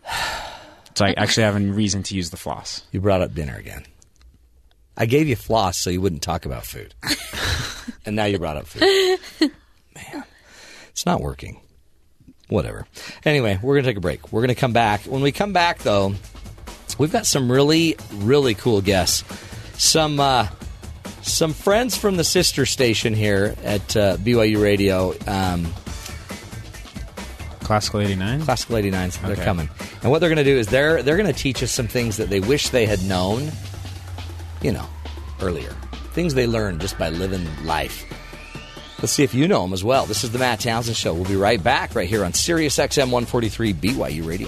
[0.98, 2.84] So I actually have a reason to use the floss.
[2.94, 3.84] You brought up dinner again.
[4.98, 6.94] I gave you floss so you wouldn't talk about food,
[8.06, 9.20] and now you brought up food.
[9.96, 10.24] Man,
[10.90, 11.60] it's not working.
[12.48, 12.86] Whatever.
[13.26, 14.32] Anyway, we're gonna take a break.
[14.32, 15.02] We're gonna come back.
[15.02, 16.14] When we come back, though,
[16.98, 19.24] we've got some really, really cool guests.
[19.84, 20.48] Some uh,
[21.22, 25.14] some friends from the sister station here at uh, BYU Radio.
[25.28, 25.74] Um,
[27.62, 28.42] Classical 89?
[28.44, 29.20] Classical 89s.
[29.22, 29.44] They're Okay.
[29.44, 29.70] coming.
[30.04, 32.18] And what they're going to do is they're they're going to teach us some things
[32.18, 33.52] that they wish they had known,
[34.66, 34.88] you know,
[35.42, 35.70] earlier.
[36.14, 38.04] Things they learned just by living life.
[39.00, 40.08] Let's see if you know them as well.
[40.08, 41.14] This is the Matt Townsend Show.
[41.14, 44.48] We'll be right back right here on Sirius XM 143 BYU Radio.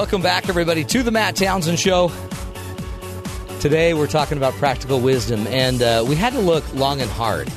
[0.00, 2.10] Welcome back, everybody, to the Matt Townsend Show.
[3.60, 7.48] Today, we're talking about practical wisdom, and uh, we had to look long and hard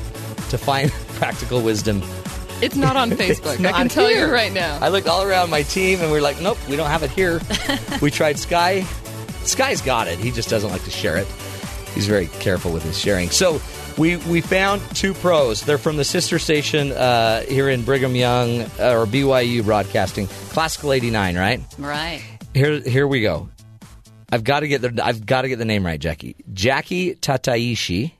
[0.50, 2.02] to find practical wisdom.
[2.60, 3.64] It's not on Facebook.
[3.64, 4.26] I can tell here.
[4.26, 4.78] you right now.
[4.82, 7.10] I looked all around my team, and we are like, nope, we don't have it
[7.12, 7.40] here.
[8.02, 8.82] we tried Sky.
[9.44, 10.18] Sky's got it.
[10.18, 11.26] He just doesn't like to share it.
[11.94, 13.30] He's very careful with his sharing.
[13.30, 13.58] So
[13.96, 15.62] we we found two pros.
[15.62, 20.92] They're from the sister station uh, here in Brigham Young uh, or BYU Broadcasting, Classical
[20.92, 21.60] '89, right?
[21.78, 22.22] Right.
[22.54, 23.48] Here, here we go.
[24.30, 26.36] I've got to get the I've got to get the name right, Jackie.
[26.52, 28.12] Jackie Tataishi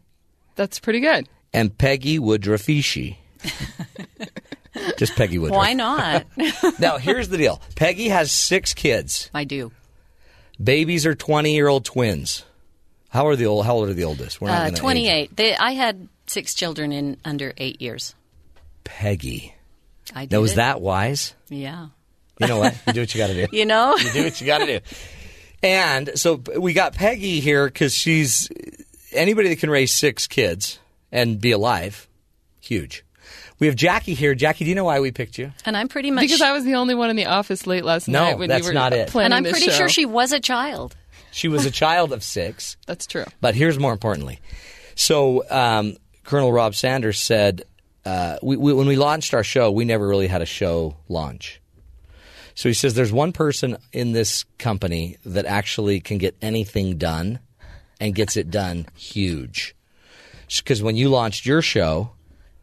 [0.56, 1.28] That's pretty good.
[1.52, 3.16] and Peggy Woodroffishi.
[4.98, 5.56] Just Peggy Woodruff.
[5.56, 6.24] Why not?
[6.78, 7.60] Now, here's the deal.
[7.76, 9.30] Peggy has six kids.
[9.32, 9.70] I do.
[10.62, 12.44] Babies are 20 year old twins.
[13.10, 13.64] How are the old?
[13.64, 14.40] How old are the oldest?
[14.40, 15.36] We're not Uh, gonna age 28.
[15.36, 18.14] They, I had six children in under eight years.
[18.82, 19.54] Peggy.
[20.14, 20.56] I did Now, was it.
[20.56, 21.34] that wise?
[21.48, 21.88] Yeah.
[22.40, 22.74] You know what?
[22.86, 23.56] You do what you got to do.
[23.56, 23.96] You know?
[23.96, 24.80] You do what you got to do.
[25.62, 28.48] And so we got Peggy here because she's
[29.12, 30.78] anybody that can raise six kids
[31.12, 32.08] and be alive,
[32.60, 33.04] huge.
[33.60, 34.34] We have Jackie here.
[34.34, 35.52] Jackie, do you know why we picked you?
[35.64, 36.22] And I'm pretty much.
[36.22, 38.62] Because I was the only one in the office late last No, night when that's
[38.64, 39.08] you were not it.
[39.08, 39.72] planning and I'm pretty show.
[39.76, 40.96] sure she was a child.
[41.30, 42.76] She was a child of six.
[42.86, 43.24] That's true.
[43.40, 44.38] But here's more importantly.
[44.94, 47.62] So um, Colonel Rob Sanders said,
[48.04, 51.60] uh, we, we, when we launched our show, we never really had a show launch.
[52.54, 57.40] So he says there's one person in this company that actually can get anything done
[58.00, 59.74] and gets it done huge.
[60.58, 62.10] Because when you launched your show,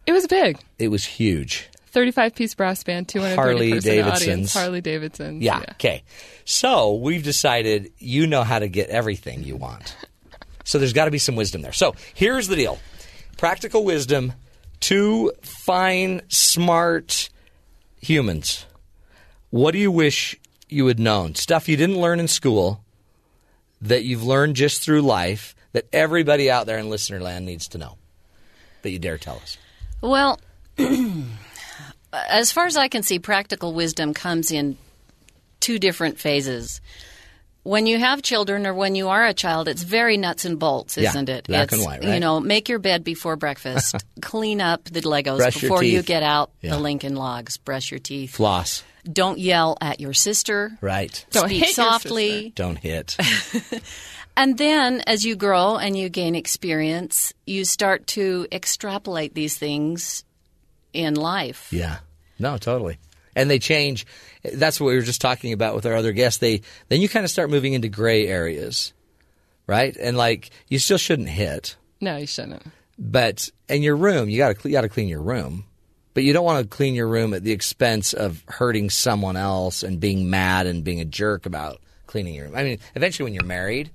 [0.05, 0.59] It was big.
[0.79, 1.67] it was huge.
[1.87, 4.21] 35 piece brass band, 230 Harley person Davidsons.
[4.21, 5.41] audience, Harley Davidson.
[5.41, 5.63] Yeah.
[5.71, 6.03] Okay.
[6.45, 9.97] So we've decided you know how to get everything you want.
[10.63, 11.73] So there's got to be some wisdom there.
[11.73, 12.79] So here's the deal
[13.37, 14.31] practical wisdom,
[14.79, 17.29] two fine, smart
[18.01, 18.65] humans.
[19.51, 21.35] What do you wish you had known?
[21.35, 22.83] Stuff you didn't learn in school
[23.81, 27.77] that you've learned just through life that everybody out there in listener land needs to
[27.77, 27.97] know
[28.81, 29.57] that you dare tell us.
[30.01, 30.39] Well,
[32.13, 34.77] as far as I can see, practical wisdom comes in
[35.59, 36.81] two different phases.
[37.63, 40.97] When you have children or when you are a child, it's very nuts and bolts,
[40.97, 41.45] isn't it?
[41.45, 42.15] black it's, and white, right?
[42.15, 46.23] You know, make your bed before breakfast, clean up the Legos Brush before you get
[46.23, 46.71] out Yeah.
[46.71, 48.31] the Lincoln Logs, brush your teeth.
[48.35, 48.83] Floss.
[49.11, 50.77] Don't yell at your sister.
[50.81, 51.25] Right.
[51.31, 52.29] Don't Speak hit your softly.
[52.29, 52.49] sister.
[52.55, 53.17] Don't hit.
[54.37, 60.23] And then as you grow and you gain experience, you start to extrapolate these things
[60.93, 61.67] in life.
[61.71, 61.97] Yeah.
[62.39, 62.97] No, totally.
[63.35, 64.05] And they change.
[64.53, 66.39] That's what we were just talking about with our other guests.
[66.39, 68.93] They then you kind of start moving into gray areas,
[69.67, 69.95] right?
[69.97, 72.63] And like you still shouldn't hit, No, you shouldn't.
[72.97, 75.65] but in your room you got to you got to clean your room.
[76.13, 79.81] But you don't want to clean your room at the expense of hurting someone else
[79.83, 82.55] and being mad and being a jerk about cleaning your room.
[82.55, 83.91] I mean, eventually when you're married,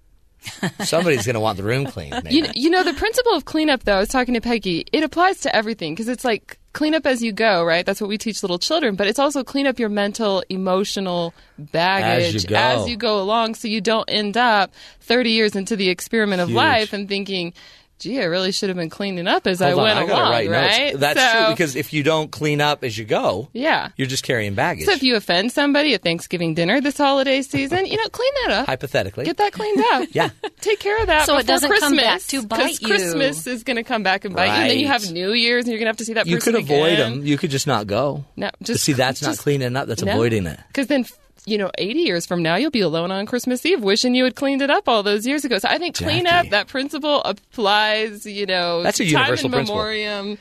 [0.84, 2.26] somebody's going to want the room cleaned.
[2.30, 5.40] You, you know, the principle of cleanup, though, I was talking to Peggy, it applies
[5.40, 7.84] to everything because it's like clean up as you go, right?
[7.84, 12.34] That's what we teach little children, but it's also clean up your mental, emotional baggage
[12.34, 12.56] As you go.
[12.56, 16.48] as you go along so you don't end up 30 years into the experiment of
[16.48, 16.56] Huge.
[16.56, 17.52] life and thinking,
[17.98, 20.50] gee, I really should have been cleaning up as I on, went I along, write
[20.50, 20.78] notes.
[20.78, 20.98] right?
[21.00, 23.88] That's So- true because if you don't clean up as you go, Yeah.
[23.96, 24.84] you're just carrying baggage.
[24.86, 28.52] So if you offend somebody at Thanksgiving dinner this holiday season, you know, clean that
[28.52, 28.66] up.
[28.66, 30.08] hypothetically, Get that cleaned up.
[30.12, 30.30] Yeah.
[30.60, 31.88] Take care of that So it doesn't Christmas.
[31.88, 32.88] come back to 'cause bite you.
[32.88, 34.52] Because Christmas is going to come back and bite you.
[34.62, 36.36] And then you have New Year's and you're going to have to see that you
[36.36, 37.18] person could avoid again.
[37.18, 37.26] them.
[37.26, 38.24] You could just not go.
[38.36, 39.86] No, But just see, that's not cleaning up.
[39.88, 40.12] That's no.
[40.12, 40.58] avoiding it.
[40.68, 41.06] Because then,
[41.46, 44.34] you know, 80 years from now, you'll be alone on Christmas Eve wishing you had
[44.34, 45.58] cleaned it up all those years ago.
[45.58, 46.48] So I think clean Jackie.
[46.48, 49.76] up, that principle applies, you know, That's a time universal in principle.
[49.76, 50.38] memoriam.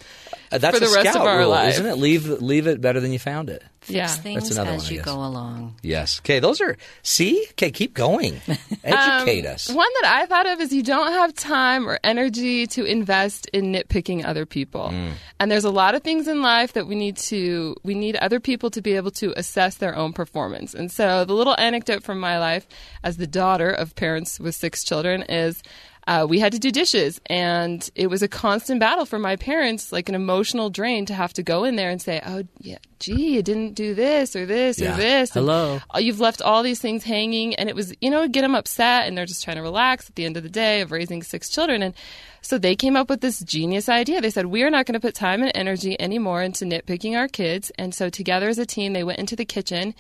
[0.52, 1.74] Uh, that's For the a rest of our rule, life.
[1.76, 1.96] isn't it?
[1.98, 3.64] Leave leave it better than you found it.
[3.88, 4.08] Yeah.
[4.08, 5.76] Fix things another as one, you go along.
[5.82, 6.20] Yes.
[6.22, 6.40] Okay.
[6.40, 6.78] Those are.
[7.04, 7.46] See.
[7.52, 7.72] Okay.
[7.72, 8.42] Keep going.
[8.84, 9.70] Educate us.
[9.70, 13.48] Um, One that I thought of is you don't have time or energy to invest
[13.54, 14.90] in nitpicking other people.
[14.92, 15.14] Mm.
[15.40, 18.40] And there's a lot of things in life that we need to we need other
[18.40, 20.74] people to be able to assess their own performance.
[20.74, 22.68] And so the little anecdote from my life
[23.04, 25.62] as the daughter of parents with six children is
[26.08, 29.92] uh, we had to do dishes, and it was a constant battle for my parents,
[29.92, 33.36] like an emotional drain to have to go in there and say, "Oh, yeah, gee,
[33.36, 34.94] you didn't do this or this Yeah.
[34.94, 35.80] or this." And Hello.
[35.96, 39.08] uh, you've left all these things hanging and it was you know get them upset
[39.08, 41.50] and they're just trying to relax at the end of the day of raising six
[41.50, 41.94] children and
[42.42, 45.00] so they came up with this genius idea they said we are not going to
[45.00, 48.94] put time and energy anymore into nitpicking our kids and so together as a team
[48.94, 49.96] they went into the kitchen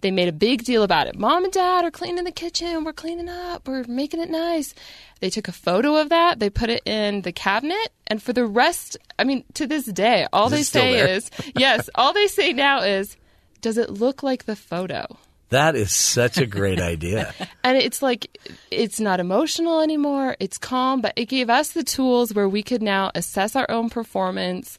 [0.00, 1.18] they made a big deal about it.
[1.18, 2.84] Mom and dad are cleaning the kitchen.
[2.84, 3.66] We're cleaning up.
[3.66, 4.74] We're making it nice.
[5.20, 6.38] They took a photo of that.
[6.38, 7.92] They put it in the cabinet.
[8.06, 11.90] And for the rest i mean to this day all Is they say is, yes
[11.94, 13.16] all they say now is
[13.60, 15.18] does it look like the photo?
[15.50, 17.34] That is such a great idea.
[17.64, 18.38] and it's like
[18.70, 20.36] it's not emotional anymore.
[20.40, 21.00] It's calm.
[21.00, 24.76] But it gave us the tools where we could now assess our own performance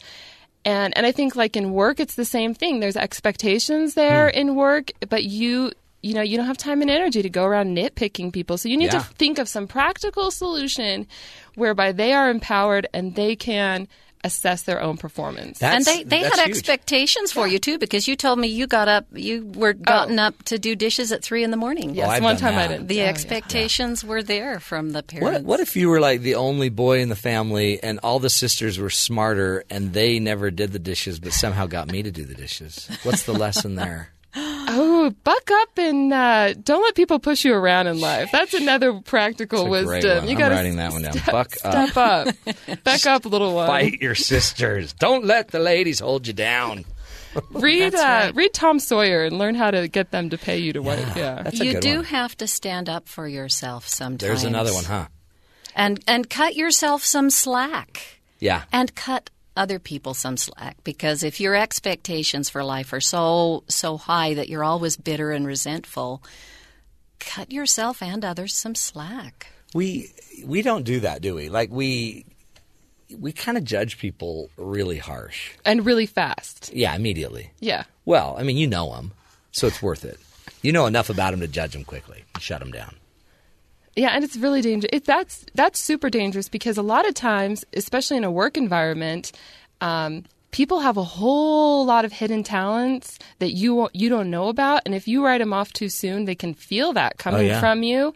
[0.66, 4.38] and and i think like in work it's the same thing there's expectations there Hmm.
[4.38, 5.72] in work but you
[6.02, 8.78] you know you don't have time and energy to go around nitpicking people so you
[8.78, 9.00] need Yeah.
[9.00, 11.08] to think of some practical solution
[11.56, 13.88] whereby they are empowered and they can
[14.24, 16.50] assess their own performance That's, and they, they had huge.
[16.58, 19.84] expectations for you too because you told me you got up you were oh.
[19.84, 21.96] gotten up to do dishes at three in the morning.
[21.96, 23.10] yes Oh, I've one done time i didn't The oh, yeah.
[23.10, 25.40] expectations were there from the parents.
[25.40, 28.30] What, what if you were like the only boy in the family and all the
[28.30, 32.26] sisters were smarter and they never did the dishes but somehow got me to do
[32.26, 32.90] the dishes?
[33.04, 34.12] What's the lesson there?
[34.36, 38.30] Oh, buck up and uh, don't let people push you around in life.
[38.32, 40.18] That's another practical That's a great wisdom.
[40.20, 40.28] one.
[40.30, 41.14] You gotta writing that one down.
[41.14, 41.90] Step, Buck up.
[41.90, 42.36] step up.
[42.84, 43.68] Back up, little one.
[43.68, 44.94] Fight your sisters.
[44.94, 46.86] Don't let the ladies hold you down.
[47.52, 48.36] Read uh, right.
[48.36, 51.00] read Tom Sawyer and learn how to get them to pay you to work.
[51.16, 51.44] Yeah.
[51.44, 52.06] That's a you good do one.
[52.06, 54.20] have to stand up for yourself sometimes.
[54.20, 55.08] There's another one, huh?
[55.76, 58.20] And and cut yourself some slack.
[58.40, 58.64] Yeah.
[58.72, 59.30] And cut
[59.60, 64.48] other people some slack because if your expectations for life are so so high that
[64.48, 66.24] you're always bitter and resentful,
[67.20, 69.48] cut yourself and others some slack.
[69.74, 70.12] We
[70.46, 71.50] we don't do that, do we?
[71.50, 72.26] Like we
[73.18, 75.52] we kind of judge people really harsh.
[75.66, 76.72] And really fast.
[76.74, 77.52] Yeah, immediately.
[77.60, 77.84] Yeah.
[78.06, 79.12] Well, I mean, you know them,
[79.52, 80.20] so it's worth it.
[80.62, 82.96] You know enough about them to judge them quickly, and shut them down.
[83.96, 84.90] Yeah, and it's really dangerous.
[84.94, 89.32] It, that's that's super dangerous because a lot of times, especially in a work environment,
[89.82, 94.84] um, people have a whole lot of hidden talents that you you don't know about,
[94.86, 97.60] and if you write them off too soon, they can feel that coming yeah.
[97.60, 98.14] from you.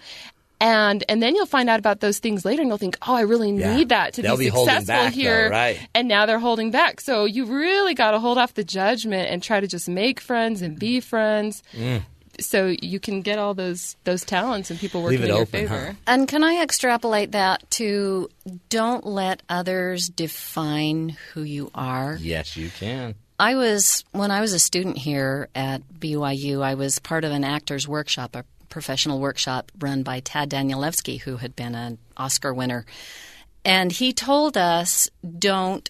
[0.61, 3.21] And and then you'll find out about those things later, and you'll think, "Oh, I
[3.21, 3.75] really Yeah.
[3.75, 5.77] need that to They'll be be successful back, though, here." right.
[5.93, 7.01] And now they're holding back.
[7.01, 10.61] So you really got to hold off the judgment and try to just make friends
[10.61, 11.63] and be friends.
[11.73, 12.03] Mm.
[12.39, 15.76] So you can get all those those talents and people working in your open, huh?
[15.76, 15.97] favor.
[16.07, 18.30] And can I extrapolate that to
[18.69, 22.18] don't let others define who you are?
[22.19, 23.15] Yes, you can.
[23.39, 26.64] I was when I was a student here at BYU.
[26.64, 31.38] I was part of an actors workshop, a professional workshop run by Tad Danielewski, who
[31.38, 32.85] had been an Oscar winner,
[33.64, 35.89] and he told us don't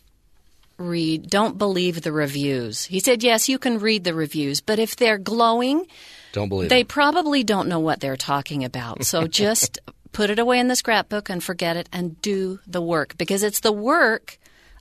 [0.77, 2.85] read, don't believe the reviews.
[2.85, 5.87] He said, yes, you can read the reviews, but if they're glowing,
[6.33, 6.89] Don't believe They it.
[6.89, 9.05] probably don't know what they're talking about.
[9.05, 9.79] So just
[10.11, 13.61] put it away in the scrapbook and forget it and do the work because it's
[13.61, 14.37] the work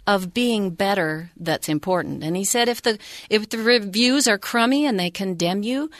[0.06, 2.24] of being better that's important.
[2.24, 2.98] And he said if the
[3.30, 5.90] if the reviews are crummy and they condemn you,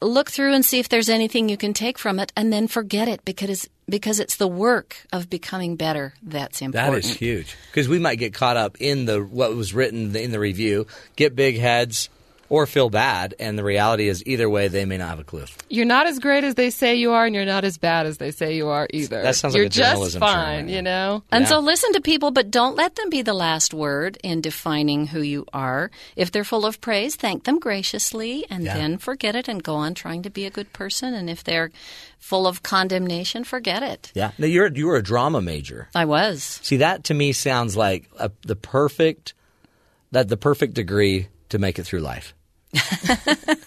[0.00, 3.08] look through and see if there's anything you can take from it and then forget
[3.08, 6.92] it because because it's the work of becoming better that's important.
[6.92, 10.30] That is huge because we might get caught up in the what was written in
[10.30, 10.86] the review,
[11.16, 12.08] get big heads,
[12.48, 15.44] or feel bad, and the reality is either way they may not have a clue.
[15.68, 18.18] You're not as great as they say you are, and you're not as bad as
[18.18, 19.22] they say you are either.
[19.22, 21.22] That sounds like you're a just journalism term fine, right you know.
[21.32, 21.48] And Yeah.
[21.48, 25.20] so listen to people, but don't let them be the last word in defining who
[25.22, 25.90] you are.
[26.14, 28.74] If they're full of praise, thank them graciously and Yeah.
[28.74, 31.14] then forget it and go on trying to be a good person.
[31.14, 31.70] And if they're
[32.18, 34.10] full of condemnation, forget it.
[34.14, 35.88] Yeah, now you're you were a drama major.
[35.94, 36.60] I was.
[36.62, 39.34] See, that to me sounds like a, the perfect
[40.12, 42.34] that the perfect degree to make it through life.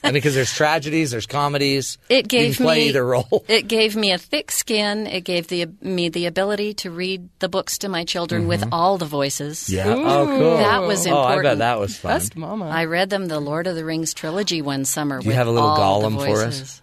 [0.03, 1.97] and because there's tragedies, there's comedies.
[2.09, 3.43] It gave you can play me either role.
[3.47, 5.07] It gave me a thick skin.
[5.07, 8.97] It gave the, me the ability to read the books to my children with all
[8.97, 9.61] the voices.
[9.63, 9.75] Mm-hmm.
[9.75, 9.95] Yeah.
[10.11, 10.57] Oh, cool.
[10.57, 11.35] That was important.
[11.35, 12.11] Oh, I bet that was fun.
[12.11, 12.67] Best mama.
[12.69, 15.19] I read them the Lord of the Rings trilogy one summer.
[15.19, 16.59] Do you with have a little all the for us?
[16.59, 16.81] voices.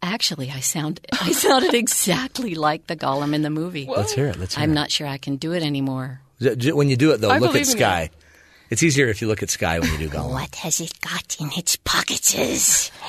[0.00, 3.86] Actually, I sound I sounded exactly like the Gollum in the movie.
[3.88, 4.38] Let's hear it.
[4.38, 4.74] Let's hear I'm it.
[4.74, 6.20] not sure I can do it anymore.
[6.40, 8.02] J- j- When you do it, though, I look at Sky.
[8.02, 8.08] you.
[8.68, 8.72] Sky.
[8.72, 10.32] It's easier if you look at Sky when you do Gollum.
[10.32, 12.90] What has it got in its pockets?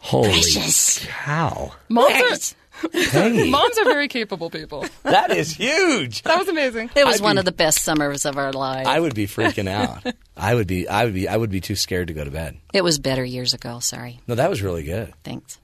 [0.00, 1.06] Holy Precious.
[1.06, 1.72] cow.
[1.88, 2.54] moms,
[3.00, 4.84] Peggy, are, moms are very capable people.
[5.04, 6.22] that is huge.
[6.22, 6.90] That was amazing.
[6.94, 8.86] It was I'd one be- of the best summers of our lives.
[8.88, 10.04] I would be freaking out.
[10.36, 10.86] I would be.
[10.88, 11.26] I would be.
[11.28, 12.56] I would be too scared to go to bed.
[12.74, 13.78] it was better years ago.
[13.80, 14.20] Sorry.
[14.26, 15.14] No, that was really good.
[15.22, 15.58] Thanks.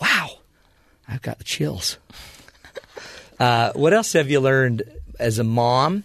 [0.00, 0.28] Wow,
[1.08, 1.98] I've got the chills.
[3.40, 4.82] Uh, what else have you learned
[5.18, 6.04] as a mom,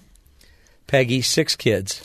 [0.87, 1.21] Peggy?
[1.21, 2.03] Six kids.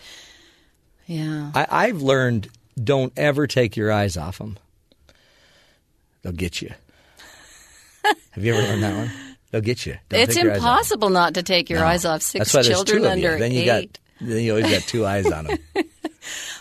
[1.10, 1.50] Yeah.
[1.56, 2.48] I, I've learned
[2.82, 4.56] don't ever take your eyes off them.
[6.22, 6.70] They'll get you.
[8.30, 9.10] have you ever learned that one?
[9.50, 9.96] They'll get you.
[10.08, 10.70] Don't it's take your eyes off 'em.
[10.70, 11.86] impossible not to take your No.
[11.86, 13.26] eyes off six That's why there's children two of you.
[13.28, 13.66] under Then you eight.
[13.66, 13.98] got.
[14.28, 15.58] Then you always got two eyes on them.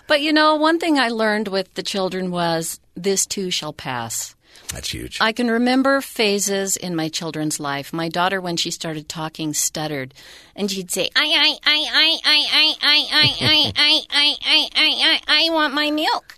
[0.07, 4.33] But you know, one thing I learned with the children was this too shall pass.
[4.73, 5.17] That's huge.
[5.19, 7.91] I can remember phases in my children's life.
[7.91, 10.13] My daughter, when she started talking, stuttered,
[10.55, 14.67] and she'd say, "I, I, I, I, I, I, I, I, I, I, I, I,
[14.75, 16.35] I, I, I want my milk."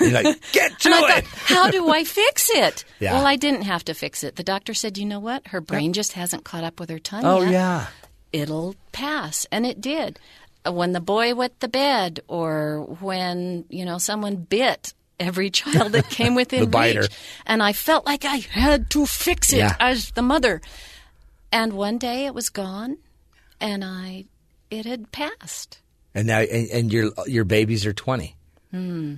[0.00, 1.24] You're like, get to it.
[1.24, 2.84] thought, how do I fix it?
[3.00, 3.14] Yeah.
[3.14, 4.36] Well, I didn't have to fix it.
[4.36, 5.48] The doctor said, you know what?
[5.48, 7.50] Her brain just hasn't caught up with her tongue oh yet.
[7.50, 7.86] yeah.
[8.32, 9.46] It'll pass.
[9.52, 10.18] And it did.
[10.64, 15.92] Uh, When the boy wet the bed or when, you know, someone bit every child
[15.92, 17.08] that came within reach.
[17.46, 19.76] And I felt like I had to fix it Yeah.
[19.80, 20.60] as the mother.
[21.50, 22.98] And one day it was gone
[23.60, 24.26] and I
[24.70, 25.80] it had passed.
[26.14, 28.36] And now, and, and your your babies are twenty
[28.70, 29.16] hmm.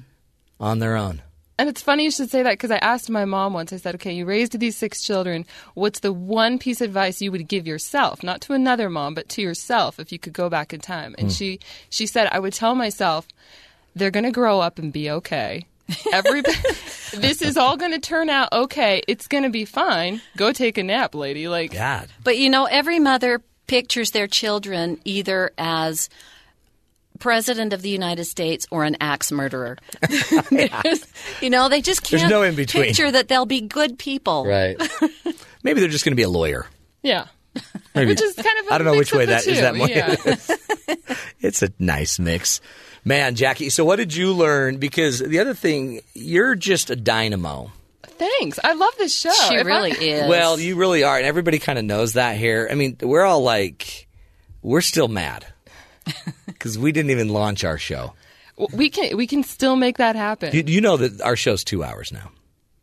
[0.60, 1.22] on their own.
[1.56, 3.72] And it's funny you should say that because I asked my mom once.
[3.72, 5.46] I said, "Okay, you raised these six children.
[5.74, 9.28] What's the one piece of advice you would give yourself, not to another mom, but
[9.30, 11.32] to yourself, if you could go back in time?" And hmm.
[11.32, 11.60] she
[11.90, 13.28] she said, "I would tell myself,
[13.94, 15.66] they're going to grow up and be okay.
[16.12, 16.43] Every
[17.15, 19.02] this is all going to turn out okay.
[19.06, 20.20] It's going to be fine.
[20.36, 21.48] Go take a nap, lady.
[21.48, 22.09] Like God.
[22.23, 26.09] But you know, every mother pictures their children either as
[27.19, 29.78] president of the United States or an axe murderer.
[31.40, 32.85] You know, they just can't no in between.
[32.85, 34.47] picture that they'll be good people.
[34.47, 34.77] Right.
[35.62, 36.66] Maybe they're just going to be a lawyer.
[37.02, 37.27] yeah."
[37.94, 38.11] Maybe.
[38.11, 39.56] Which is kind of a I don't know mix which way the that is.
[39.56, 39.89] two, That more.
[39.89, 40.97] yeah.
[41.40, 42.61] it's a nice mix,
[43.05, 43.35] man.
[43.35, 43.70] Jackie.
[43.70, 44.78] So what did you learn?
[44.78, 47.70] Because the other thing, you're just a dynamo.
[48.02, 48.59] Thanks.
[48.62, 49.32] I love this show.
[49.48, 50.28] She If I- really is.
[50.28, 52.68] Well, you really are, and everybody kind of knows that here.
[52.70, 54.06] I mean, we're all like,
[54.62, 55.44] we're still mad
[56.47, 58.14] because we didn't even launch our show.
[58.72, 60.55] we can we can still make that happen.
[60.55, 62.31] You, you know that our show's two hours now.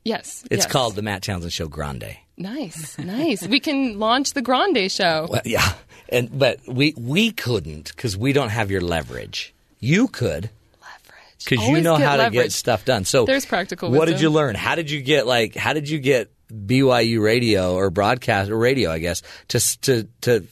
[0.04, 0.44] yes.
[0.52, 0.72] It's yes.
[0.72, 2.18] called the Matt Townsend Show Grande.
[2.38, 3.48] Nice, nice.
[3.48, 5.28] we can launch the Grande show.
[5.30, 5.74] Well, yeah,
[6.10, 9.54] and but we we couldn't because we don't have your leverage.
[9.82, 10.50] You could
[10.80, 11.44] Leverage.
[11.44, 13.04] because you know how to get stuff done.
[13.04, 14.56] So There's practical What did you learn?
[14.56, 15.56] How did you get like?
[15.56, 18.92] How did you get BYU radio or broadcast or radio?
[18.92, 20.46] I guess to to to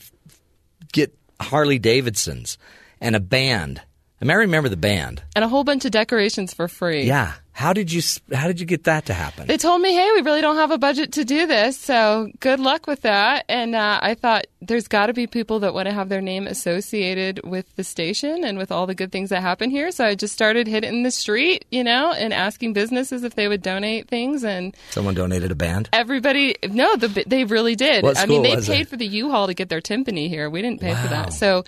[0.92, 2.58] get Harley Davidsons
[3.00, 3.80] and a band.
[4.20, 5.22] I mean, I remember the band.
[5.34, 7.04] and a whole bunch of decorations for free.
[7.04, 7.32] Yeah.
[7.52, 8.00] How did you
[8.32, 9.46] How did you get that to happen?
[9.46, 12.58] They told me, hey, we really don't have a budget to do this, so good
[12.58, 13.44] luck with that.
[13.50, 16.46] And uh, I thought there's got to be people that want to have their name
[16.46, 19.90] associated with the station and with all the good things that happen here.
[19.90, 23.62] So I just started hitting the street, you know, and asking businesses if they would
[23.62, 24.42] donate things.
[24.42, 25.90] And Someone donated a band.
[25.92, 28.04] everybody, no, the, they really did.
[28.04, 28.88] I mean, they paid it?
[28.88, 30.48] for the U-Haul to get their timpani here.
[30.48, 31.34] We didn't pay for that.
[31.34, 31.64] So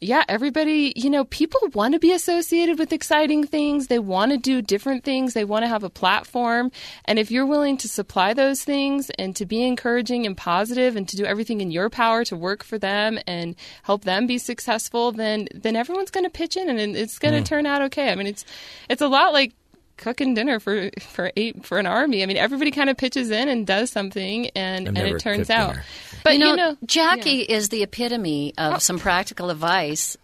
[0.00, 3.86] yeah, everybody, you know, people want to be associated with exciting things.
[3.86, 5.32] They want to do different things.
[5.34, 6.70] They want to have a platform.
[7.06, 11.08] And if you're willing to supply those things and to be encouraging and positive and
[11.08, 15.12] to do everything in your power to work for them and help them be successful,
[15.12, 17.46] then then everyone's going to pitch in and it's going to Mm.
[17.46, 18.10] turn out okay.
[18.10, 18.44] I mean, it's
[18.88, 19.54] it's a lot like
[19.96, 22.22] cooking dinner for for eight for an army.
[22.22, 25.70] I mean, everybody kind of pitches in and does something and and it turns out.
[25.74, 25.84] dinner.
[26.22, 28.78] But you know, you know Jackie is the epitome of oh.
[28.78, 30.16] some practical advice.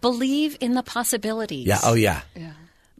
[0.00, 1.66] Believe in the possibilities.
[1.66, 1.80] Yeah.
[1.82, 2.20] Oh, yeah.
[2.36, 2.52] Yeah.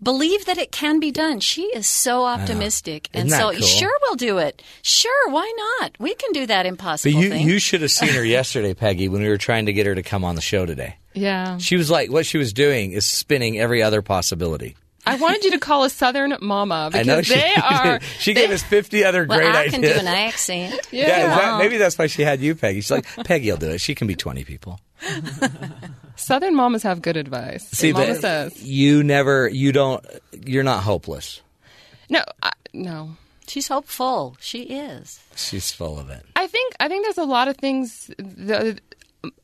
[0.03, 1.41] Believe that it can be done.
[1.41, 3.67] She is so optimistic, and Isn't so that cool?
[3.67, 4.63] sure we'll do it.
[4.81, 5.97] Sure, why not?
[5.99, 7.13] We can do that impossible.
[7.13, 7.49] But impossible you, thing.
[7.49, 10.03] you should have seen her yesterday, Peggy, when we were trying to get her to
[10.05, 10.97] come on the show today.
[11.15, 11.59] Yeah.
[11.59, 14.77] She was like, what she was doing is spinning every other possibility.
[15.09, 18.01] I wanted you to call a Southern mama I because know she, they are.
[18.19, 19.73] she gave us 50 other well, great I ideas.
[19.73, 20.89] can do an accent.
[20.93, 22.81] yeah, is that- maybe that's why she had you, Peggy.
[22.81, 23.81] She's like, Peggy will do it.
[23.81, 24.81] She can be 20 people.
[26.17, 27.69] Southern mamas have good advice.
[27.69, 30.05] See, Mama but says you never, you don't,
[30.45, 31.41] you're not hopeless.
[32.11, 33.17] no, I, no.
[33.47, 34.37] She's hopeful.
[34.41, 35.21] She is.
[35.35, 36.23] She's full of it.
[36.37, 38.11] I think I think there's a lot of things.
[38.19, 38.79] The,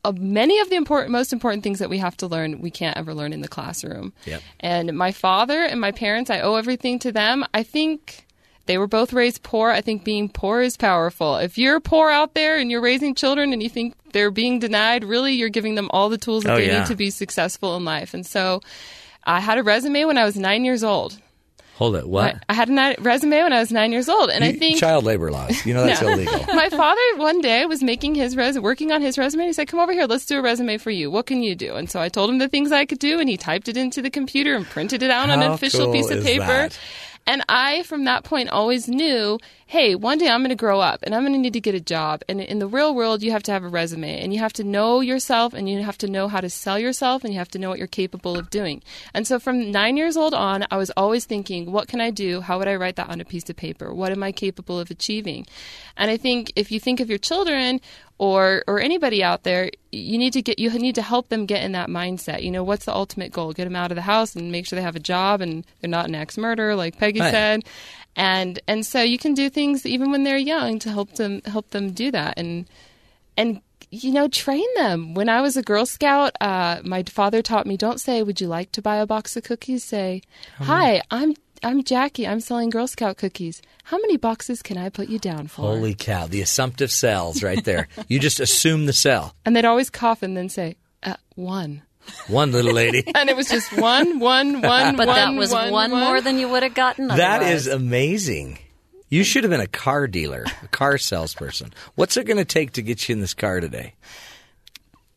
[0.03, 2.97] uh, many of the important, most important things that we have to learn, we can't
[2.97, 4.13] ever learn in the classroom.
[4.25, 4.41] Yep.
[4.59, 7.43] And my father and my parents, I owe everything to them.
[7.53, 8.25] I think
[8.67, 9.69] they were both raised poor.
[9.71, 11.35] I think being poor is powerful.
[11.37, 15.03] If you're poor out there and you're raising children and you think they're being denied,
[15.03, 16.79] really, you're giving them all the tools that Oh, they yeah.
[16.79, 18.13] need to be successful in life.
[18.13, 18.61] And so,
[19.23, 21.19] I had a resume when I was nine years old.
[21.75, 22.07] Hold it.
[22.07, 22.37] What?
[22.47, 25.29] I, had a resume when I was nine years old, and I think child labor
[25.29, 25.65] laws.
[25.65, 26.07] You know that's No.
[26.07, 26.39] illegal.
[26.55, 29.45] my father one day was making his res working on his resume.
[29.45, 30.05] He said, "Come over here.
[30.05, 31.11] Let's do a resume for you.
[31.11, 33.27] What can you do?" And so I told him the things I could do, and
[33.27, 36.09] he typed it into the computer and printed it out on an official cool piece
[36.09, 36.45] of paper.
[36.45, 36.79] that?
[37.27, 40.99] And I, from that point, always knew, hey, one day I'm going to grow up
[41.01, 42.21] and I'm going to need to get a job.
[42.29, 44.63] And in the real world, you have to have a resume and you have to
[44.63, 47.59] know yourself and you have to know how to sell yourself and you have to
[47.59, 48.83] know what you're capable of doing.
[49.13, 52.41] And so from nine years old on, I was always thinking, what can I do?
[52.41, 53.91] How would I write that on a piece of paper?
[53.91, 55.47] What am I capable of achieving?
[55.97, 57.81] And I think if you think of your children
[58.17, 61.63] or or anybody out there, you need to get you need to help them get
[61.63, 62.43] in that mindset.
[62.43, 63.51] You know, what's the ultimate goal?
[63.53, 65.89] Get them out of the house and make sure they have a job and they're
[65.89, 67.31] not an ex murderer, like Peggy Right.
[67.31, 67.63] said.
[68.15, 71.71] And and so you can do things even when they're young to help them help
[71.71, 72.65] them do that and
[73.35, 73.59] and
[73.91, 75.13] you know train them.
[75.13, 78.47] When I was a Girl Scout, uh, my father taught me don't say "Would you
[78.47, 80.21] like to buy a box of cookies?" Say,
[80.59, 81.35] "Hi, I'm."
[81.65, 82.27] I'm Jackie.
[82.27, 83.59] I'm selling Girl Scout cookies.
[83.85, 85.63] How many boxes can I put you down for?
[85.63, 86.27] Holy cow.
[86.27, 87.87] The assumptive cells right there.
[88.07, 89.33] you just assume the cell.
[89.45, 91.81] And they'd always cough and then say, uh, one.
[92.27, 93.03] One little lady.
[93.15, 96.37] And it was just one, one, one, But one, that was one, one, more than
[96.37, 97.65] you would have gotten That otherwise.
[97.65, 98.59] is amazing.
[99.09, 101.73] You should have been a car dealer, a car salesperson.
[101.95, 103.95] What's it going to take to get you in this car today?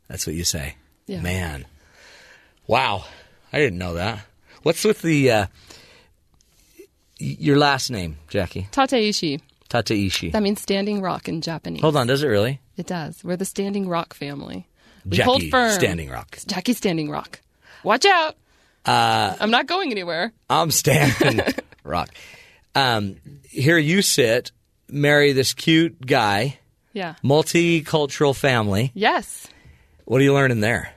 [0.09, 0.77] That's what you say.
[1.07, 1.20] Yeah.
[1.20, 1.66] Man.
[2.66, 3.05] Wow.
[3.53, 4.20] I didn't know that.
[4.62, 5.49] What's with the uh, y-
[7.19, 8.69] your last name, Jackie?
[8.73, 9.40] Tateishi.
[9.69, 10.32] Tateishi.
[10.32, 11.82] That means standing rock in Japanese.
[11.82, 12.61] Hold on, does it really?
[12.77, 13.23] It does.
[13.24, 14.66] We're the Standing Rock family.
[15.05, 15.73] We Jackie hold firm.
[15.73, 16.39] Standing Rock.
[16.47, 17.40] Jackie Standing Rock.
[17.82, 18.36] Watch out.
[18.86, 20.32] Uh, I'm not going anywhere.
[20.49, 21.43] I'm standing
[21.85, 22.09] rock.
[22.74, 23.16] Um,
[23.51, 24.53] here you sit,
[24.89, 26.59] marry this cute guy,
[26.93, 27.15] Yeah.
[27.24, 28.93] multicultural family.
[28.95, 29.49] Yes.
[30.05, 30.93] What are you learning there?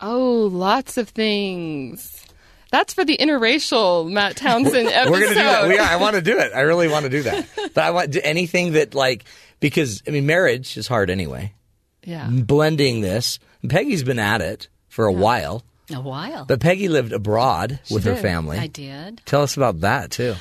[0.00, 2.24] Oh, lots of things.
[2.70, 5.10] That's for the interracial Matt Townsend episode.
[5.10, 5.68] We're gonna do that.
[5.68, 5.86] We are.
[5.88, 6.52] I want to do it.
[6.54, 7.46] I really want to do that.
[7.74, 9.24] But I want anything that like
[9.60, 11.52] because I mean marriage is hard anyway.
[12.04, 12.28] Yeah.
[12.30, 13.38] Blending this.
[13.68, 15.62] Peggy's been at it for a while,
[15.94, 16.46] a while.
[16.46, 18.58] but Peggy lived abroad with her family.
[18.58, 19.20] I did.
[19.26, 20.34] Tell us about that too.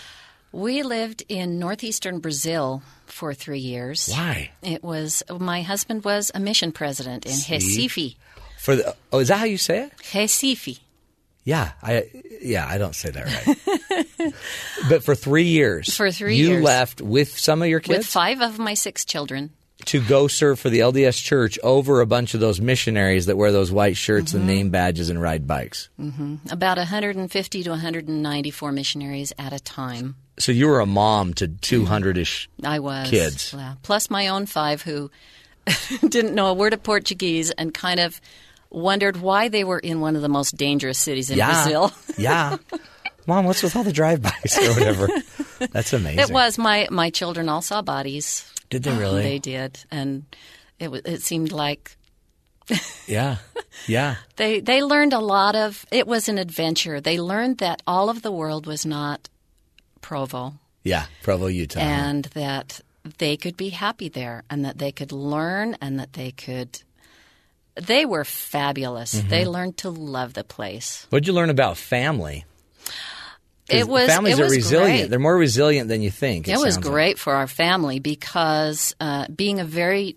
[0.51, 4.09] We lived in northeastern Brazil for three years.
[4.09, 4.51] Why?
[4.63, 8.15] It was my husband was a mission president in Recife.
[8.57, 9.91] For the oh, is that how you say it?
[9.97, 10.79] Recife.
[11.49, 11.93] Yeah, I
[12.41, 14.33] yeah I don't say that right.
[14.89, 16.63] but for three years, For three you years.
[16.63, 17.97] left with some of your kids?
[17.99, 19.49] With five of my six children.
[19.85, 23.51] to go serve for the LDS Church over a bunch of those missionaries that wear
[23.51, 24.37] those white shirts Mm-hmm.
[24.37, 25.89] and name badges and ride bikes.
[26.51, 30.15] About 150 to 194 missionaries at a time.
[30.37, 32.47] So you were a mom to two hundred ish.
[32.63, 33.09] I was.
[33.09, 33.53] Kids.
[33.57, 33.73] Yeah.
[33.81, 35.09] Plus my own five who
[36.07, 38.21] didn't know a word of Portuguese and kind of
[38.69, 41.91] wondered why they were in one of the most dangerous cities in Yeah, Brazil.
[42.17, 42.57] yeah.
[43.27, 45.07] Mom, what's with all the drive-bys or whatever?
[45.71, 46.19] That's amazing.
[46.19, 48.51] It was my my children all saw bodies.
[48.69, 49.21] Did they really?
[49.23, 50.25] They did, and
[50.79, 51.95] it it seemed like
[53.07, 53.37] yeah,
[53.87, 54.15] yeah.
[54.35, 55.85] they they learned a lot of.
[55.91, 57.01] It was an adventure.
[57.01, 59.27] They learned that all of the world was not
[60.01, 61.79] Provo, Yeah, Provo, Utah.
[61.79, 62.81] and that
[63.17, 66.81] they could be happy there, and that they could learn, and that they could
[67.85, 69.15] They were fabulous.
[69.15, 69.29] Mm-hmm.
[69.29, 71.05] They learned to love the place.
[71.09, 72.45] What'd you learn about family?
[73.69, 74.99] It was families it are was resilient.
[74.99, 75.09] Great.
[75.09, 76.47] They're more resilient than you think.
[76.47, 76.85] It, was sounds like.
[76.85, 80.15] great for our family because uh, being a very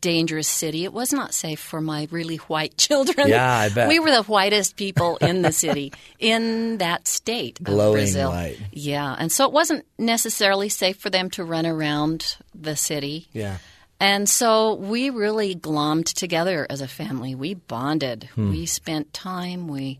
[0.00, 3.28] dangerous city, it was not safe for my really white children.
[3.28, 3.88] Yeah, I bet.
[3.88, 8.30] We were the whitest people in the city, in that state of Glowing Brazil.
[8.30, 8.58] white.
[8.70, 13.28] Yeah, and so it wasn't necessarily safe for them to run around the city.
[13.32, 13.58] Yeah.
[14.04, 17.34] And so we really glommed together as a family.
[17.34, 18.24] We bonded.
[18.34, 18.50] Hmm.
[18.50, 19.66] We spent time.
[19.66, 19.98] We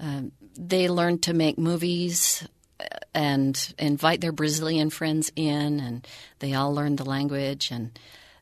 [0.00, 2.48] um, they learned to make movies
[2.80, 6.08] uh, and invite their Brazilian friends in, and
[6.38, 7.70] they all learned the language.
[7.70, 7.98] And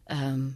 [0.08, 0.54] um,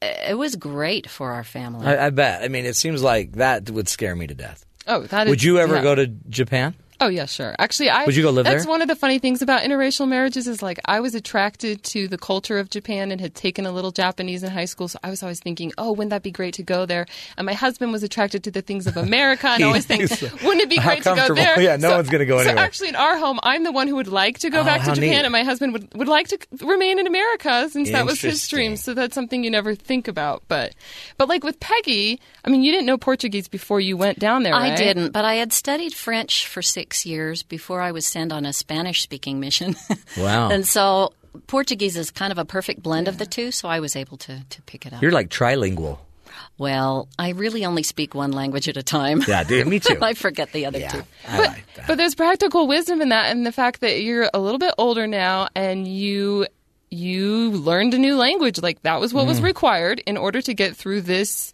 [0.00, 1.84] it was great for our family.
[1.84, 2.44] I, I bet.
[2.44, 4.64] I mean, it seems like that would scare me to death.
[4.86, 5.30] Oh, that is.
[5.30, 5.82] Would you ever yeah.
[5.82, 6.76] go to Japan?
[7.04, 7.54] Oh yeah, sure.
[7.58, 8.70] Actually, I Would you go live That's there?
[8.70, 12.16] one of the funny things about interracial marriages is like I was attracted to the
[12.16, 15.20] culture of Japan and had taken a little Japanese in high school, so I was
[15.22, 17.06] always thinking, oh, wouldn't that be great to go there?
[17.36, 20.60] And my husband was attracted to the things of America, and always think, uh, wouldn't
[20.62, 21.60] it be great to go there?
[21.60, 22.56] Yeah, no one's gonna go anywhere.
[22.56, 24.82] so actually, in our home, I'm the one who would like to go Oh, back
[24.84, 25.24] to Japan, neat.
[25.24, 28.76] and my husband would would like to remain in America since that was his dream.
[28.76, 30.44] So that's something you never think about.
[30.46, 30.74] But
[31.18, 34.54] but like with Peggy, I mean, you didn't know Portuguese before you went down there.
[34.54, 38.44] I didn't, but I had studied French for six years before I was sent on
[38.44, 39.76] a Spanish speaking mission.
[40.18, 40.50] Wow.
[40.50, 41.12] and so
[41.46, 44.42] Portuguese is kind of a perfect blend of the two, so I was able to,
[44.48, 45.00] to pick it up.
[45.02, 45.98] You're like trilingual.
[46.58, 49.22] well, I really only speak one language at a time.
[49.26, 49.96] Yeah, dude, me too.
[50.02, 51.02] I forget the other two.
[51.28, 51.86] I but, like that.
[51.86, 55.06] but there's practical wisdom in that and the fact that you're a little bit older
[55.06, 56.46] now and you
[56.90, 59.28] you learned a new language like that was what Mm.
[59.28, 61.52] was required in order to get through this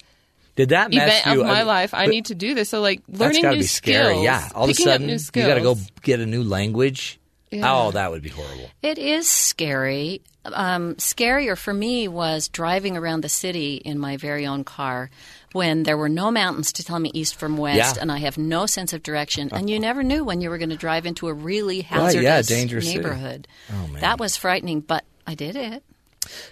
[0.59, 1.40] Did that mess event you?
[1.40, 3.60] of my I mean, life i need to do this so like learning got new
[3.60, 4.12] be scary.
[4.16, 4.48] skills Yeah.
[4.55, 7.18] All of a picking up sudden, new you got to go get a new language.
[7.51, 8.68] Oh, that would be horrible.
[8.82, 10.20] It is scary.
[10.44, 15.09] Um, scarier for me was driving around the city in my very own car
[15.52, 18.02] when there were no mountains to tell me east from west, Yeah.
[18.02, 19.48] and I have no sense of direction.
[19.51, 22.22] And you never knew when you were going to drive into a really Right, hazardous
[22.22, 22.98] yeah, dangerous city.
[22.98, 23.48] neighborhood.
[23.72, 24.01] Oh, man.
[24.02, 25.82] That was frightening, but I did it.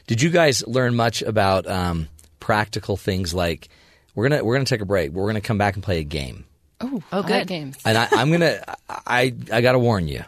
[0.07, 2.09] Did you guys learn much about um,
[2.41, 3.69] practical things like
[4.17, 5.13] we're gonna we're gonna take a break.
[5.13, 6.45] We're gonna come back and play a game.
[6.81, 7.47] oh, Oh, I like good.
[7.47, 10.25] games And I, I'm gonna I I gotta warn you.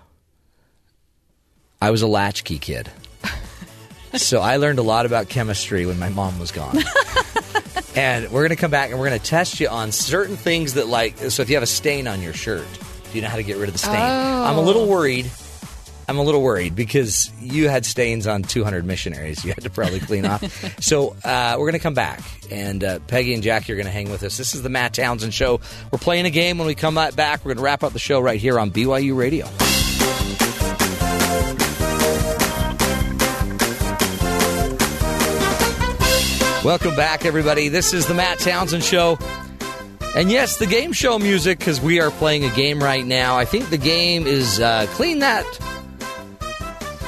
[1.80, 2.90] I was a latchkey kid,
[4.16, 6.76] so I learned a lot about chemistry when my mom was gone.
[7.96, 11.16] and we're gonna come back and we're gonna test you on certain things that like.
[11.30, 12.66] So if you have a stain on your shirt,
[13.10, 13.94] do you know how to get rid of the stain?
[13.96, 14.44] Oh.
[14.44, 15.30] I'm a little worried.
[16.08, 20.00] I'm a little worried because you had stains on 200 missionaries you had to probably
[20.00, 20.42] clean off.
[20.80, 22.20] So uh, we're going to come back,
[22.50, 24.36] and uh, Peggy and Jackie are going to hang with us.
[24.36, 25.60] This is the Matt Townsend Show.
[25.90, 26.56] We're playing a game.
[26.56, 29.16] When we come back, we're going to wrap up the show right here on BYU
[29.16, 29.46] Radio.
[36.64, 37.68] Welcome back, everybody.
[37.68, 39.18] This is the Matt Townsend Show.
[40.16, 43.36] And yes, the game show music, because we are playing a game right now.
[43.36, 45.44] I think the game is uh, Clean That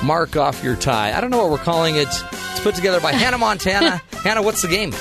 [0.02, 1.16] Mark Off Your Tie.
[1.16, 2.08] I don't know what we're calling it.
[2.08, 4.00] It's put together by Hannah Montana.
[4.22, 4.92] Hannah, what's the game?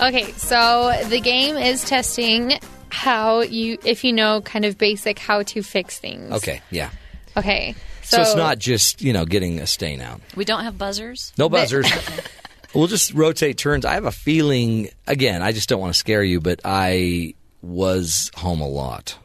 [0.00, 2.58] Okay, so the game is testing
[2.88, 6.32] how you, if you know kind of basic how to fix things.
[6.32, 6.90] Okay, yeah.
[7.36, 7.74] Okay.
[8.02, 10.20] So, So, it's not just, you know, getting a stain out.
[10.34, 11.32] We don't have buzzers.
[11.38, 11.86] No buzzers.
[12.74, 13.84] we'll just rotate turns.
[13.84, 18.30] I have a feeling, again, I just don't want to scare you, but I was
[18.34, 19.16] home a lot,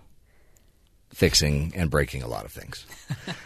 [1.15, 2.85] fixing and breaking a lot of things.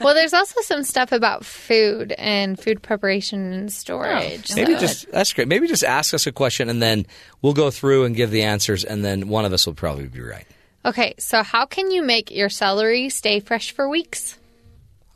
[0.02, 4.56] Well, there's also some stuff about food and food preparation and storage.
[4.56, 5.48] Maybe so- just that's great.
[5.50, 7.06] Maybe just ask us a question and then
[7.42, 10.22] we'll go through and give the answers, and then one of us will probably be
[10.22, 10.46] right.
[10.86, 14.38] Okay, so how can you make your celery stay fresh for weeks?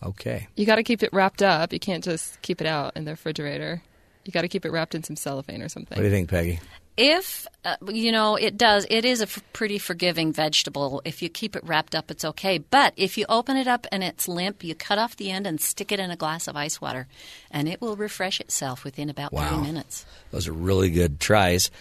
[0.03, 0.47] Okay.
[0.57, 3.11] you got to keep it wrapped up you can't just keep it out in the
[3.11, 3.81] refrigerator
[4.25, 6.29] you got to keep it wrapped in some cellophane or something What do you think,
[6.29, 6.59] Peggy?
[6.95, 8.85] If uh, you know, it does.
[8.89, 11.01] It is a f- pretty forgiving vegetable.
[11.05, 12.59] If you keep it wrapped up, it's okay.
[12.59, 15.59] But if you open it up and it's limp, you cut off the end and
[15.59, 17.07] stick it in a glass of ice water,
[17.49, 19.49] and it will refresh itself within about Wow.
[19.49, 20.05] thirty minutes.
[20.31, 21.71] Those are really good tries.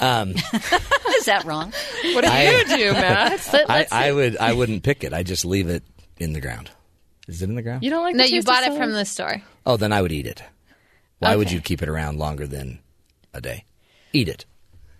[0.00, 0.30] Um,
[1.16, 1.72] Is that wrong?
[2.14, 5.12] what do I- you do matt I, I would I wouldn't pick it.
[5.12, 5.84] I just leave it
[6.18, 6.70] in the ground.
[7.28, 7.84] Is it in the ground?
[7.84, 9.42] you don't like no, the you bought it from the store.
[9.66, 10.42] Oh, then I would eat it.
[11.20, 12.78] Why would you keep it around longer than
[13.34, 13.64] a day?
[14.18, 14.46] Eat it.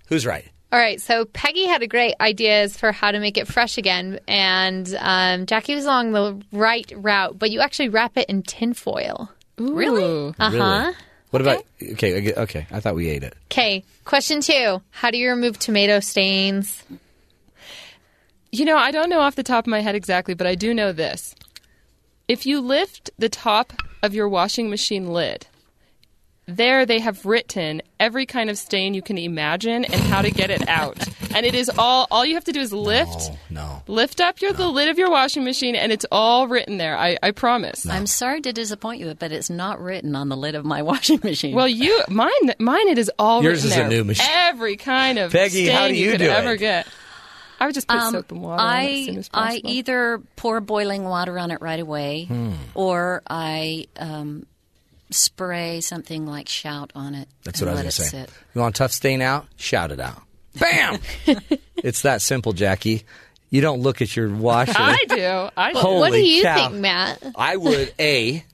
[0.07, 0.49] Who's right?
[0.71, 4.21] All right, so Peggy had a great ideas for how to make it fresh again,
[4.29, 9.29] and um, Jackie was along the right route, but you actually wrap it in tinfoil.
[9.57, 10.53] really Uh huh.
[10.53, 10.95] Really?
[11.31, 12.31] What about okay?
[12.31, 13.35] okay, Okay, I thought we ate it.
[13.51, 16.85] Okay, question two: How do you remove tomato stains?
[18.53, 20.73] You know, I don't know off the top of my head exactly, but I do
[20.73, 21.35] know this.
[22.29, 23.73] If you lift the top
[24.03, 25.47] of your washing machine lid,
[26.49, 30.51] there they have written every kind of stain you can imagine and how to get
[30.51, 30.97] it out.
[31.35, 33.83] and it is all all you have to do is lift No, no.
[33.87, 36.97] lift up your the lid of your washing machine and it's all written there.
[36.97, 37.87] I, I promise.
[37.87, 41.21] I'm sorry to disappoint you, but it's not written on the lid of my washing
[41.23, 41.55] machine.
[41.55, 44.27] Well, you mine mine it is all Yours written is a new machine.
[44.31, 46.59] Every kind of Peggy, stain how do you could do ever it?
[46.59, 46.87] get.
[47.61, 49.61] I would just put Um, soap and water on it as soon I as I
[49.65, 52.53] either pour boiling water on it right away, Hmm.
[52.75, 54.47] or I um,
[55.11, 57.29] spray something like shout on it.
[57.45, 58.21] That's what I let was going to say.
[58.23, 58.31] sit.
[58.55, 59.47] You want tough stain out?
[59.57, 60.23] Shout it out.
[60.59, 60.99] Bam!
[61.77, 63.05] it's that simple, Jackie.
[63.51, 64.73] You don't look at your washer.
[64.77, 65.49] I do.
[65.57, 65.79] I do.
[65.79, 66.55] Holy what do you cow.
[66.69, 67.23] think, Matt?
[67.37, 68.45] I would a.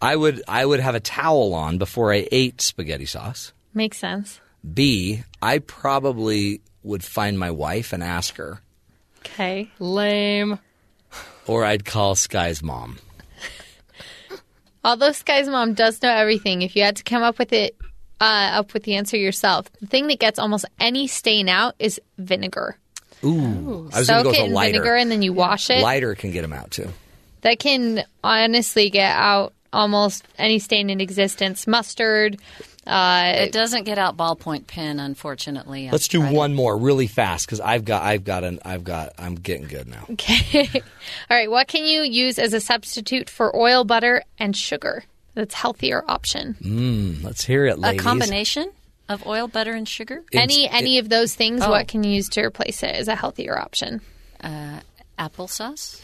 [0.00, 3.52] I would I would have a towel on before I ate spaghetti sauce.
[3.74, 4.40] Makes sense.
[4.74, 5.22] B.
[5.42, 8.60] I probably would find my wife and ask her,
[9.20, 9.70] Okay.
[9.78, 10.58] Lame.
[11.46, 12.98] or I'd call Sky's mom.
[14.84, 17.76] Although Sky's mom does know everything, if you had to come up with it,
[18.20, 22.00] uh, up with the answer yourself, the thing that gets almost any stain out is
[22.18, 22.76] vinegar.
[23.22, 24.72] Ooh, I was going to Soak go it a in lighter.
[24.72, 25.82] vinegar and then you wash it.
[25.82, 26.88] Lighter can get them out too.
[27.42, 31.66] That can honestly get out almost any stain in existence.
[31.66, 32.38] Mustard.
[32.86, 35.86] Uh, It doesn't get out ballpoint pen, unfortunately.
[35.86, 38.84] I've Let's do tried one more really fast because I've got I've got an I've
[38.84, 40.06] got I'm getting good now.
[40.10, 40.68] Okay.
[41.30, 41.50] All right.
[41.50, 45.04] What can you use as a substitute for oil, butter, and sugar?
[45.34, 47.20] That's healthier option.
[47.22, 48.00] Let's hear it, ladies.
[48.00, 48.70] A combination
[49.08, 50.22] of oil, butter, and sugar.
[50.32, 51.70] any any of those things, Oh.
[51.70, 54.00] what can you use to replace it as a healthier option?
[54.42, 54.80] Uh,
[55.18, 56.00] Applesauce.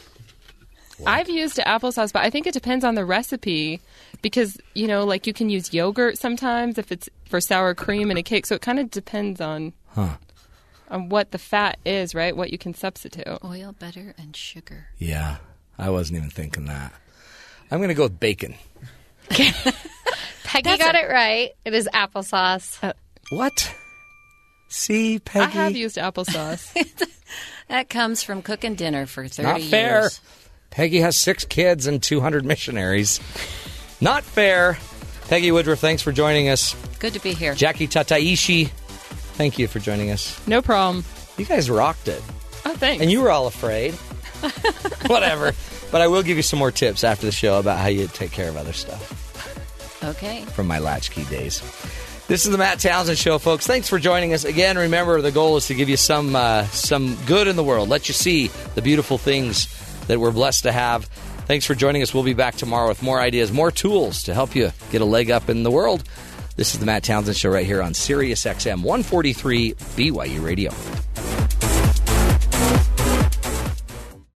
[1.05, 3.81] I've used applesauce, but I think it depends on the recipe
[4.21, 8.17] because you know, like you can use yogurt sometimes if it's for sour cream in
[8.17, 8.45] a cake.
[8.45, 9.73] So it kind of depends on
[10.89, 12.35] on what the fat is, right?
[12.35, 13.27] What you can substitute.
[13.43, 14.87] Oil, butter, and sugar.
[14.97, 15.37] Yeah,
[15.77, 16.93] I wasn't even thinking that.
[17.69, 18.55] I'm going to go with bacon.
[19.29, 21.51] Peggy got it right.
[21.65, 22.81] It is applesauce.
[22.81, 22.93] Uh,
[23.29, 23.75] what?
[24.69, 25.45] See, Peggy.
[25.59, 26.73] I have used applesauce.
[27.67, 30.01] That comes from cooking dinner for 30 Not fair.
[30.03, 30.21] years.
[30.69, 33.19] Peggy has six kids and 200 missionaries.
[34.01, 34.77] Not fair.
[35.27, 36.75] Peggy Woodruff, thanks for joining us.
[36.99, 37.53] Good to be here.
[37.53, 38.67] Jackie Tateishi,
[39.35, 40.39] thank you for joining us.
[40.47, 41.03] no problem.
[41.37, 42.21] You guys rocked it.
[42.65, 43.01] Oh, thanks.
[43.01, 43.93] And you were all afraid.
[45.07, 45.53] Whatever.
[45.91, 48.31] But I will give you some more tips after the show about how you take
[48.31, 50.41] care of other stuff Okay.
[50.45, 51.61] from my latchkey days.
[52.27, 53.65] This is the Matt Townsend Show, folks.
[53.65, 54.77] Thanks for joining us again.
[54.77, 57.87] Remember, the goal is to give you some uh, some good in the world.
[57.87, 59.67] Let you see the beautiful things
[60.07, 61.09] that we're blessed to have.
[61.47, 62.13] Thanks for joining us.
[62.13, 65.31] We'll be back tomorrow with more ideas, more tools to help you get a leg
[65.31, 66.03] up in the world.
[66.57, 70.71] This is the Matt Townsend Show right here on Sirius XM 143 BYU Radio.